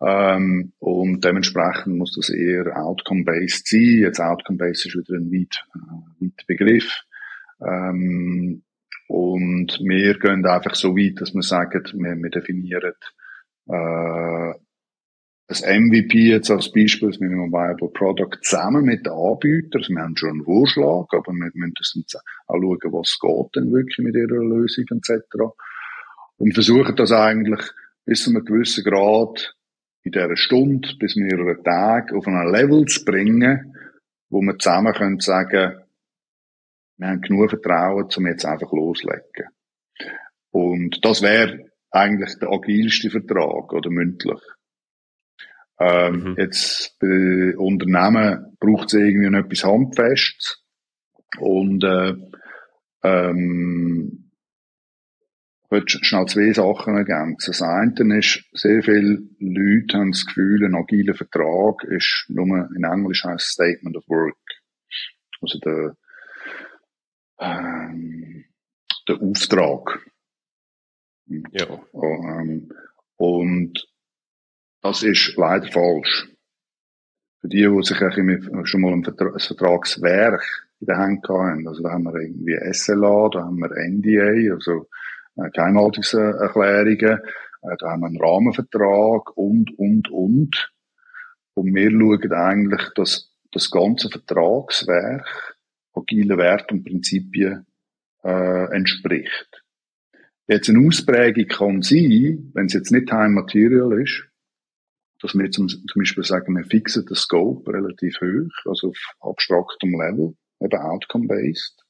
Ähm, 0.00 0.72
und 0.78 1.24
dementsprechend 1.24 1.96
muss 1.96 2.14
das 2.14 2.28
eher 2.28 2.76
Outcome-based 2.76 3.66
sein. 3.66 3.98
Jetzt 4.00 4.20
Outcome-based 4.20 4.86
ist 4.86 4.96
wieder 4.96 5.18
ein 5.18 5.32
weit, 5.32 5.64
äh, 6.20 6.44
Begriff. 6.46 7.04
Ähm, 7.60 8.62
und 9.08 9.80
wir 9.82 10.18
gehen 10.18 10.44
einfach 10.44 10.74
so 10.74 10.94
weit, 10.94 11.20
dass 11.20 11.34
wir 11.34 11.42
sagen, 11.42 11.82
wir, 11.94 12.16
wir 12.16 12.30
definieren 12.30 12.92
äh, 13.66 13.72
das 15.48 15.62
MVP 15.62 16.28
jetzt 16.28 16.50
als 16.50 16.70
Beispiel, 16.70 17.08
das 17.08 17.20
Minimum 17.20 17.50
Viable 17.50 17.88
Product, 17.88 18.38
zusammen 18.42 18.84
mit 18.84 19.06
den 19.06 19.14
Anbietern. 19.14 19.80
Also 19.80 19.94
wir 19.94 20.02
haben 20.02 20.16
schon 20.16 20.28
einen 20.30 20.44
Vorschlag, 20.44 21.06
aber 21.10 21.32
wir 21.32 21.50
müssen 21.54 22.04
auch 22.46 22.60
schauen, 22.60 22.92
was 22.92 23.18
geht 23.18 23.56
denn 23.56 23.72
wirklich 23.72 23.98
mit 23.98 24.14
ihrer 24.14 24.44
Lösung 24.44 24.84
etc. 24.90 25.24
Und 26.36 26.52
versuchen 26.52 26.94
das 26.96 27.12
eigentlich 27.12 27.62
bis 28.04 28.24
zu 28.24 28.30
einem 28.30 28.44
gewissen 28.44 28.84
Grad 28.84 29.54
in 30.04 30.12
dieser 30.12 30.36
Stunde 30.36 30.88
bis 30.98 31.16
mehrere 31.16 31.62
Tage 31.62 32.14
auf 32.14 32.26
ein 32.26 32.52
Level 32.52 32.84
zu 32.84 33.04
bringen, 33.06 33.74
wo 34.28 34.42
wir 34.42 34.58
zusammen 34.58 34.92
können 34.92 35.18
sagen, 35.18 35.78
wir 36.98 37.08
haben 37.08 37.22
genug 37.22 37.48
Vertrauen, 37.48 38.06
um 38.14 38.26
jetzt 38.26 38.44
einfach 38.44 38.70
loslegen. 38.70 39.48
Und 40.50 41.02
das 41.02 41.22
wäre 41.22 41.70
eigentlich 41.90 42.38
der 42.38 42.50
agilste 42.50 43.08
Vertrag 43.08 43.72
oder 43.72 43.88
mündlich. 43.88 44.40
Ähm, 45.80 46.24
mhm. 46.24 46.34
Jetzt 46.36 46.98
bei 46.98 47.56
Unternehmen 47.56 48.56
braucht 48.58 48.88
es 48.88 48.94
irgendwie 48.94 49.30
noch 49.30 49.40
etwas 49.40 49.64
Handfestes. 49.64 50.64
Und 51.38 51.84
äh, 51.84 52.14
ähm, 53.02 54.30
ich 55.64 55.70
möchte 55.70 55.98
schnell 56.02 56.26
zwei 56.26 56.52
Sachen 56.52 56.96
ergänzen. 56.96 57.50
Das 57.50 57.62
eine 57.62 58.18
ist, 58.18 58.42
sehr 58.52 58.82
viele 58.82 59.20
Leute 59.38 59.98
haben 59.98 60.12
das 60.12 60.24
Gefühl, 60.24 60.64
ein 60.64 60.74
agiler 60.74 61.14
Vertrag 61.14 61.84
ist 61.84 62.24
nur, 62.28 62.68
in 62.74 62.84
Englisch 62.84 63.24
heißt 63.24 63.52
Statement 63.52 63.96
of 63.96 64.08
Work. 64.08 64.36
Also 65.42 65.58
der, 65.60 65.96
ähm, 67.38 68.46
der 69.06 69.16
Auftrag. 69.20 70.00
Ja. 71.26 71.80
Ähm, 71.92 72.72
und 73.16 73.86
das 74.82 75.02
ist 75.02 75.34
leider 75.36 75.70
falsch. 75.70 76.28
Für 77.40 77.48
die, 77.48 77.62
die 77.62 77.82
sich 77.82 77.98
schon 78.64 78.80
mal 78.80 78.92
ein, 78.92 79.04
Vertragswerk 79.04 80.42
in 80.80 80.86
der 80.86 80.96
Hand 80.96 81.28
haben, 81.28 81.66
also 81.68 81.82
da 81.82 81.90
haben 81.90 82.04
wir 82.04 82.14
irgendwie 82.20 82.58
SLA, 82.72 83.28
da 83.30 83.44
haben 83.44 83.58
wir 83.58 83.70
NDA, 83.70 84.54
also 84.54 84.88
äh, 85.36 85.50
Geheimhaltungserklärungen, 85.50 87.20
äh, 87.62 87.76
da 87.78 87.90
haben 87.90 88.00
wir 88.00 88.06
einen 88.06 88.20
Rahmenvertrag 88.20 89.36
und, 89.36 89.76
und, 89.78 90.10
und. 90.10 90.72
Und 91.54 91.74
wir 91.74 91.90
schauen 91.90 92.32
eigentlich, 92.32 92.88
dass 92.94 93.32
das 93.52 93.70
ganze 93.70 94.10
Vertragswerk 94.10 95.56
agilen 95.94 96.38
Wert 96.38 96.70
und 96.70 96.84
Prinzipien 96.84 97.66
äh, 98.24 98.74
entspricht. 98.74 99.64
Jetzt 100.46 100.68
eine 100.70 100.86
Ausprägung 100.86 101.46
kann 101.46 101.82
sein, 101.82 102.50
wenn 102.54 102.66
es 102.66 102.72
jetzt 102.72 102.90
nicht 102.90 103.08
Time 103.08 103.30
Material 103.30 104.00
ist, 104.00 104.24
dass 105.20 105.34
wir 105.34 105.50
zum, 105.50 105.68
zum 105.68 105.84
Beispiel 105.96 106.24
sagen, 106.24 106.56
wir 106.56 106.64
fixen 106.64 107.06
den 107.06 107.16
Scope 107.16 107.72
relativ 107.72 108.20
hoch, 108.20 108.70
also 108.70 108.88
auf 108.88 109.14
abstraktem 109.20 109.90
Level, 109.92 110.34
eben 110.60 110.80
outcome-based. 110.80 111.84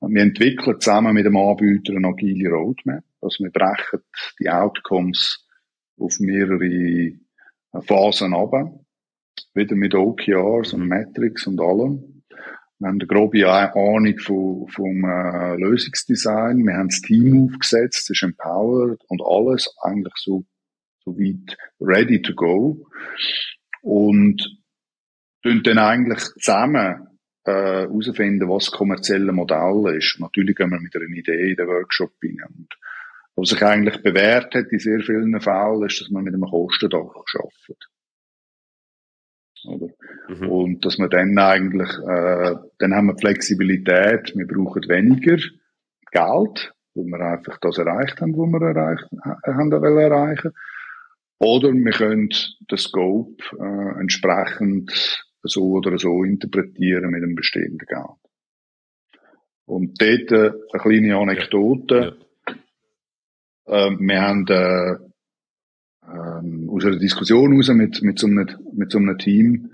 Wir 0.00 0.22
entwickeln 0.22 0.80
zusammen 0.80 1.14
mit 1.14 1.26
dem 1.26 1.36
Anbieter 1.36 1.94
eine 1.94 2.08
agile 2.08 2.50
Roadmap. 2.50 3.04
Also 3.20 3.44
wir 3.44 3.50
brechen 3.50 4.00
die 4.38 4.50
Outcomes 4.50 5.46
auf 5.98 6.18
mehrere 6.20 7.12
Phasen 7.82 8.34
ab. 8.34 8.52
Wieder 9.54 9.76
mit 9.76 9.94
OKRs 9.94 10.74
und 10.74 10.86
Metrics 10.86 11.46
und 11.46 11.60
allem. 11.60 12.22
Wir 12.78 12.88
haben 12.88 13.00
eine 13.00 13.06
grobe 13.06 13.48
Ahnung 13.48 14.18
vom, 14.18 14.68
vom 14.68 15.04
äh, 15.04 15.56
Lösungsdesign. 15.56 16.66
Wir 16.66 16.74
haben 16.74 16.88
das 16.88 17.00
Team 17.00 17.48
aufgesetzt, 17.48 18.10
es 18.10 18.10
ist 18.10 18.22
empowered 18.22 19.00
und 19.08 19.22
alles 19.24 19.74
eigentlich 19.80 20.14
so, 20.16 20.44
so 21.04 21.16
weit 21.18 21.56
ready 21.80 22.22
to 22.22 22.34
go. 22.34 22.86
Und 23.82 24.42
tun 25.42 25.62
dann 25.62 25.78
eigentlich 25.78 26.20
zusammen 26.40 27.08
äh, 27.44 27.52
herausfinden, 27.52 28.48
was 28.48 28.66
das 28.66 28.74
kommerzielle 28.74 29.32
Modell 29.32 29.94
ist. 29.96 30.18
Natürlich 30.18 30.56
gehen 30.56 30.70
wir 30.70 30.80
mit 30.80 30.96
einer 30.96 31.04
Idee 31.04 31.50
in 31.50 31.56
den 31.56 31.68
Workshop 31.68 32.12
rein. 32.22 32.38
Und 32.56 32.68
was 33.36 33.50
sich 33.50 33.62
eigentlich 33.62 34.02
bewährt 34.02 34.54
hat 34.54 34.66
in 34.70 34.78
sehr 34.78 35.00
vielen 35.00 35.40
Fällen, 35.40 35.86
ist, 35.86 36.00
dass 36.00 36.10
man 36.10 36.24
mit 36.24 36.34
einem 36.34 36.48
Kostendach 36.48 37.14
arbeitet. 37.34 37.90
Oder? 39.66 39.88
Mhm. 40.28 40.48
Und 40.48 40.84
dass 40.84 40.98
man 40.98 41.10
dann 41.10 41.38
eigentlich, 41.38 41.88
äh, 41.88 42.54
dann 42.78 42.94
haben 42.94 43.08
wir 43.08 43.18
Flexibilität, 43.18 44.34
wir 44.34 44.46
brauchen 44.46 44.88
weniger 44.88 45.36
Geld, 46.10 46.74
weil 46.94 47.04
wir 47.06 47.20
einfach 47.20 47.58
das 47.58 47.78
erreicht 47.78 48.20
haben, 48.20 48.36
was 48.36 48.60
wir 48.60 48.68
erreicht, 48.68 49.08
haben 49.46 49.72
erreichen. 49.72 50.52
Oder 51.38 51.72
wir 51.72 51.92
können 51.92 52.28
den 52.70 52.78
Scope 52.78 53.42
äh, 53.58 54.00
entsprechend 54.00 55.24
so 55.42 55.72
oder 55.72 55.98
so 55.98 56.24
interpretieren 56.24 57.10
mit 57.10 57.22
dem 57.22 57.34
bestehenden 57.34 57.86
Geld. 57.86 58.18
Und 59.66 60.00
dort 60.00 60.32
äh, 60.32 60.52
eine 60.72 60.82
kleine 60.82 61.16
Anekdote. 61.16 62.16
Ja. 62.46 62.54
Ja. 63.66 63.86
Äh, 63.88 63.98
wir 63.98 64.20
haben 64.20 64.46
äh, 64.48 64.92
äh, 66.06 66.70
aus 66.70 66.84
einer 66.84 66.98
Diskussion 66.98 67.52
heraus 67.52 67.68
mit, 67.70 68.02
mit, 68.02 68.18
so 68.18 68.26
einem, 68.26 68.48
mit 68.74 68.92
so 68.92 68.98
einem 68.98 69.18
Team 69.18 69.70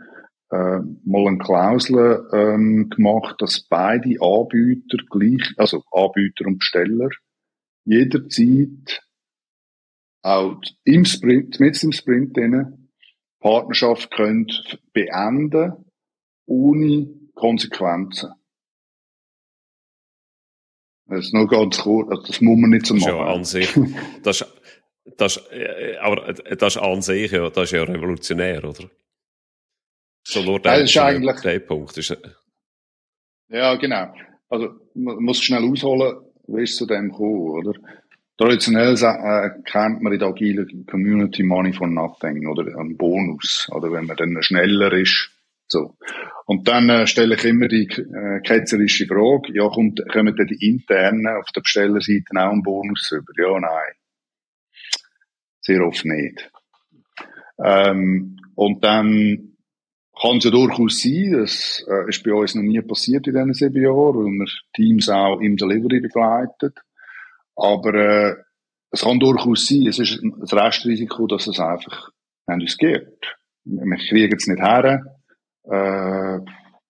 äh, 0.51 0.81
mal 1.05 1.29
eine 1.29 1.39
Klausel 1.39 2.29
ähm, 2.33 2.89
gemacht, 2.91 3.37
dass 3.39 3.67
beide 3.69 4.17
Anbieter 4.21 4.99
gleich, 5.11 5.53
also 5.57 5.83
Anbieter 5.93 6.47
und 6.47 6.59
Besteller, 6.59 7.11
jederzeit 7.85 9.03
auch 10.23 10.61
im 10.85 11.05
Sprint, 11.05 11.61
mit 11.61 11.83
dem 11.83 11.93
Sprint 11.93 12.37
drinnen, 12.37 12.91
Partnerschaft 13.41 14.11
könnt 14.11 14.79
beenden 14.93 15.85
ohne 16.47 17.09
Konsequenzen. 17.35 18.33
Das 21.07 21.27
ist 21.27 21.35
nur 21.35 21.49
ganz 21.49 21.79
kurz, 21.79 22.09
also 22.11 22.23
das 22.23 22.41
muss 22.41 22.59
man 22.59 22.71
nicht 22.71 22.87
so 22.87 22.95
machen. 22.95 23.09
Ja, 23.09 23.25
an 23.27 23.45
sich. 23.45 23.73
Das, 24.23 24.45
das, 25.16 25.39
äh, 25.51 25.97
aber 25.97 26.33
das 26.33 26.77
ist 26.77 26.83
an 26.83 27.03
sich 27.03 27.33
ja, 27.33 27.51
das 27.51 27.64
ist 27.64 27.73
ja 27.73 27.83
revolutionär, 27.83 28.62
oder? 28.64 28.89
So 30.23 30.43
nur 30.43 30.61
der, 30.61 30.81
das 30.81 30.91
ist 30.91 30.97
eigentlich, 30.99 31.41
der 31.41 31.59
Punkt. 31.61 31.97
Ist, 31.97 32.16
ja, 33.49 33.75
genau. 33.77 34.14
Also, 34.49 34.68
man 34.95 35.16
muss 35.23 35.43
schnell 35.43 35.64
ausholen, 35.64 36.21
wie 36.47 36.62
ist 36.62 36.77
zu 36.77 36.87
dem 36.87 37.11
gekommen, 37.11 37.66
oder? 37.66 37.73
Traditionell 38.41 38.95
äh, 38.95 39.51
kennt 39.70 40.01
man 40.01 40.14
in 40.14 40.18
der 40.18 40.28
agilen 40.28 40.86
Community 40.86 41.43
Money 41.43 41.74
for 41.74 41.86
Nothing 41.86 42.47
oder 42.49 42.62
einen 42.78 42.97
Bonus 42.97 43.68
oder 43.70 43.93
wenn 43.93 44.07
man 44.07 44.16
dann 44.16 44.43
schneller 44.43 44.95
ist. 44.95 45.30
So. 45.68 45.95
Und 46.47 46.66
dann 46.66 46.88
äh, 46.88 47.07
stelle 47.07 47.34
ich 47.34 47.45
immer 47.45 47.68
die 47.68 47.86
äh, 47.86 48.41
ketzerische 48.41 49.07
Frage, 49.07 49.53
ja, 49.53 49.68
kommt, 49.68 50.01
kommen 50.11 50.34
denn 50.34 50.47
die 50.47 50.70
internen 50.70 51.26
auf 51.26 51.51
der 51.55 51.61
Bestellerseite 51.61 52.30
auch 52.36 52.53
einen 52.53 52.62
Bonus 52.62 53.12
über? 53.12 53.30
Ja, 53.36 53.61
nein. 53.61 53.93
Sehr 55.61 55.82
oft 55.82 56.07
nicht. 56.07 56.51
Ähm, 57.62 58.38
und 58.55 58.82
dann 58.82 59.55
kann 60.18 60.38
es 60.38 60.45
ja 60.45 60.51
durchaus 60.51 61.03
sein, 61.03 61.32
das 61.32 61.84
äh, 61.86 62.09
ist 62.09 62.24
bei 62.24 62.32
uns 62.32 62.55
noch 62.55 62.62
nie 62.62 62.80
passiert 62.80 63.26
in 63.26 63.34
diesen 63.34 63.53
sieben 63.53 63.82
Jahren, 63.82 64.16
weil 64.16 64.32
wir 64.32 64.49
Teams 64.74 65.11
auch 65.11 65.41
im 65.41 65.59
Delivery 65.59 66.01
begleitet 66.01 66.78
aber 67.61 67.95
äh, 67.95 68.37
es 68.91 69.03
kann 69.03 69.21
durchaus 69.21 69.67
sein, 69.67 69.87
es 69.87 69.99
ist 69.99 70.23
ein 70.23 70.33
Restrisiko, 70.43 71.27
dass 71.27 71.47
es 71.47 71.61
einfach 71.61 72.11
nicht 72.47 72.63
uns 72.63 72.77
gibt. 72.79 73.37
Wir 73.65 73.97
kriegen 73.97 74.37
es 74.37 74.47
nicht 74.47 74.61
her. 74.61 75.05
Äh, 75.65 76.41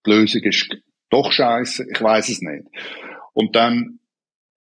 die 0.06 0.10
Lösung 0.10 0.42
ist 0.42 0.76
doch 1.10 1.30
scheiße, 1.30 1.86
ich 1.90 2.00
weiß 2.00 2.28
es 2.30 2.40
nicht. 2.40 2.64
Und 3.34 3.54
dann 3.56 3.98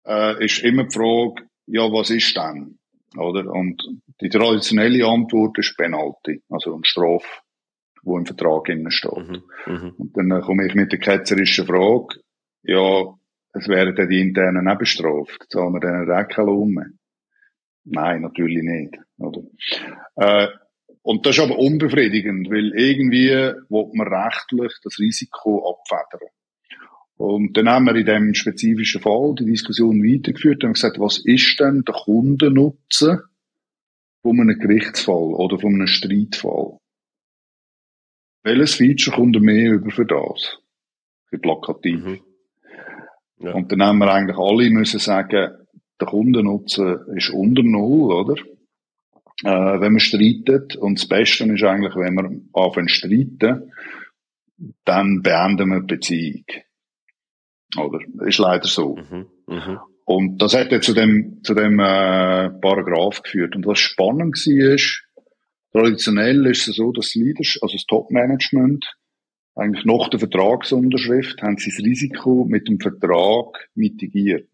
äh, 0.06 0.44
ist 0.44 0.62
immer 0.62 0.84
die 0.84 0.94
Frage, 0.94 1.48
ja, 1.66 1.82
was 1.90 2.10
ist 2.10 2.36
denn? 2.36 2.78
Oder? 3.16 3.50
Und 3.50 3.82
die 4.20 4.28
traditionelle 4.28 5.06
Antwort 5.06 5.58
ist 5.58 5.76
Penalty, 5.76 6.42
also 6.50 6.74
eine 6.74 6.84
Strafe, 6.84 7.26
wo 8.02 8.18
im 8.18 8.26
Vertrag 8.26 8.68
innen 8.68 8.90
steht. 8.90 9.16
Mhm, 9.16 9.42
mhm. 9.66 9.94
Und 9.98 10.16
dann 10.16 10.42
komme 10.42 10.66
ich 10.66 10.74
mit 10.74 10.92
der 10.92 10.98
ketzerischen 10.98 11.66
Frage, 11.66 12.20
ja, 12.62 13.14
es 13.54 13.68
wären 13.68 13.94
dann 13.94 14.08
die 14.08 14.20
internen 14.20 14.68
auch 14.68 14.78
bestraft. 14.78 15.46
Zahlen 15.48 15.72
wir 15.74 15.80
denen 15.80 16.10
auch 16.10 16.28
keinen 16.28 16.46
Lohn 16.46 16.70
mehr? 16.70 16.90
Nein, 17.84 18.22
natürlich 18.22 18.62
nicht. 18.62 18.98
Oder? 19.18 19.42
Äh, 20.16 20.48
und 21.02 21.24
das 21.26 21.36
ist 21.36 21.42
aber 21.44 21.58
unbefriedigend, 21.58 22.50
weil 22.50 22.72
irgendwie 22.74 23.28
will 23.28 23.90
man 23.92 24.08
rechtlich 24.08 24.72
das 24.82 24.98
Risiko 24.98 25.70
abfedern. 25.70 26.30
Und 27.16 27.56
dann 27.56 27.68
haben 27.68 27.84
wir 27.84 27.94
in 27.94 28.06
dem 28.06 28.34
spezifischen 28.34 29.00
Fall 29.00 29.34
die 29.38 29.44
Diskussion 29.44 30.02
weitergeführt 30.02 30.64
und 30.64 30.72
gesagt, 30.72 30.98
was 30.98 31.18
ist 31.18 31.60
denn 31.60 31.84
der 31.86 31.94
Kundennutzen 31.94 33.20
von 34.22 34.40
einem 34.40 34.58
Gerichtsfall 34.58 35.34
oder 35.34 35.58
von 35.58 35.74
einem 35.74 35.86
Streitfall? 35.86 36.78
Welches 38.42 38.74
Feature 38.74 39.16
kommt 39.16 39.40
mehr 39.40 39.74
über 39.74 39.90
für 39.90 40.06
das? 40.06 40.58
Für 41.28 41.38
plakativ. 41.38 42.04
Mhm. 42.04 42.20
Ja. 43.38 43.52
Und 43.52 43.72
dann 43.72 43.82
haben 43.82 43.98
wir 43.98 44.12
eigentlich 44.12 44.38
alle 44.38 44.70
müssen 44.70 45.00
sagen, 45.00 45.50
der 46.00 46.08
Kundennutzen 46.08 46.98
ist 47.16 47.30
unter 47.30 47.62
Null, 47.62 48.12
oder? 48.12 48.34
Äh, 49.42 49.80
wenn 49.80 49.92
man 49.92 50.00
streitet. 50.00 50.76
Und 50.76 50.98
das 50.98 51.08
Beste 51.08 51.44
ist 51.44 51.62
eigentlich, 51.62 51.96
wenn 51.96 52.14
wir 52.14 52.30
anfangen 52.52 52.88
zu 52.88 52.94
streiten, 52.94 53.72
dann 54.84 55.22
beenden 55.22 55.70
wir 55.70 55.80
die 55.80 55.94
Beziehung. 55.94 56.44
Oder? 57.76 57.98
Ist 58.26 58.38
leider 58.38 58.66
so. 58.66 58.96
Mhm. 58.96 59.26
Mhm. 59.46 59.78
Und 60.04 60.42
das 60.42 60.54
hat 60.54 60.70
jetzt 60.70 60.86
zu 60.86 60.94
dem, 60.94 61.42
zu 61.42 61.54
dem 61.54 61.78
äh, 61.80 62.50
Paragraph 62.50 63.22
geführt. 63.22 63.56
Und 63.56 63.66
was 63.66 63.78
spannend 63.78 64.36
war, 64.36 64.74
ist, 64.74 65.02
traditionell 65.72 66.46
ist 66.46 66.68
es 66.68 66.76
so, 66.76 66.92
dass 66.92 67.06
das 67.06 67.14
Leadership, 67.14 67.62
also 67.62 67.74
das 67.74 67.86
Top-Management, 67.86 68.84
eigentlich 69.56 69.84
nach 69.84 70.08
der 70.08 70.18
Vertragsunterschrift 70.18 71.40
haben 71.42 71.58
sie 71.58 71.70
das 71.70 71.84
Risiko 71.84 72.44
mit 72.44 72.68
dem 72.68 72.80
Vertrag 72.80 73.70
mitigiert. 73.74 74.48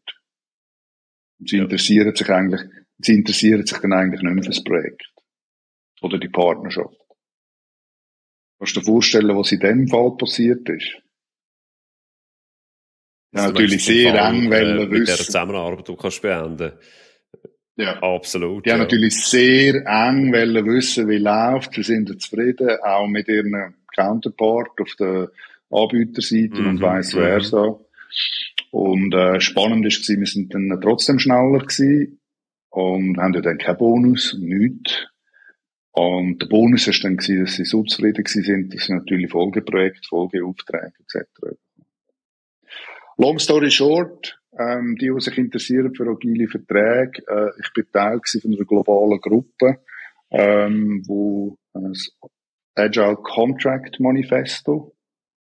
Und 1.38 1.48
sie 1.48 1.56
ja. 1.56 1.64
interessieren 1.64 2.14
sich 2.14 2.28
eigentlich, 2.28 2.60
sie 2.98 3.14
interessieren 3.14 3.64
sich 3.64 3.78
dann 3.78 3.94
eigentlich 3.94 4.22
nicht 4.22 4.34
mehr 4.34 4.44
für 4.44 4.50
das 4.50 4.62
Projekt. 4.62 5.10
Oder 6.02 6.18
die 6.18 6.28
Partnerschaft. 6.28 6.96
Kannst 8.58 8.76
du 8.76 8.80
dir 8.80 8.86
vorstellen, 8.86 9.36
was 9.36 9.52
in 9.52 9.60
dem 9.60 9.88
Fall 9.88 10.16
passiert 10.18 10.68
ist? 10.68 10.98
Ja, 13.32 13.46
natürlich 13.46 13.84
sehr 13.84 14.14
eng 14.14 14.52
äh, 14.52 14.86
mit 14.86 15.08
der 15.08 15.16
Zusammenarbeit 15.16 15.88
du 15.88 15.96
kannst 15.96 16.20
beenden. 16.20 16.72
Ja. 17.76 18.02
Absolut. 18.02 18.66
Die 18.66 18.68
ja. 18.68 18.74
haben 18.74 18.82
natürlich 18.82 19.24
sehr 19.24 19.76
eng 19.86 20.32
wollen 20.32 20.66
wissen, 20.66 21.08
wie 21.08 21.18
läuft. 21.18 21.72
Sie 21.74 21.82
sind 21.82 22.20
zufrieden, 22.20 22.68
auch 22.82 23.06
mit 23.06 23.28
ihren 23.28 23.74
Counterpart 23.94 24.80
auf 24.80 24.94
der 24.98 25.30
Anbieterseite 25.70 26.60
mhm. 26.60 26.68
und 26.68 26.80
vice 26.80 27.12
versa. 27.12 27.66
Mhm. 27.66 27.76
Und 28.70 29.14
äh, 29.14 29.40
spannend 29.40 29.86
ist 29.86 30.08
wir 30.08 30.26
sind 30.26 30.54
dann 30.54 30.78
trotzdem 30.80 31.18
schneller 31.18 31.58
gewesen 31.58 32.20
und 32.70 33.18
haben 33.18 33.34
ja 33.34 33.40
dann 33.40 33.58
keinen 33.58 33.78
Bonus, 33.78 34.36
nichts. 34.38 35.06
Und 35.92 36.40
der 36.40 36.46
Bonus 36.46 36.86
ist 36.86 37.02
dann 37.02 37.16
gewesen, 37.16 37.44
dass 37.44 37.54
sie 37.54 37.64
so 37.64 37.82
zufrieden 37.82 38.22
gewesen 38.22 38.42
sind, 38.44 38.74
dass 38.74 38.84
sie 38.86 38.94
natürlich 38.94 39.30
Folgeprojekte, 39.30 40.06
Folgeaufträge 40.08 40.92
etc. 41.00 41.56
Long 43.16 43.38
story 43.38 43.70
short, 43.70 44.40
ähm, 44.58 44.96
die, 44.96 45.10
die 45.12 45.20
sich 45.20 45.36
interessieren 45.36 45.94
für 45.94 46.08
agile 46.08 46.48
Verträge, 46.48 47.22
äh, 47.26 47.50
ich 47.60 47.72
bin 47.72 47.86
Teil 47.92 48.20
von 48.24 48.54
einer 48.54 48.64
globalen 48.64 49.20
Gruppe, 49.20 49.80
ähm, 50.30 51.02
wo 51.06 51.58
das 51.72 52.16
Agile 52.74 53.16
Contract 53.16 54.00
Manifesto 54.00 54.94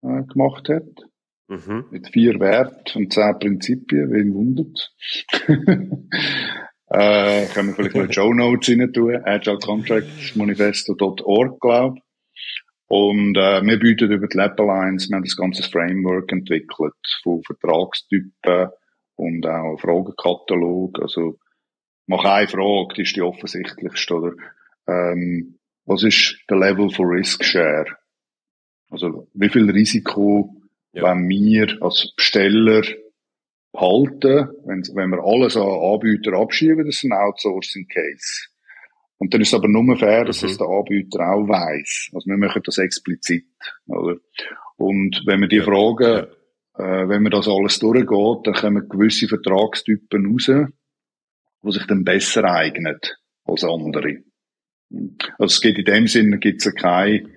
äh, 0.03 0.23
gemacht 0.23 0.69
hat. 0.69 1.09
Mhm. 1.47 1.85
Mit 1.91 2.09
vier 2.09 2.39
Werten 2.39 2.97
und 2.97 3.13
zehn 3.13 3.37
Prinzipien, 3.39 4.11
wen 4.11 4.33
wundert. 4.33 4.91
äh, 6.87 7.45
können 7.47 7.67
wir 7.69 7.75
vielleicht 7.75 7.95
noch 7.95 8.11
Show 8.11 8.33
Notes 8.33 8.69
rein 8.69 8.91
tun. 8.91 9.15
agilecontractmanifesto.org, 9.23 11.59
glaube 11.59 11.99
Und 12.87 13.37
äh, 13.37 13.61
wir 13.63 13.79
bieten 13.79 14.11
über 14.11 14.27
die 14.27 14.37
Lab 14.37 14.59
Alliance, 14.59 15.07
wir 15.09 15.17
haben 15.17 15.23
das 15.23 15.37
ganze 15.37 15.61
Framework 15.63 16.31
entwickelt 16.31 16.95
von 17.21 17.43
Vertragstypen 17.43 18.71
und 19.15 19.45
auch 19.45 19.77
Fragenkatalog. 19.77 20.99
Also 20.99 21.37
mach 22.07 22.25
eine 22.25 22.47
Frage, 22.47 22.95
die 22.95 23.03
ist 23.03 23.15
die 23.15 23.21
offensichtlichste, 23.21 24.15
oder? 24.15 24.33
Ähm, 24.87 25.54
was 25.85 26.03
ist 26.03 26.37
der 26.49 26.57
Level 26.57 26.89
for 26.89 27.07
Risk 27.07 27.43
Share? 27.43 27.85
Also 28.89 29.27
wie 29.33 29.49
viel 29.49 29.69
Risiko 29.69 30.61
ja. 30.95 31.03
wenn 31.03 31.29
wir 31.29 31.77
als 31.81 32.13
Besteller 32.15 32.81
halten, 33.75 34.49
wenn, 34.65 34.81
wenn 34.95 35.09
wir 35.09 35.23
alles 35.23 35.57
an 35.57 35.63
Anbieter 35.63 36.33
abschieben, 36.33 36.85
das 36.85 36.95
ist 36.95 37.03
ein 37.03 37.11
Outsourcing 37.11 37.87
Case. 37.87 38.47
Und 39.17 39.33
dann 39.33 39.41
ist 39.41 39.49
es 39.49 39.53
aber 39.53 39.67
nur 39.67 39.97
fair, 39.97 40.25
dass 40.25 40.41
mhm. 40.41 40.49
es 40.49 40.57
der 40.57 40.67
Anbieter 40.67 41.19
auch 41.19 41.47
weiß. 41.47 42.09
Also 42.13 42.27
wir 42.27 42.37
machen 42.37 42.61
das 42.65 42.77
explizit, 42.77 43.45
oder? 43.87 44.17
Und 44.77 45.23
wenn 45.25 45.41
wir 45.41 45.47
die 45.47 45.57
ja. 45.57 45.63
Fragen, 45.63 46.27
ja. 46.77 47.03
äh, 47.03 47.09
wenn 47.09 47.23
wir 47.23 47.29
das 47.29 47.47
alles 47.47 47.79
durchgeht, 47.79 48.47
dann 48.47 48.53
kommen 48.53 48.89
gewisse 48.89 49.27
Vertragstypen 49.27 50.25
raus, 50.25 50.47
die 50.47 51.71
sich 51.71 51.85
dann 51.87 52.03
besser 52.03 52.43
eignen 52.45 52.99
als 53.45 53.63
andere. 53.63 54.17
Also 54.91 55.55
es 55.55 55.61
geht 55.61 55.77
in 55.77 55.85
dem 55.85 56.07
Sinne, 56.07 56.37
gibt 56.37 56.65
es 56.65 56.73
keine 56.75 57.29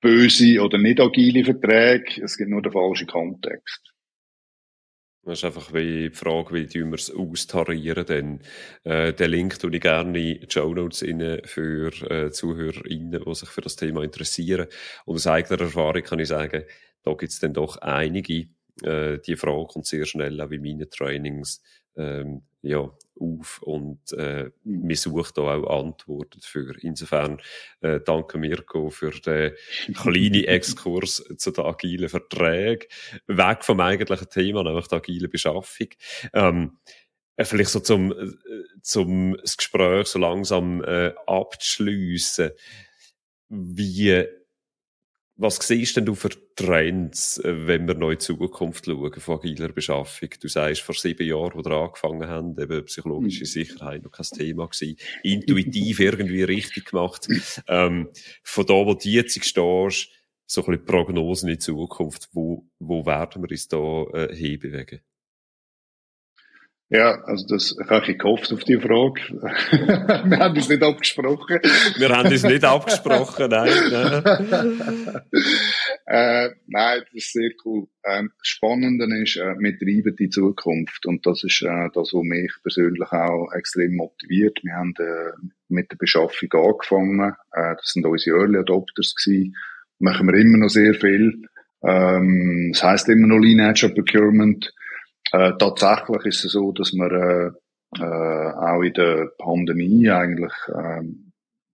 böse 0.00 0.60
oder 0.60 0.78
nicht 0.78 1.00
agile 1.00 1.44
Verträge. 1.44 2.22
Es 2.22 2.36
gibt 2.36 2.50
nur 2.50 2.62
den 2.62 2.72
falschen 2.72 3.06
Kontext. 3.06 3.94
Das 5.24 5.38
ist 5.38 5.44
einfach 5.44 5.72
wie 5.72 6.10
die 6.10 6.14
Frage, 6.14 6.54
wie 6.54 6.74
wir 6.74 6.92
es 6.94 7.10
austarieren, 7.10 8.04
denn 8.04 8.40
äh, 8.82 9.14
den 9.14 9.30
Link 9.30 9.58
tue 9.58 9.74
ich 9.74 9.80
gerne 9.80 10.18
in 10.18 10.40
die 10.40 10.46
Show 10.50 10.74
Notes 10.74 11.02
rein 11.02 11.40
für 11.44 11.88
äh, 12.10 12.30
ZuhörerInnen, 12.30 13.22
die 13.26 13.34
sich 13.34 13.48
für 13.48 13.62
das 13.62 13.76
Thema 13.76 14.02
interessieren. 14.02 14.66
Und 15.06 15.14
aus 15.14 15.26
eigener 15.26 15.62
Erfahrung 15.62 16.02
kann 16.02 16.18
ich 16.18 16.28
sagen, 16.28 16.64
da 17.04 17.14
gibt 17.14 17.32
es 17.32 17.40
dann 17.40 17.54
doch 17.54 17.78
einige, 17.78 18.48
äh, 18.82 19.18
die 19.26 19.36
Frage 19.36 19.66
kommt 19.66 19.86
sehr 19.86 20.04
schnell, 20.04 20.38
auch 20.42 20.50
in 20.50 20.60
meinen 20.60 20.90
Trainings, 20.90 21.62
ähm, 21.96 22.42
ja, 22.64 22.90
auf 23.20 23.62
und 23.62 24.12
äh, 24.12 24.50
man 24.64 24.94
sucht 24.94 25.38
da 25.38 25.42
auch 25.42 25.80
Antworten 25.84 26.40
für. 26.40 26.74
Insofern 26.82 27.40
äh, 27.80 28.00
danke 28.00 28.38
Mirko 28.38 28.90
für 28.90 29.10
den 29.10 29.52
kleinen 29.94 30.44
Exkurs 30.44 31.24
zu 31.36 31.50
den 31.50 31.64
agilen 31.64 32.08
Verträgen. 32.08 32.88
Weg 33.26 33.64
vom 33.64 33.80
eigentlichen 33.80 34.28
Thema, 34.30 34.62
nämlich 34.62 34.88
der 34.88 34.98
agilen 34.98 35.30
Beschaffung. 35.30 35.88
Ähm, 36.32 36.78
äh, 37.36 37.44
vielleicht 37.44 37.70
so 37.70 37.80
zum, 37.80 38.12
äh, 38.12 38.32
zum 38.82 39.36
das 39.40 39.56
Gespräch 39.56 40.06
so 40.06 40.18
langsam 40.18 40.82
äh, 40.82 41.12
abzuschliessen. 41.26 42.50
Wie 43.50 44.24
was 45.36 45.56
siehst 45.56 45.96
denn 45.96 46.04
du 46.04 46.14
für 46.14 46.30
Trends, 46.54 47.38
äh, 47.38 47.66
wenn 47.66 47.88
wir 47.88 47.94
noch 47.94 48.10
in 48.10 48.18
die 48.18 48.24
Zukunft 48.24 48.86
schauen 48.86 49.12
von 49.20 49.38
agiler 49.38 49.68
Beschaffung? 49.68 50.28
Du 50.40 50.48
sagst, 50.48 50.82
vor 50.82 50.94
sieben 50.94 51.26
Jahren, 51.26 51.54
wo 51.54 51.64
wir 51.64 51.72
angefangen 51.72 52.28
haben, 52.28 52.56
eben 52.58 52.84
psychologische 52.84 53.42
mhm. 53.42 53.48
Sicherheit 53.48 54.04
noch 54.04 54.12
kein 54.12 54.26
Thema 54.26 54.66
gewesen, 54.66 54.96
intuitiv 55.22 56.00
irgendwie 56.00 56.42
richtig 56.44 56.86
gemacht. 56.86 57.28
Ähm, 57.66 58.10
von 58.42 58.66
da, 58.66 58.74
wo 58.74 58.94
du 58.94 59.08
jetzt 59.08 59.32
stehst, 59.44 60.08
so 60.46 60.60
ein 60.62 60.66
bisschen 60.66 60.84
Prognosen 60.84 61.48
in 61.48 61.54
die 61.54 61.58
Zukunft, 61.58 62.28
wo, 62.32 62.68
wo 62.78 63.06
werden 63.06 63.42
wir 63.42 63.50
uns 63.50 63.68
da 63.68 64.04
äh, 64.12 64.34
hinbewegen? 64.34 65.00
Ja, 66.90 67.18
also 67.24 67.46
das 67.48 67.74
ich 67.82 67.90
habe 67.90 68.10
ich 68.10 68.18
gehofft 68.18 68.52
auf 68.52 68.62
die 68.62 68.78
Frage. 68.78 69.20
wir 70.28 70.38
haben 70.38 70.56
es 70.56 70.68
nicht 70.68 70.82
abgesprochen. 70.82 71.58
Wir 71.96 72.10
haben 72.10 72.30
es 72.30 72.42
nicht 72.42 72.62
abgesprochen, 72.62 73.48
nein. 73.48 73.68
äh, 76.06 76.50
nein, 76.66 77.00
das 77.00 77.14
ist 77.14 77.32
sehr 77.32 77.50
cool. 77.64 77.86
Ähm, 78.04 78.32
das 78.38 78.48
Spannende 78.48 79.06
ist, 79.22 79.36
äh, 79.36 79.54
wir 79.58 79.78
treiben 79.78 80.14
die 80.14 80.28
Zukunft 80.28 81.06
und 81.06 81.24
das 81.26 81.42
ist 81.42 81.62
äh, 81.62 81.88
das, 81.94 82.12
was 82.12 82.22
mich 82.22 82.52
persönlich 82.62 83.10
auch 83.10 83.50
extrem 83.54 83.96
motiviert. 83.96 84.60
Wir 84.62 84.74
haben 84.74 84.92
äh, 84.98 85.32
mit 85.68 85.90
der 85.90 85.96
Beschaffung 85.96 86.52
angefangen. 86.52 87.34
Äh, 87.52 87.76
das 87.76 87.92
sind 87.92 88.04
unsere 88.04 88.36
Early 88.36 88.58
Adopters 88.58 89.14
gewesen. 89.14 89.56
Machen 90.00 90.26
wir 90.26 90.34
immer 90.38 90.58
noch 90.58 90.68
sehr 90.68 90.92
viel. 90.92 91.48
Ähm, 91.82 92.72
das 92.74 92.82
heißt 92.82 93.08
immer 93.08 93.26
noch 93.26 93.38
Lineage 93.38 93.88
Procurement. 93.88 94.70
Äh, 95.34 95.54
tatsächlich 95.58 96.26
ist 96.26 96.44
es 96.44 96.52
so, 96.52 96.70
dass 96.70 96.92
wir 96.92 97.10
äh, 97.10 98.00
äh, 98.00 98.52
auch 98.52 98.82
in 98.82 98.92
der 98.92 99.32
Pandemie 99.36 100.08
eigentlich 100.08 100.52
äh, 100.68 101.02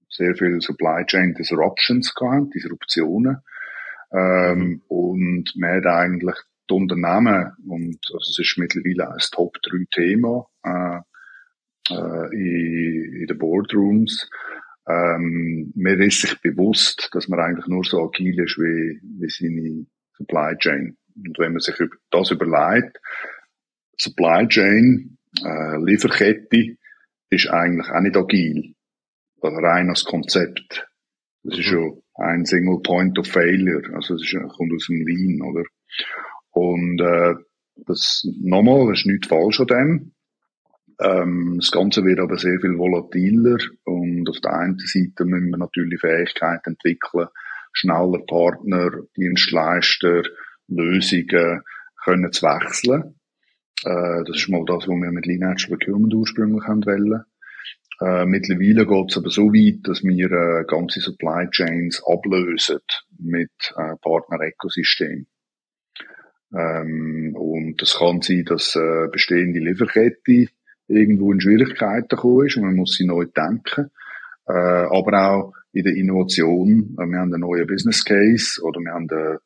sehr 0.09 0.35
viele 0.35 0.63
Supply 0.63 1.05
Chain 1.05 1.35
Disruptions 1.35 2.15
gehabt, 2.15 2.55
Disruptionen. 2.55 3.43
Ähm, 4.13 4.59
mhm. 4.59 4.83
Und 4.89 5.53
man 5.57 5.77
hat 5.77 5.87
eigentlich 5.87 6.37
die 6.71 6.75
Unternehmen, 6.75 7.53
und 7.69 7.99
also 8.15 8.31
es 8.31 8.39
ist 8.39 8.57
mittlerweile 8.57 9.13
ein 9.13 9.19
Top-3-Thema 9.31 10.47
äh, 10.65 11.01
äh, 11.91 12.33
in, 12.33 13.15
in 13.21 13.27
den 13.27 13.39
Boardrooms, 13.39 14.27
ähm, 14.89 15.71
mir 15.75 16.01
ist 16.01 16.23
sich 16.23 16.41
bewusst, 16.41 17.11
dass 17.13 17.29
man 17.29 17.41
eigentlich 17.41 17.67
nur 17.67 17.85
so 17.85 18.03
agil 18.07 18.41
ist 18.43 18.57
wie, 18.57 19.01
wie 19.03 19.29
seine 19.29 19.87
Supply 20.17 20.57
Chain. 20.57 20.97
Und 21.15 21.39
wenn 21.39 21.53
man 21.53 21.61
sich 21.61 21.77
das 22.11 22.31
überlegt, 22.31 22.99
Supply 24.01 24.49
Chain, 24.49 25.19
äh, 25.45 25.77
Lieferkette, 25.85 26.77
ist 27.29 27.49
eigentlich 27.49 27.91
auch 27.91 28.01
nicht 28.01 28.17
agil. 28.17 28.75
Also 29.43 29.57
rein 29.59 29.91
als 29.91 30.05
Konzept. 30.05 30.89
Das 31.43 31.59
ist 31.59 31.71
ja 31.71 31.91
ein 32.15 32.47
Single 32.47 32.81
Point 32.83 33.19
of 33.19 33.27
Failure. 33.27 33.95
Also 33.95 34.15
das 34.15 34.23
ist, 34.23 34.35
kommt 34.57 34.73
aus 34.75 34.87
dem 34.87 35.07
Lean, 35.07 35.43
oder? 35.43 35.65
Und 36.51 37.01
äh, 37.01 37.35
das 37.87 38.27
nochmal, 38.41 38.89
das 38.89 39.01
ist 39.01 39.07
nichts 39.07 39.29
falsch 39.29 39.61
an 39.61 39.67
dem. 39.67 40.13
Ähm, 41.01 41.57
das 41.61 41.71
Ganze 41.71 42.05
wird 42.05 42.21
aber 42.21 42.39
sehr 42.39 42.59
viel 42.61 42.77
volatiler 42.77 43.59
und 43.85 44.29
auf 44.29 44.41
der 44.41 44.53
einen 44.53 44.79
Seite 44.79 45.25
müssen 45.25 45.51
wir 45.51 45.59
natürlich 45.59 46.01
Fähigkeit 46.01 46.61
entwickeln, 46.65 47.29
schneller 47.73 48.21
Partner, 48.27 48.91
Dienstleister, 49.17 50.23
Lösungen 50.69 51.63
können 52.05 52.33
zu 52.33 52.43
wechseln. 52.43 53.20
Äh, 53.85 54.25
das 54.27 54.37
ist 54.37 54.49
mal 54.49 54.65
das, 54.65 54.87
was 54.87 54.89
wir 54.89 55.13
mit 55.13 55.27
Lineage 55.27 55.69
Procurement 55.69 56.15
ursprünglich 56.15 56.65
haben 56.65 56.85
wollen. 56.85 57.25
Äh, 58.01 58.25
mittlerweile 58.25 58.87
geht 58.87 59.11
es 59.11 59.17
aber 59.19 59.31
so 59.31 59.53
weit, 59.53 59.87
dass 59.87 60.03
wir 60.03 60.31
äh, 60.31 60.65
ganze 60.67 61.01
Supply 61.01 61.49
Chains 61.51 62.03
ablösen 62.07 62.81
mit 63.19 63.51
äh, 63.77 63.97
Partner-Ökosystem. 64.01 65.27
Ähm, 66.53 67.37
und 67.37 67.81
es 67.81 67.99
kann 67.99 68.23
sein, 68.23 68.45
dass 68.47 68.75
äh, 68.75 69.09
bestehende 69.13 69.61
Lieferkette 69.61 70.47
irgendwo 70.89 71.33
in 71.33 71.41
Schwierigkeiten 71.41 72.09
gekommen 72.09 72.47
ist 72.47 72.57
und 72.57 72.65
man 72.65 72.75
muss 72.75 72.97
sie 72.97 73.07
neu 73.07 73.27
denken. 73.27 73.91
Äh, 74.49 74.53
aber 74.53 75.31
auch 75.31 75.53
in 75.73 75.85
der 75.85 75.95
Innovation, 75.95 76.97
äh, 76.99 77.07
wir 77.07 77.19
haben 77.19 77.33
einen 77.33 77.41
neuen 77.41 77.67
Business 77.67 78.05
Case 78.05 78.61
oder 78.63 78.81
wir 78.81 78.93
haben 78.93 79.09
eine, 79.11 79.39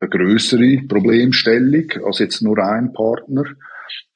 eine 0.00 0.10
größere 0.10 0.82
Problemstellung 0.86 1.90
als 2.04 2.18
jetzt 2.18 2.42
nur 2.42 2.58
ein 2.58 2.92
Partner. 2.92 3.44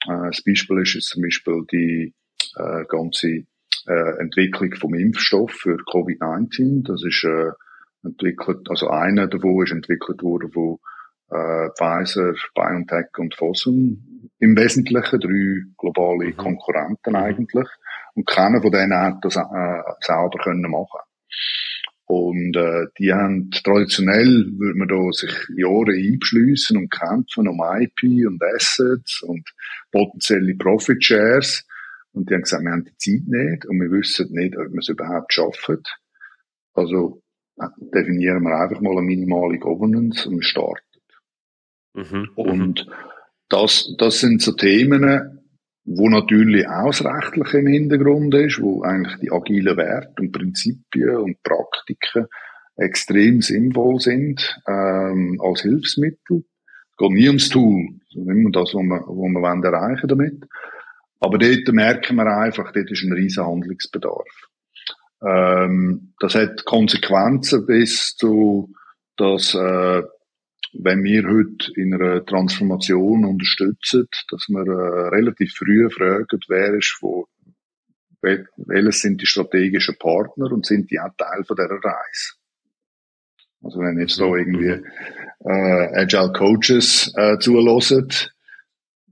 Äh, 0.06 0.26
das 0.26 0.42
Beispiel 0.42 0.82
ist 0.82 0.94
jetzt 0.94 1.08
zum 1.08 1.22
Beispiel 1.22 1.64
die 1.70 2.14
äh, 2.56 2.84
ganze 2.88 3.44
äh, 3.86 4.20
Entwicklung 4.20 4.74
vom 4.74 4.94
Impfstoff 4.94 5.52
für 5.52 5.76
Covid-19. 5.76 6.86
Das 6.86 7.02
ist 7.04 7.24
äh, 7.24 7.52
entwickelt, 8.04 8.68
also 8.68 8.88
einer 8.88 9.26
davon 9.26 9.62
ist 9.62 9.72
entwickelt 9.72 10.22
worden 10.22 10.50
von 10.52 10.78
äh, 11.30 11.70
Pfizer, 11.76 12.34
BioNTech 12.54 13.06
und 13.18 13.34
Fosun 13.34 14.30
im 14.38 14.56
Wesentlichen, 14.56 15.20
drei 15.20 15.62
globale 15.78 16.26
mhm. 16.26 16.36
Konkurrenten 16.36 17.10
mhm. 17.10 17.16
eigentlich. 17.16 17.68
Und 18.14 18.26
keiner 18.26 18.60
von 18.60 18.70
denen 18.70 18.94
hat 18.94 19.18
das 19.22 19.36
äh, 19.36 19.82
selber 20.00 20.38
können 20.42 20.70
machen 20.70 21.00
und 22.06 22.54
äh, 22.56 22.86
die 22.98 23.12
haben 23.12 23.50
traditionell, 23.50 24.46
würde 24.58 24.78
man 24.78 24.88
da 24.88 25.12
sich 25.12 25.32
Jahre 25.56 25.92
einbeschliessen 25.92 26.76
und 26.76 26.90
kämpfen 26.90 27.48
um 27.48 27.60
IP 27.62 28.26
und 28.26 28.42
Assets 28.42 29.22
und 29.22 29.48
potenzielle 29.90 30.54
Profit 30.54 31.02
Shares. 31.02 31.66
Und 32.12 32.28
die 32.28 32.34
haben 32.34 32.42
gesagt, 32.42 32.62
wir 32.62 32.72
haben 32.72 32.84
die 32.84 32.96
Zeit 32.98 33.26
nicht 33.26 33.66
und 33.66 33.80
wir 33.80 33.90
wissen 33.90 34.28
nicht, 34.32 34.56
ob 34.56 34.70
wir 34.72 34.78
es 34.78 34.88
überhaupt 34.88 35.32
schaffen. 35.32 35.82
Also 36.74 37.22
äh, 37.58 37.68
definieren 37.78 38.42
wir 38.42 38.60
einfach 38.60 38.80
mal 38.80 38.92
eine 38.92 39.02
minimale 39.02 39.58
Governance 39.58 40.28
und 40.28 40.36
wir 40.36 40.42
starten. 40.42 40.82
Mhm, 41.94 42.30
und 42.34 42.86
das, 43.48 43.94
das 43.98 44.20
sind 44.20 44.42
so 44.42 44.52
Themen, 44.52 45.43
wo 45.84 46.08
natürlich 46.08 46.66
Rechtliche 47.04 47.58
im 47.58 47.66
Hintergrund 47.66 48.34
ist, 48.34 48.60
wo 48.60 48.82
eigentlich 48.82 49.16
die 49.20 49.32
agilen 49.32 49.76
Werte 49.76 50.22
und 50.22 50.32
Prinzipien 50.32 51.16
und 51.16 51.42
Praktiken 51.42 52.26
extrem 52.76 53.42
sinnvoll 53.42 54.00
sind 54.00 54.60
ähm, 54.66 55.40
als 55.42 55.62
Hilfsmittel. 55.62 56.44
Es 56.90 56.96
geht 56.96 57.10
nie 57.10 57.28
ums 57.28 57.48
Tool, 57.48 57.88
immer 58.14 58.50
das, 58.50 58.74
was 58.74 58.82
wir, 58.82 59.00
was 59.06 59.62
wir 59.62 59.64
erreichen 59.64 60.08
damit. 60.08 60.44
Aber 61.20 61.38
dort 61.38 61.68
merken 61.72 62.16
wir 62.16 62.26
einfach, 62.26 62.72
dort 62.72 62.90
ist 62.90 63.02
ein 63.02 63.12
riesen 63.12 63.46
Handlungsbedarf. 63.46 64.28
Ähm, 65.22 66.14
das 66.18 66.34
hat 66.34 66.64
Konsequenzen 66.64 67.66
bis 67.66 68.16
zu, 68.16 68.74
dass 69.16 69.54
äh, 69.54 70.02
wenn 70.78 71.02
wir 71.04 71.22
heute 71.24 71.72
in 71.76 71.94
einer 71.94 72.24
Transformation 72.24 73.24
unterstützen, 73.24 74.08
dass 74.30 74.48
wir 74.48 74.66
äh, 74.66 75.08
relativ 75.08 75.54
früh 75.54 75.88
fragen, 75.90 76.40
wer 76.48 76.74
ist 76.74 76.98
wo, 77.00 77.28
welches 78.20 79.00
sind 79.00 79.20
die 79.20 79.26
strategischen 79.26 79.96
Partner 79.98 80.50
und 80.50 80.66
sind 80.66 80.90
die 80.90 80.98
auch 80.98 81.14
Teil 81.16 81.44
von 81.44 81.56
dieser 81.56 81.78
Reise. 81.82 82.34
Also 83.62 83.80
wenn 83.80 83.98
jetzt 83.98 84.20
da 84.20 84.26
mhm. 84.26 84.36
irgendwie 84.36 84.86
äh, 85.44 86.00
Agile 86.00 86.32
Coaches 86.32 87.12
äh, 87.16 87.38
zulassen, 87.38 88.08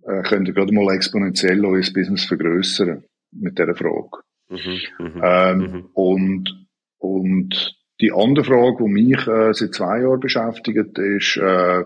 äh, 0.04 0.22
könnt 0.22 0.48
ihr 0.48 0.54
gerade 0.54 0.74
mal 0.74 0.94
exponentiell 0.94 1.64
euer 1.64 1.80
Business 1.94 2.24
vergrößern 2.24 3.04
mit 3.32 3.58
dieser 3.58 3.74
Frage. 3.74 4.22
Mhm, 4.48 4.80
mhm 4.98 5.20
ähm, 5.22 5.58
mhm. 5.58 5.90
Und, 5.94 6.66
und 6.98 7.81
die 8.02 8.12
andere 8.12 8.44
Frage, 8.44 8.84
die 8.84 8.90
mich 8.90 9.26
äh, 9.26 9.54
seit 9.54 9.74
zwei 9.74 10.00
Jahren 10.00 10.20
beschäftigt, 10.20 10.98
ist, 10.98 11.36
äh, 11.36 11.84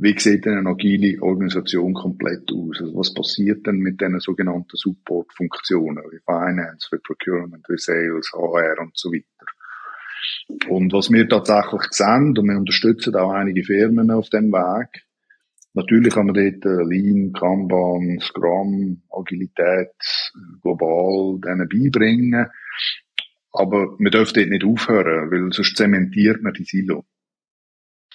wie 0.00 0.18
sieht 0.18 0.44
denn 0.44 0.58
eine 0.58 0.70
agile 0.70 1.20
Organisation 1.20 1.92
komplett 1.92 2.52
aus? 2.52 2.80
Also 2.80 2.96
was 2.96 3.12
passiert 3.12 3.66
denn 3.66 3.78
mit 3.78 4.00
diesen 4.00 4.20
sogenannten 4.20 4.76
Support-Funktionen 4.76 6.04
wie 6.12 6.20
Finance, 6.24 6.88
wie 6.92 6.98
Procurement, 6.98 7.64
wie 7.68 7.78
Sales, 7.78 8.30
HR 8.32 8.80
und 8.80 8.96
so 8.96 9.10
weiter? 9.10 9.46
Und 10.68 10.92
was 10.92 11.10
wir 11.10 11.28
tatsächlich 11.28 11.82
sehen, 11.90 12.38
und 12.38 12.48
wir 12.48 12.58
unterstützen 12.58 13.16
auch 13.16 13.32
einige 13.32 13.64
Firmen 13.64 14.10
auf 14.12 14.28
dem 14.30 14.52
Weg, 14.52 15.04
natürlich 15.74 16.14
kann 16.14 16.26
man 16.26 16.34
dort 16.34 16.64
äh, 16.64 16.84
Lean, 16.84 17.32
Kanban, 17.32 18.20
Scrum, 18.20 19.02
Agilität 19.10 19.90
global 20.62 21.40
denen 21.40 21.68
beibringen. 21.68 22.46
Aber 23.52 23.98
wir 23.98 24.10
dürfen 24.10 24.34
dort 24.34 24.48
nicht 24.50 24.64
aufhören, 24.64 25.30
weil 25.30 25.52
sonst 25.52 25.76
zementiert 25.76 26.42
man 26.42 26.52
die 26.52 26.64
Silo. 26.64 27.04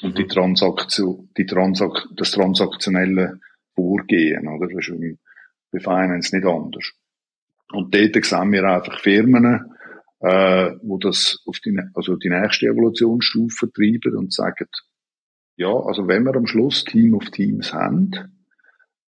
Und 0.02 0.18
die 0.18 0.24
mhm. 0.24 0.30
Transaktion, 0.30 1.30
die 1.38 1.46
Transak 1.46 2.08
das 2.16 2.32
transaktionelle 2.32 3.40
Vorgehen, 3.76 4.48
oder? 4.48 4.68
Das 4.68 4.88
ist 4.88 5.18
bei 5.72 5.80
Finance 5.80 6.36
nicht 6.36 6.48
anders. 6.48 6.92
Und 7.72 7.94
dort 7.96 8.26
sehen 8.26 8.52
wir 8.52 8.64
einfach 8.64 9.00
Firmen, 9.00 9.74
äh, 10.20 10.72
wo 10.84 10.98
das 10.98 11.42
auf 11.46 11.60
die, 11.60 11.78
also 11.94 12.16
die 12.16 12.30
nächste 12.30 12.68
Evolutionsstufe 12.68 13.72
treiben 13.72 14.16
und 14.16 14.34
sagen, 14.34 14.68
ja, 15.56 15.74
also 15.74 16.08
wenn 16.08 16.24
wir 16.24 16.36
am 16.36 16.48
Schluss 16.48 16.84
Team 16.84 17.14
of 17.14 17.30
Teams 17.30 17.74
haben, 17.74 18.12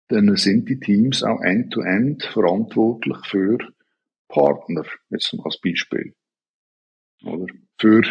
dann 0.09 0.35
sind 0.35 0.69
die 0.69 0.79
Teams 0.79 1.23
auch 1.23 1.41
end-to-end 1.41 2.23
-end 2.23 2.31
verantwortlich 2.31 3.17
für 3.25 3.57
Partner, 4.33 4.83
jetzt 5.09 5.35
als 5.43 5.59
Beispiel. 5.61 6.13
Oder? 7.23 7.45
Für, 7.79 8.01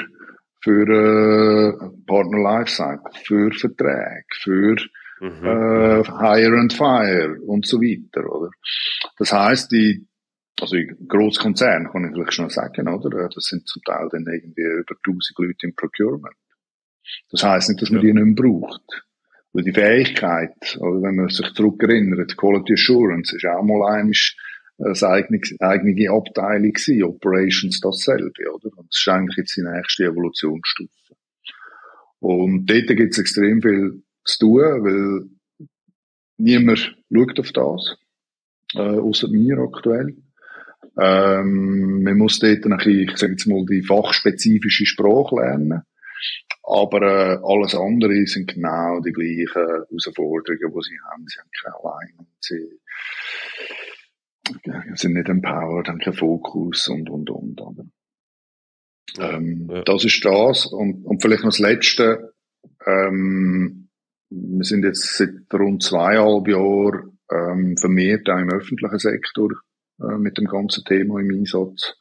für 0.62 0.86
äh, 0.88 1.90
Partner 2.06 2.38
Lifecycle, 2.38 3.12
für 3.24 3.50
Verträge, 3.52 4.24
für 4.30 4.76
mhm. 5.20 5.44
äh, 5.44 6.04
Hire 6.04 6.60
and 6.60 6.72
Fire 6.72 7.36
und 7.46 7.66
so 7.66 7.80
weiter, 7.80 8.24
oder? 8.30 8.50
Das 9.18 9.32
heißt, 9.32 9.72
die, 9.72 10.06
also 10.60 10.76
Großkonzern 11.08 11.90
kann 11.90 12.04
ich 12.04 12.12
vielleicht 12.12 12.34
schon 12.34 12.50
sagen, 12.50 12.88
oder? 12.88 13.28
Das 13.28 13.44
sind 13.44 13.66
zum 13.66 13.82
Teil 13.82 14.08
dann 14.12 14.26
irgendwie 14.26 14.62
über 14.62 14.94
1000 15.04 15.38
Leute 15.38 15.66
im 15.66 15.74
Procurement. 15.74 16.36
Das 17.30 17.42
heißt 17.42 17.70
nicht, 17.70 17.82
dass 17.82 17.90
man 17.90 18.00
ja. 18.02 18.06
die 18.06 18.12
nicht 18.14 18.24
mehr 18.24 18.34
braucht. 18.34 19.04
Weil 19.52 19.64
die 19.64 19.72
Fähigkeit, 19.72 20.78
oder 20.80 21.02
wenn 21.02 21.16
man 21.16 21.28
sich 21.28 21.52
zurückerinnert, 21.52 22.36
Quality 22.36 22.74
Assurance 22.74 23.36
ist 23.36 23.44
auch 23.44 23.62
mal 23.62 23.98
einisch 23.98 24.36
eine 24.78 25.02
eigene, 25.02 25.40
eigene 25.60 26.10
Abteilung 26.10 26.72
gewesen, 26.72 27.04
Operations 27.04 27.80
dasselbe, 27.80 28.50
oder? 28.52 28.76
Und 28.76 28.88
das 28.90 28.98
ist 28.98 29.08
eigentlich 29.08 29.36
jetzt 29.36 29.56
die 29.56 29.62
nächste 29.62 30.04
Evolutionsstufe. 30.04 30.90
Und 32.20 32.66
dort 32.66 32.86
gibt 32.88 33.12
es 33.12 33.18
extrem 33.18 33.60
viel 33.60 34.02
zu 34.24 34.38
tun, 34.38 34.60
weil 34.60 35.68
niemand 36.38 36.96
schaut 37.12 37.40
auf 37.40 37.52
das, 37.52 37.96
äh, 38.74 38.78
außer 38.78 39.28
mir 39.28 39.58
aktuell. 39.58 40.16
Ähm, 41.00 42.02
man 42.02 42.18
muss 42.18 42.38
dort 42.38 42.64
ein 42.64 42.76
bisschen, 42.76 43.08
ich 43.08 43.16
sage 43.16 43.32
jetzt 43.32 43.46
mal, 43.46 43.64
die 43.66 43.82
fachspezifische 43.82 44.86
Sprache 44.86 45.36
lernen. 45.36 45.82
Aber 46.62 47.02
äh, 47.02 47.38
alles 47.42 47.74
andere 47.74 48.26
sind 48.26 48.54
genau 48.54 49.00
die 49.00 49.12
gleichen 49.12 49.48
Herausforderungen, 49.52 50.72
die 50.74 50.88
sie 50.88 50.98
haben. 51.10 51.26
Sie 51.26 51.40
haben 51.40 51.50
keine 51.60 51.74
Allein. 51.76 52.26
Sie 52.40 52.78
sind 54.94 55.14
nicht 55.14 55.28
empowered, 55.28 55.88
haben 55.88 55.98
keinen 55.98 56.14
Fokus 56.14 56.88
und, 56.88 57.08
und, 57.10 57.30
und. 57.30 57.60
Oder? 57.60 57.84
Ähm, 59.18 59.68
ja. 59.70 59.82
Das 59.82 60.04
ist 60.04 60.24
das. 60.24 60.66
Und, 60.66 61.04
und 61.04 61.22
vielleicht 61.22 61.42
noch 61.42 61.50
das 61.50 61.58
Letzte. 61.58 62.34
Ähm, 62.86 63.88
wir 64.30 64.64
sind 64.64 64.84
jetzt 64.84 65.16
seit 65.16 65.52
rund 65.52 65.82
zweieinhalb 65.82 66.48
Jahren 66.48 67.18
ähm, 67.30 67.76
vermehrt 67.76 68.28
auch 68.28 68.38
im 68.38 68.50
öffentlichen 68.50 68.98
Sektor 68.98 69.50
äh, 70.00 70.16
mit 70.18 70.38
dem 70.38 70.46
ganzen 70.46 70.84
Thema 70.84 71.20
im 71.20 71.30
Einsatz. 71.30 71.94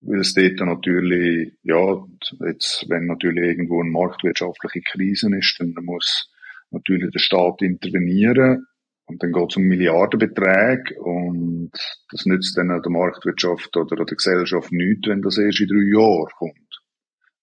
Weil 0.00 0.20
es 0.20 0.34
dort 0.34 0.60
natürlich, 0.60 1.54
ja, 1.62 2.04
jetzt, 2.46 2.86
wenn 2.88 3.06
natürlich 3.06 3.44
irgendwo 3.44 3.80
eine 3.80 3.90
marktwirtschaftliche 3.90 4.80
Krise 4.82 5.28
ist, 5.36 5.58
dann 5.58 5.84
muss 5.84 6.30
natürlich 6.70 7.10
der 7.10 7.18
Staat 7.18 7.62
intervenieren. 7.62 8.66
Und 9.08 9.22
dann 9.22 9.32
geht 9.32 9.50
es 9.50 9.56
um 9.56 9.62
Milliardenbeträge 9.62 11.00
und 11.00 11.72
das 12.10 12.26
nützt 12.26 12.56
dann 12.58 12.68
der 12.68 12.90
Marktwirtschaft 12.90 13.74
oder 13.76 14.04
der 14.04 14.16
Gesellschaft 14.16 14.70
nichts, 14.70 15.08
wenn 15.08 15.22
das 15.22 15.38
erst 15.38 15.60
in 15.60 15.68
drei 15.68 15.98
Jahren 15.98 16.30
kommt. 16.36 16.82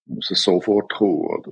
Muss 0.06 0.30
es 0.30 0.42
sofort 0.42 0.92
kommen, 0.92 1.26
oder? 1.26 1.50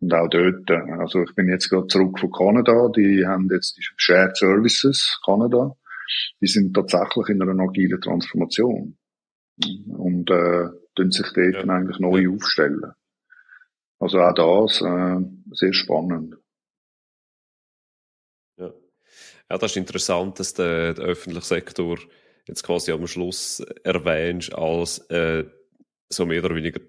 Und 0.00 0.14
auch 0.14 0.28
dort, 0.28 0.70
also 1.00 1.22
ich 1.22 1.34
bin 1.34 1.48
jetzt 1.48 1.70
gerade 1.70 1.88
zurück 1.88 2.18
von 2.20 2.30
Kanada, 2.30 2.88
die 2.94 3.26
haben 3.26 3.48
jetzt 3.50 3.76
die 3.76 3.82
Shared 3.96 4.36
Services 4.36 5.20
Kanada, 5.24 5.74
die 6.40 6.46
sind 6.46 6.74
tatsächlich 6.74 7.28
in 7.28 7.42
einer 7.42 7.60
agilen 7.60 8.00
Transformation. 8.00 8.96
Und 9.88 10.30
äh, 10.30 10.68
tun 10.94 11.10
sich 11.10 11.26
dort 11.34 11.66
ja. 11.66 11.74
eigentlich 11.74 11.98
neu 11.98 12.28
aufstellen. 12.30 12.92
Also 13.98 14.20
auch 14.20 14.34
das 14.66 14.82
äh, 14.82 15.18
sehr 15.52 15.72
spannend. 15.72 16.36
Ja, 19.50 19.58
das 19.58 19.72
ist 19.72 19.76
interessant, 19.76 20.40
dass 20.40 20.54
der, 20.54 20.94
der 20.94 21.04
öffentliche 21.04 21.46
Sektor 21.46 21.98
jetzt 22.46 22.62
quasi 22.62 22.92
am 22.92 23.06
Schluss 23.06 23.60
erwähnst, 23.84 24.54
als 24.54 24.98
äh, 25.10 25.44
so 26.08 26.26
mehr 26.26 26.44
oder 26.44 26.54
weniger, 26.54 26.80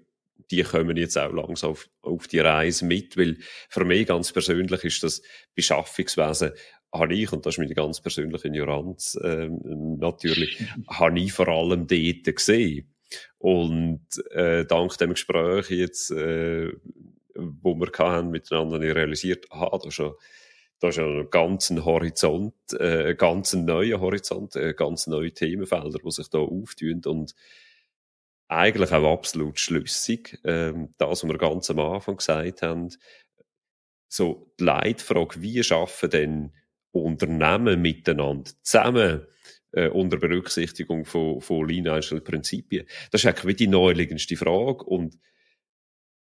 die 0.50 0.62
kommen 0.62 0.96
jetzt 0.96 1.18
auch 1.18 1.32
langsam 1.32 1.70
auf, 1.70 1.88
auf 2.02 2.26
die 2.26 2.40
Reise 2.40 2.84
mit, 2.84 3.16
weil 3.16 3.38
für 3.68 3.84
mich 3.84 4.06
ganz 4.06 4.32
persönlich 4.32 4.84
ist 4.84 5.02
das 5.02 5.22
Beschaffungswesen 5.54 6.52
habe 6.92 7.14
ich, 7.14 7.32
und 7.32 7.44
das 7.44 7.54
ist 7.54 7.58
meine 7.58 7.74
ganz 7.74 8.00
persönliche 8.00 8.48
Ignoranz 8.48 9.18
ähm, 9.22 9.98
natürlich, 9.98 10.64
habe 10.88 11.20
ich 11.20 11.32
vor 11.32 11.48
allem 11.48 11.86
dort 11.86 12.36
gesehen. 12.36 12.94
Und 13.38 14.06
äh, 14.30 14.64
dank 14.64 14.96
dem 14.98 15.10
Gespräch 15.10 15.70
jetzt, 15.70 16.10
äh, 16.10 16.72
wo 17.34 17.74
wir 17.74 17.90
hatten, 17.98 18.30
miteinander 18.30 18.80
realisiert, 18.80 19.46
aha, 19.50 19.78
da 19.82 19.90
schon 19.90 20.14
da 20.80 20.88
ist 20.88 20.96
ja 20.96 21.06
ein 21.06 21.30
ganz 21.30 21.70
Horizont, 21.70 22.54
äh, 22.78 23.14
ganz 23.16 23.52
neuer 23.54 24.00
Horizont, 24.00 24.54
äh, 24.56 24.74
ganz 24.74 25.06
neue 25.06 25.32
Themenfelder, 25.32 25.98
die 26.04 26.10
sich 26.10 26.28
da 26.28 26.38
auftun 26.38 27.02
und 27.04 27.34
eigentlich 28.48 28.92
auch 28.92 29.12
absolut 29.12 29.58
schlüssig. 29.58 30.38
Ähm, 30.44 30.94
das, 30.98 31.22
was 31.22 31.28
wir 31.28 31.38
ganz 31.38 31.70
am 31.70 31.80
Anfang 31.80 32.16
gesagt 32.16 32.62
haben, 32.62 32.90
so 34.08 34.52
die 34.58 34.64
Leitfrage, 34.64 35.42
wie 35.42 35.62
schaffen 35.62 36.10
denn 36.10 36.52
Unternehmen 36.92 37.82
miteinander 37.82 38.50
zusammen 38.62 39.26
äh, 39.72 39.88
unter 39.88 40.16
Berücksichtigung 40.16 41.04
von, 41.04 41.40
von 41.40 41.68
Lean 41.68 42.00
Prinzipien? 42.24 42.86
Das 43.10 43.22
ist 43.22 43.26
eigentlich 43.26 43.56
die 43.56 43.66
neuliegendste 43.66 44.36
Frage 44.36 44.84
und 44.84 45.18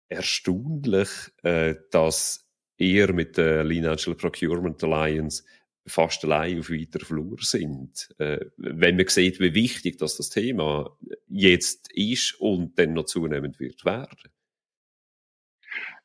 erstaunlich, 0.09 1.09
äh, 1.43 1.75
dass 1.91 2.48
eher 2.79 3.13
mit 3.13 3.37
der 3.37 3.65
Lean 3.65 3.97
Procurement 4.17 4.83
Alliance 4.85 5.43
fast 5.87 6.25
allein 6.25 6.61
auf 6.61 6.71
weiter 6.71 7.01
Flur 7.05 7.39
sind. 7.41 8.09
Äh, 8.19 8.47
wenn 8.57 8.97
man 8.97 9.09
sieht, 9.09 9.41
wie 9.41 9.55
wichtig 9.55 9.99
dass 9.99 10.17
das 10.17 10.31
Thema 10.31 10.97
jetzt 11.29 11.91
ist 11.93 12.35
und 12.41 12.79
dann 12.79 12.93
noch 12.93 13.07
zunehmend 13.07 13.59
wird 13.59 13.85
werden. 13.85 14.31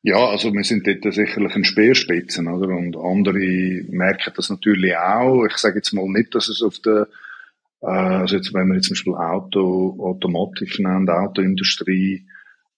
Ja, 0.02 0.28
also 0.28 0.52
wir 0.52 0.64
sind 0.64 0.86
dort 0.86 1.14
sicherlich 1.14 1.54
ein 1.54 1.64
Speerspitzen, 1.64 2.46
oder? 2.48 2.68
Und 2.68 2.96
andere 2.96 3.84
merken 3.88 4.34
das 4.36 4.50
natürlich 4.50 4.94
auch. 4.96 5.46
Ich 5.46 5.56
sage 5.56 5.76
jetzt 5.76 5.94
mal 5.94 6.06
nicht, 6.08 6.34
dass 6.34 6.48
es 6.48 6.62
auf 6.62 6.78
der, 6.80 7.08
äh, 7.80 7.86
also 7.86 8.36
jetzt, 8.36 8.52
wenn 8.52 8.68
wir 8.68 8.74
jetzt 8.74 8.88
zum 8.88 8.94
Beispiel 8.94 9.14
Auto, 9.14 9.96
Automotive 10.00 10.82
nennen, 10.82 11.08
Autoindustrie, 11.08 12.26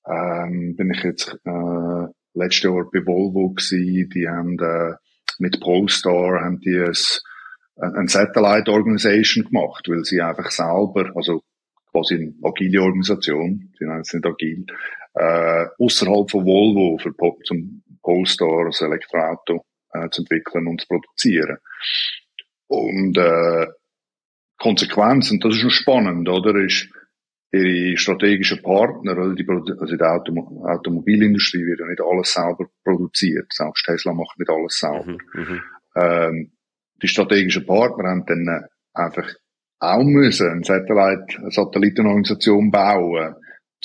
ähm, 0.06 0.76
bin 0.76 0.92
ich 0.92 1.02
jetzt 1.02 1.36
äh, 1.44 2.06
letztes 2.36 2.64
Jahr 2.64 2.88
bei 2.92 3.04
Volvo 3.04 3.50
gewesen, 3.50 4.10
die 4.10 4.28
haben 4.28 4.58
äh, 4.58 4.94
mit 5.38 5.60
Polestar 5.60 6.44
haben 6.44 6.60
die 6.60 6.78
ein, 6.78 7.94
ein 7.94 8.08
Satellite 8.08 8.70
Organization 8.70 9.44
gemacht, 9.44 9.88
weil 9.88 10.04
sie 10.04 10.20
einfach 10.20 10.50
selber, 10.50 11.10
also 11.14 11.42
quasi 11.90 12.14
eine 12.14 12.34
agile 12.42 12.82
Organisation, 12.82 13.72
sie 13.78 13.84
nennen 13.84 14.00
es 14.00 14.12
nicht 14.12 14.26
agil, 14.26 14.66
äh, 15.14 15.66
außerhalb 15.78 16.30
von 16.30 16.44
Volvo 16.44 16.98
für 16.98 17.14
zum 17.44 17.82
Polestar, 18.02 18.66
das 18.66 18.80
Elektroauto 18.82 19.64
äh, 19.92 20.08
zu 20.10 20.22
entwickeln 20.22 20.66
und 20.66 20.80
zu 20.80 20.88
produzieren. 20.88 21.58
Und 22.68 23.16
äh, 23.16 23.66
Konsequenz, 24.58 25.30
und 25.30 25.44
das 25.44 25.56
ist 25.56 25.64
noch 25.64 25.70
spannend, 25.70 26.28
oder, 26.28 26.54
ist, 26.64 26.88
ihre 27.52 27.96
strategischen 27.96 28.62
Partner, 28.62 29.12
oder 29.12 29.34
die, 29.34 29.46
also 29.48 29.92
in 29.92 29.98
der 29.98 30.12
Autom 30.12 30.38
Automobilindustrie 30.64 31.64
wird 31.64 31.80
ja 31.80 31.86
nicht 31.86 32.00
alles 32.00 32.32
selber 32.32 32.66
produziert. 32.84 33.52
Selbst 33.52 33.84
Tesla 33.84 34.12
macht 34.12 34.38
nicht 34.38 34.50
alles 34.50 34.78
selber. 34.78 35.16
Mhm, 35.34 35.42
mhm. 35.42 35.60
ähm, 35.94 36.52
die 37.02 37.08
strategischen 37.08 37.66
Partner 37.66 38.10
haben 38.10 38.24
dann 38.26 38.64
einfach 38.94 39.28
auch 39.78 40.04
müssen 40.04 40.48
eine 40.48 40.64
Satellite, 40.64 41.38
eine 41.38 41.50
Satellitenorganisation 41.50 42.70
bauen, 42.70 43.34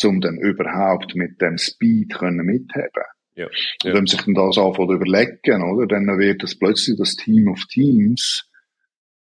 um 0.03 0.21
dann 0.21 0.37
überhaupt 0.37 1.15
mit 1.15 1.41
dem 1.41 1.57
Speed 1.57 2.13
können 2.13 2.45
mithaben. 2.45 3.03
Ja, 3.35 3.45
ja. 3.45 3.47
Und 3.47 3.83
wenn 3.83 3.93
man 3.93 4.05
sich 4.07 4.21
dann 4.21 4.33
das 4.33 4.57
anfängt 4.57 4.91
überlegen, 4.91 5.63
oder, 5.63 5.87
dann 5.87 6.05
wird 6.17 6.43
es 6.43 6.57
plötzlich 6.57 6.97
das 6.97 7.15
Team 7.15 7.49
of 7.49 7.59
Teams, 7.69 8.49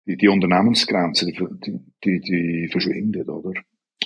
die, 0.06 0.18
die 0.18 0.28
Unternehmensgrenzen, 0.28 1.30
die, 1.30 1.80
die, 2.04 2.20
die 2.20 2.70
verschwindet, 2.72 3.28
oder? 3.30 3.54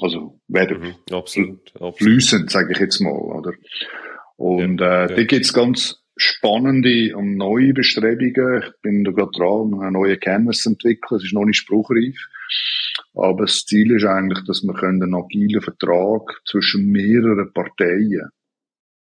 Also 0.02 0.40
werden 0.48 0.82
mhm, 0.82 1.16
absolut, 1.16 1.72
absolut. 1.76 1.98
fließend, 1.98 2.50
sage 2.50 2.74
ich 2.74 2.80
jetzt 2.80 3.00
mal, 3.00 3.12
oder? 3.12 3.54
Und 4.36 4.82
ja, 4.82 5.06
äh, 5.06 5.10
ja. 5.10 5.16
da 5.16 5.24
gibt's 5.24 5.54
ganz 5.54 6.04
spannende 6.18 7.16
und 7.16 7.38
neue 7.38 7.74
Bestrebungen. 7.74 8.64
Ich 8.64 8.82
bin 8.82 9.04
da 9.04 9.12
gerade 9.12 9.32
dran, 9.36 9.80
einen 9.82 9.94
neuen 9.94 10.20
Canvas 10.20 10.60
zu 10.60 10.72
entwickeln. 10.72 11.18
Es 11.18 11.26
ist 11.26 11.34
noch 11.34 11.46
nicht 11.46 11.58
spruchreif. 11.58 12.18
Aber 13.16 13.46
das 13.46 13.66
Ziel 13.66 13.96
ist 13.96 14.06
eigentlich, 14.06 14.44
dass 14.46 14.64
wir 14.64 14.84
einen 14.84 15.14
agilen 15.16 15.62
Vertrag 15.62 16.42
zwischen 16.46 16.92
mehreren 16.92 17.52
Parteien 17.54 18.30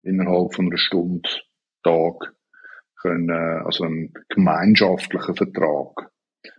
innerhalb 0.04 0.54
von 0.54 0.68
einer 0.68 0.78
Stunde, 0.78 1.30
Tag, 1.84 2.34
können, 3.02 3.30
also 3.30 3.86
einen 3.86 4.14
gemeinschaftlichen 4.30 5.36
Vertrag. 5.36 6.12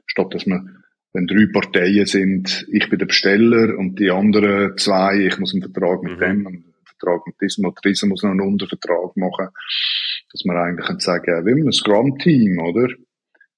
Statt 0.06 0.34
dass 0.34 0.46
man 0.46 0.79
wenn 1.12 1.26
drei 1.26 1.46
Parteien 1.52 2.06
sind, 2.06 2.66
ich 2.70 2.88
bin 2.88 2.98
der 2.98 3.06
Besteller 3.06 3.76
und 3.76 3.98
die 3.98 4.10
anderen 4.10 4.76
zwei, 4.76 5.26
ich 5.26 5.38
muss 5.38 5.52
einen 5.52 5.62
Vertrag 5.62 6.02
mit 6.02 6.16
mhm. 6.16 6.20
dem, 6.20 6.46
einen 6.46 6.74
Vertrag 6.84 7.26
mit 7.26 7.40
diesem 7.40 7.64
oder 7.64 7.80
diesem 7.84 8.10
muss 8.10 8.22
noch 8.22 8.30
einen 8.30 8.40
Untervertrag 8.40 9.16
machen, 9.16 9.48
dass 10.32 10.44
man 10.44 10.56
eigentlich 10.56 10.86
kann 10.86 11.00
sagen, 11.00 11.46
wie 11.46 11.62
ein 11.62 11.72
Scrum-Team, 11.72 12.58
oder? 12.60 12.88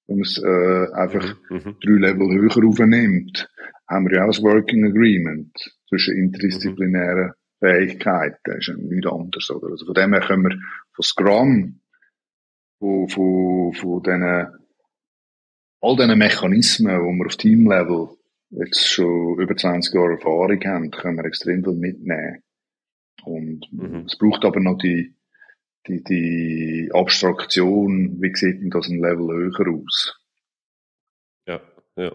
Wenn 0.07 0.17
man 0.17 0.21
es 0.21 0.41
äh, 0.41 0.93
einfach 0.93 1.35
mhm. 1.49 1.57
mhm. 1.57 1.75
drei 1.81 2.09
Level 2.09 2.31
höher 2.31 2.67
aufnimmt, 2.67 3.49
haben 3.87 4.09
wir 4.09 4.17
ja 4.17 4.25
auch 4.25 4.35
ein 4.35 4.43
Working 4.43 4.85
Agreement 4.85 5.53
zwischen 5.87 6.17
interdisziplinären. 6.17 7.33
Fähigkeiten. 7.63 8.37
Das 8.43 8.57
ist 8.57 8.67
ja 8.67 8.73
nichts 8.75 9.07
anderes, 9.07 9.49
oder? 9.49 9.71
Also 9.71 9.85
von 9.85 9.95
dem 9.95 10.11
her 10.11 10.21
können 10.21 10.43
wir 10.43 10.57
von 10.91 11.03
Scrum, 11.03 11.79
von, 12.77 13.07
von, 13.07 13.73
von 13.73 14.03
diesen 14.03 14.47
all 15.83 15.97
diese 15.97 16.15
Mechanismen, 16.15 16.95
die 16.95 17.19
wir 17.19 17.25
auf 17.25 17.35
Teamlevel 17.35 18.09
jetzt 18.51 18.87
schon 18.87 19.39
über 19.39 19.55
20 19.55 19.93
Jahre 19.93 20.13
Erfahrung 20.13 20.59
haben, 20.63 20.91
können 20.91 21.17
wir 21.17 21.25
extrem 21.25 21.63
viel 21.63 21.73
mitnehmen. 21.73 22.41
Und 23.25 23.67
mhm. 23.71 24.05
es 24.07 24.17
braucht 24.17 24.45
aber 24.45 24.61
noch 24.61 24.77
die, 24.77 25.15
die, 25.87 26.03
die 26.03 26.89
Abstraktion, 26.93 28.21
wie 28.21 28.33
sieht 28.33 28.61
denn 28.61 28.69
das 28.69 28.87
ein 28.87 28.99
Level 28.99 29.27
höher 29.27 29.73
aus? 29.73 30.17
Ja, 31.47 31.61
ja. 31.97 32.11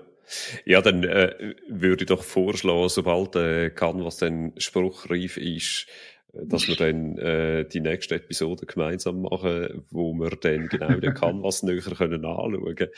Ja, 0.66 0.82
dann 0.82 1.04
äh, 1.04 1.54
würde 1.68 2.04
ich 2.04 2.08
doch 2.08 2.22
vorschlagen, 2.22 2.90
sobald 2.90 3.34
äh, 3.36 3.70
was 4.04 4.18
dann 4.18 4.52
spruchreif 4.58 5.38
ist, 5.38 5.86
dass 6.32 6.68
wir 6.68 6.76
dann 6.76 7.16
äh, 7.18 7.66
die 7.66 7.80
nächste 7.80 8.16
Episode 8.16 8.66
gemeinsam 8.66 9.22
machen, 9.22 9.84
wo 9.90 10.12
wir 10.14 10.30
dann 10.30 10.68
genau 10.68 10.98
den 11.00 11.14
Canvas 11.14 11.62
näher 11.64 11.80
können 11.80 12.24
anschauen 12.24 12.74
können. 12.74 12.90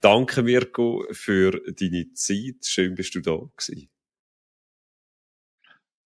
Danke, 0.00 0.42
Mirko, 0.42 1.04
für 1.10 1.60
deine 1.78 2.12
Zeit. 2.14 2.64
Schön, 2.64 2.94
bist 2.94 3.14
du 3.14 3.20
da 3.20 3.36
gewesen. 3.36 3.88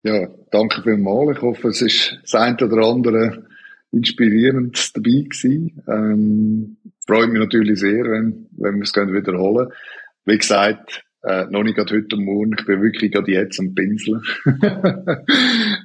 Ja, 0.02 0.28
danke 0.50 0.82
vielmals. 0.82 1.36
Ich 1.36 1.42
hoffe, 1.42 1.68
es 1.68 1.80
ist 1.80 2.18
das 2.22 2.34
eine 2.34 2.56
oder 2.58 2.86
andere 2.86 3.46
inspirierend 3.90 4.94
dabei 4.94 5.22
gewesen. 5.22 5.82
Ähm, 5.88 6.76
freut 7.06 7.30
mich 7.30 7.38
natürlich 7.38 7.80
sehr, 7.80 8.04
wenn, 8.04 8.46
wenn 8.50 8.76
wir 8.76 8.82
es 8.82 8.94
wiederholen 8.94 9.68
können. 9.68 9.78
Wie 10.26 10.38
gesagt, 10.38 11.04
äh, 11.26 11.46
noch 11.50 11.62
nicht 11.62 11.76
gerade 11.76 11.94
heute 11.94 12.16
Morgen, 12.16 12.54
ich 12.58 12.66
bin 12.66 12.82
wirklich 12.82 13.12
gerade 13.12 13.32
jetzt 13.32 13.58
am 13.58 13.74
Pinseln. 13.74 14.20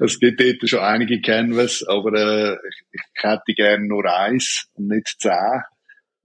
es 0.02 0.20
gibt 0.20 0.42
dort 0.42 0.70
schon 0.70 0.80
einige 0.80 1.22
Canvas, 1.22 1.84
aber 1.88 2.14
äh, 2.14 2.54
ich, 2.54 2.84
ich 2.92 3.24
hätte 3.24 3.54
gerne 3.56 3.88
nur 3.88 4.06
eins 4.06 4.68
und 4.74 4.88
nicht 4.88 5.16
zehn. 5.20 5.62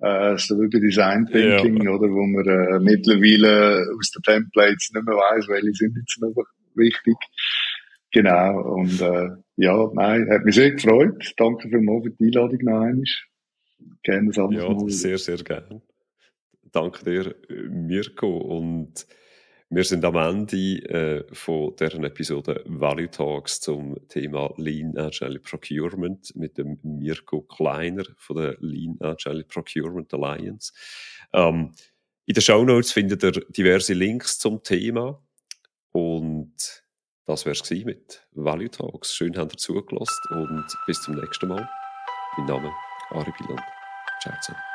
Äh, 0.01 0.37
so 0.37 0.57
wie 0.57 0.69
bei 0.69 0.81
Design 0.81 1.27
Thinking, 1.27 1.85
ja. 1.85 1.91
oder, 1.93 2.09
wo 2.11 2.27
man 2.27 2.45
äh, 2.45 2.81
mittlerweile 2.81 3.87
aus 3.97 4.11
den 4.11 4.23
Templates 4.23 4.91
nicht 4.93 5.07
mehr 5.07 5.15
weiß, 5.15 5.49
welche 5.49 5.73
sind 5.73 5.97
jetzt 5.97 6.21
noch 6.21 6.35
wichtig. 6.75 7.17
Genau, 8.11 8.75
und 8.75 9.01
äh, 9.01 9.29
ja, 9.57 9.91
nein, 9.95 10.29
hat 10.31 10.45
mich 10.45 10.57
sehr 10.57 10.73
gefreut. 10.73 11.33
Danke 11.37 11.69
vielmals 11.69 12.05
für 12.05 12.11
die 12.11 12.27
Einladung 12.27 12.59
noch 12.63 12.81
einmal. 12.81 13.05
Gerne 14.03 14.29
das 14.29 14.37
Ja, 14.37 14.69
mal. 14.69 14.91
sehr, 14.91 15.19
sehr 15.19 15.37
gerne. 15.37 15.81
Danke 16.75 17.05
dir, 17.05 17.37
Mirko. 17.71 18.37
Und 18.37 19.07
wir 19.71 19.85
sind 19.85 20.05
am 20.05 20.17
Ende 20.17 20.57
äh, 20.57 21.25
von 21.33 21.77
deren 21.77 22.03
Episode 22.03 22.65
Value 22.67 23.09
Talks 23.09 23.61
zum 23.61 23.97
Thema 24.09 24.53
Lean 24.57 24.99
Agile 24.99 25.39
Procurement 25.39 26.35
mit 26.35 26.59
dem 26.59 26.81
Mirko 26.83 27.43
Kleiner 27.43 28.05
von 28.17 28.37
der 28.37 28.57
Lean 28.59 28.97
Agile 29.01 29.45
Procurement 29.45 30.13
Alliance. 30.13 30.73
Ähm, 31.33 31.73
in 32.27 32.35
den 32.35 32.43
Show 32.43 32.65
Notes 32.65 32.91
findet 32.91 33.23
ihr 33.23 33.33
diverse 33.51 33.95
Links 33.95 34.41
zum 34.41 34.61
Thema. 34.65 35.23
Und 35.93 36.83
das 37.25 37.47
wäre 37.47 37.55
es 37.55 37.71
mit 37.85 38.27
Value 38.33 38.71
Talks. 38.71 39.15
Schön, 39.15 39.37
habt 39.37 39.55
ihr 39.55 39.59
zugelassen 39.59 40.19
und 40.31 40.67
bis 40.89 41.01
zum 41.03 41.15
nächsten 41.15 41.47
Mal. 41.47 41.69
Mein 42.37 42.47
Name 42.47 42.67
ist 42.67 43.17
Ari 43.17 43.33
Biland. 43.39 43.63
Ciao 44.21 44.35
zusammen. 44.41 44.74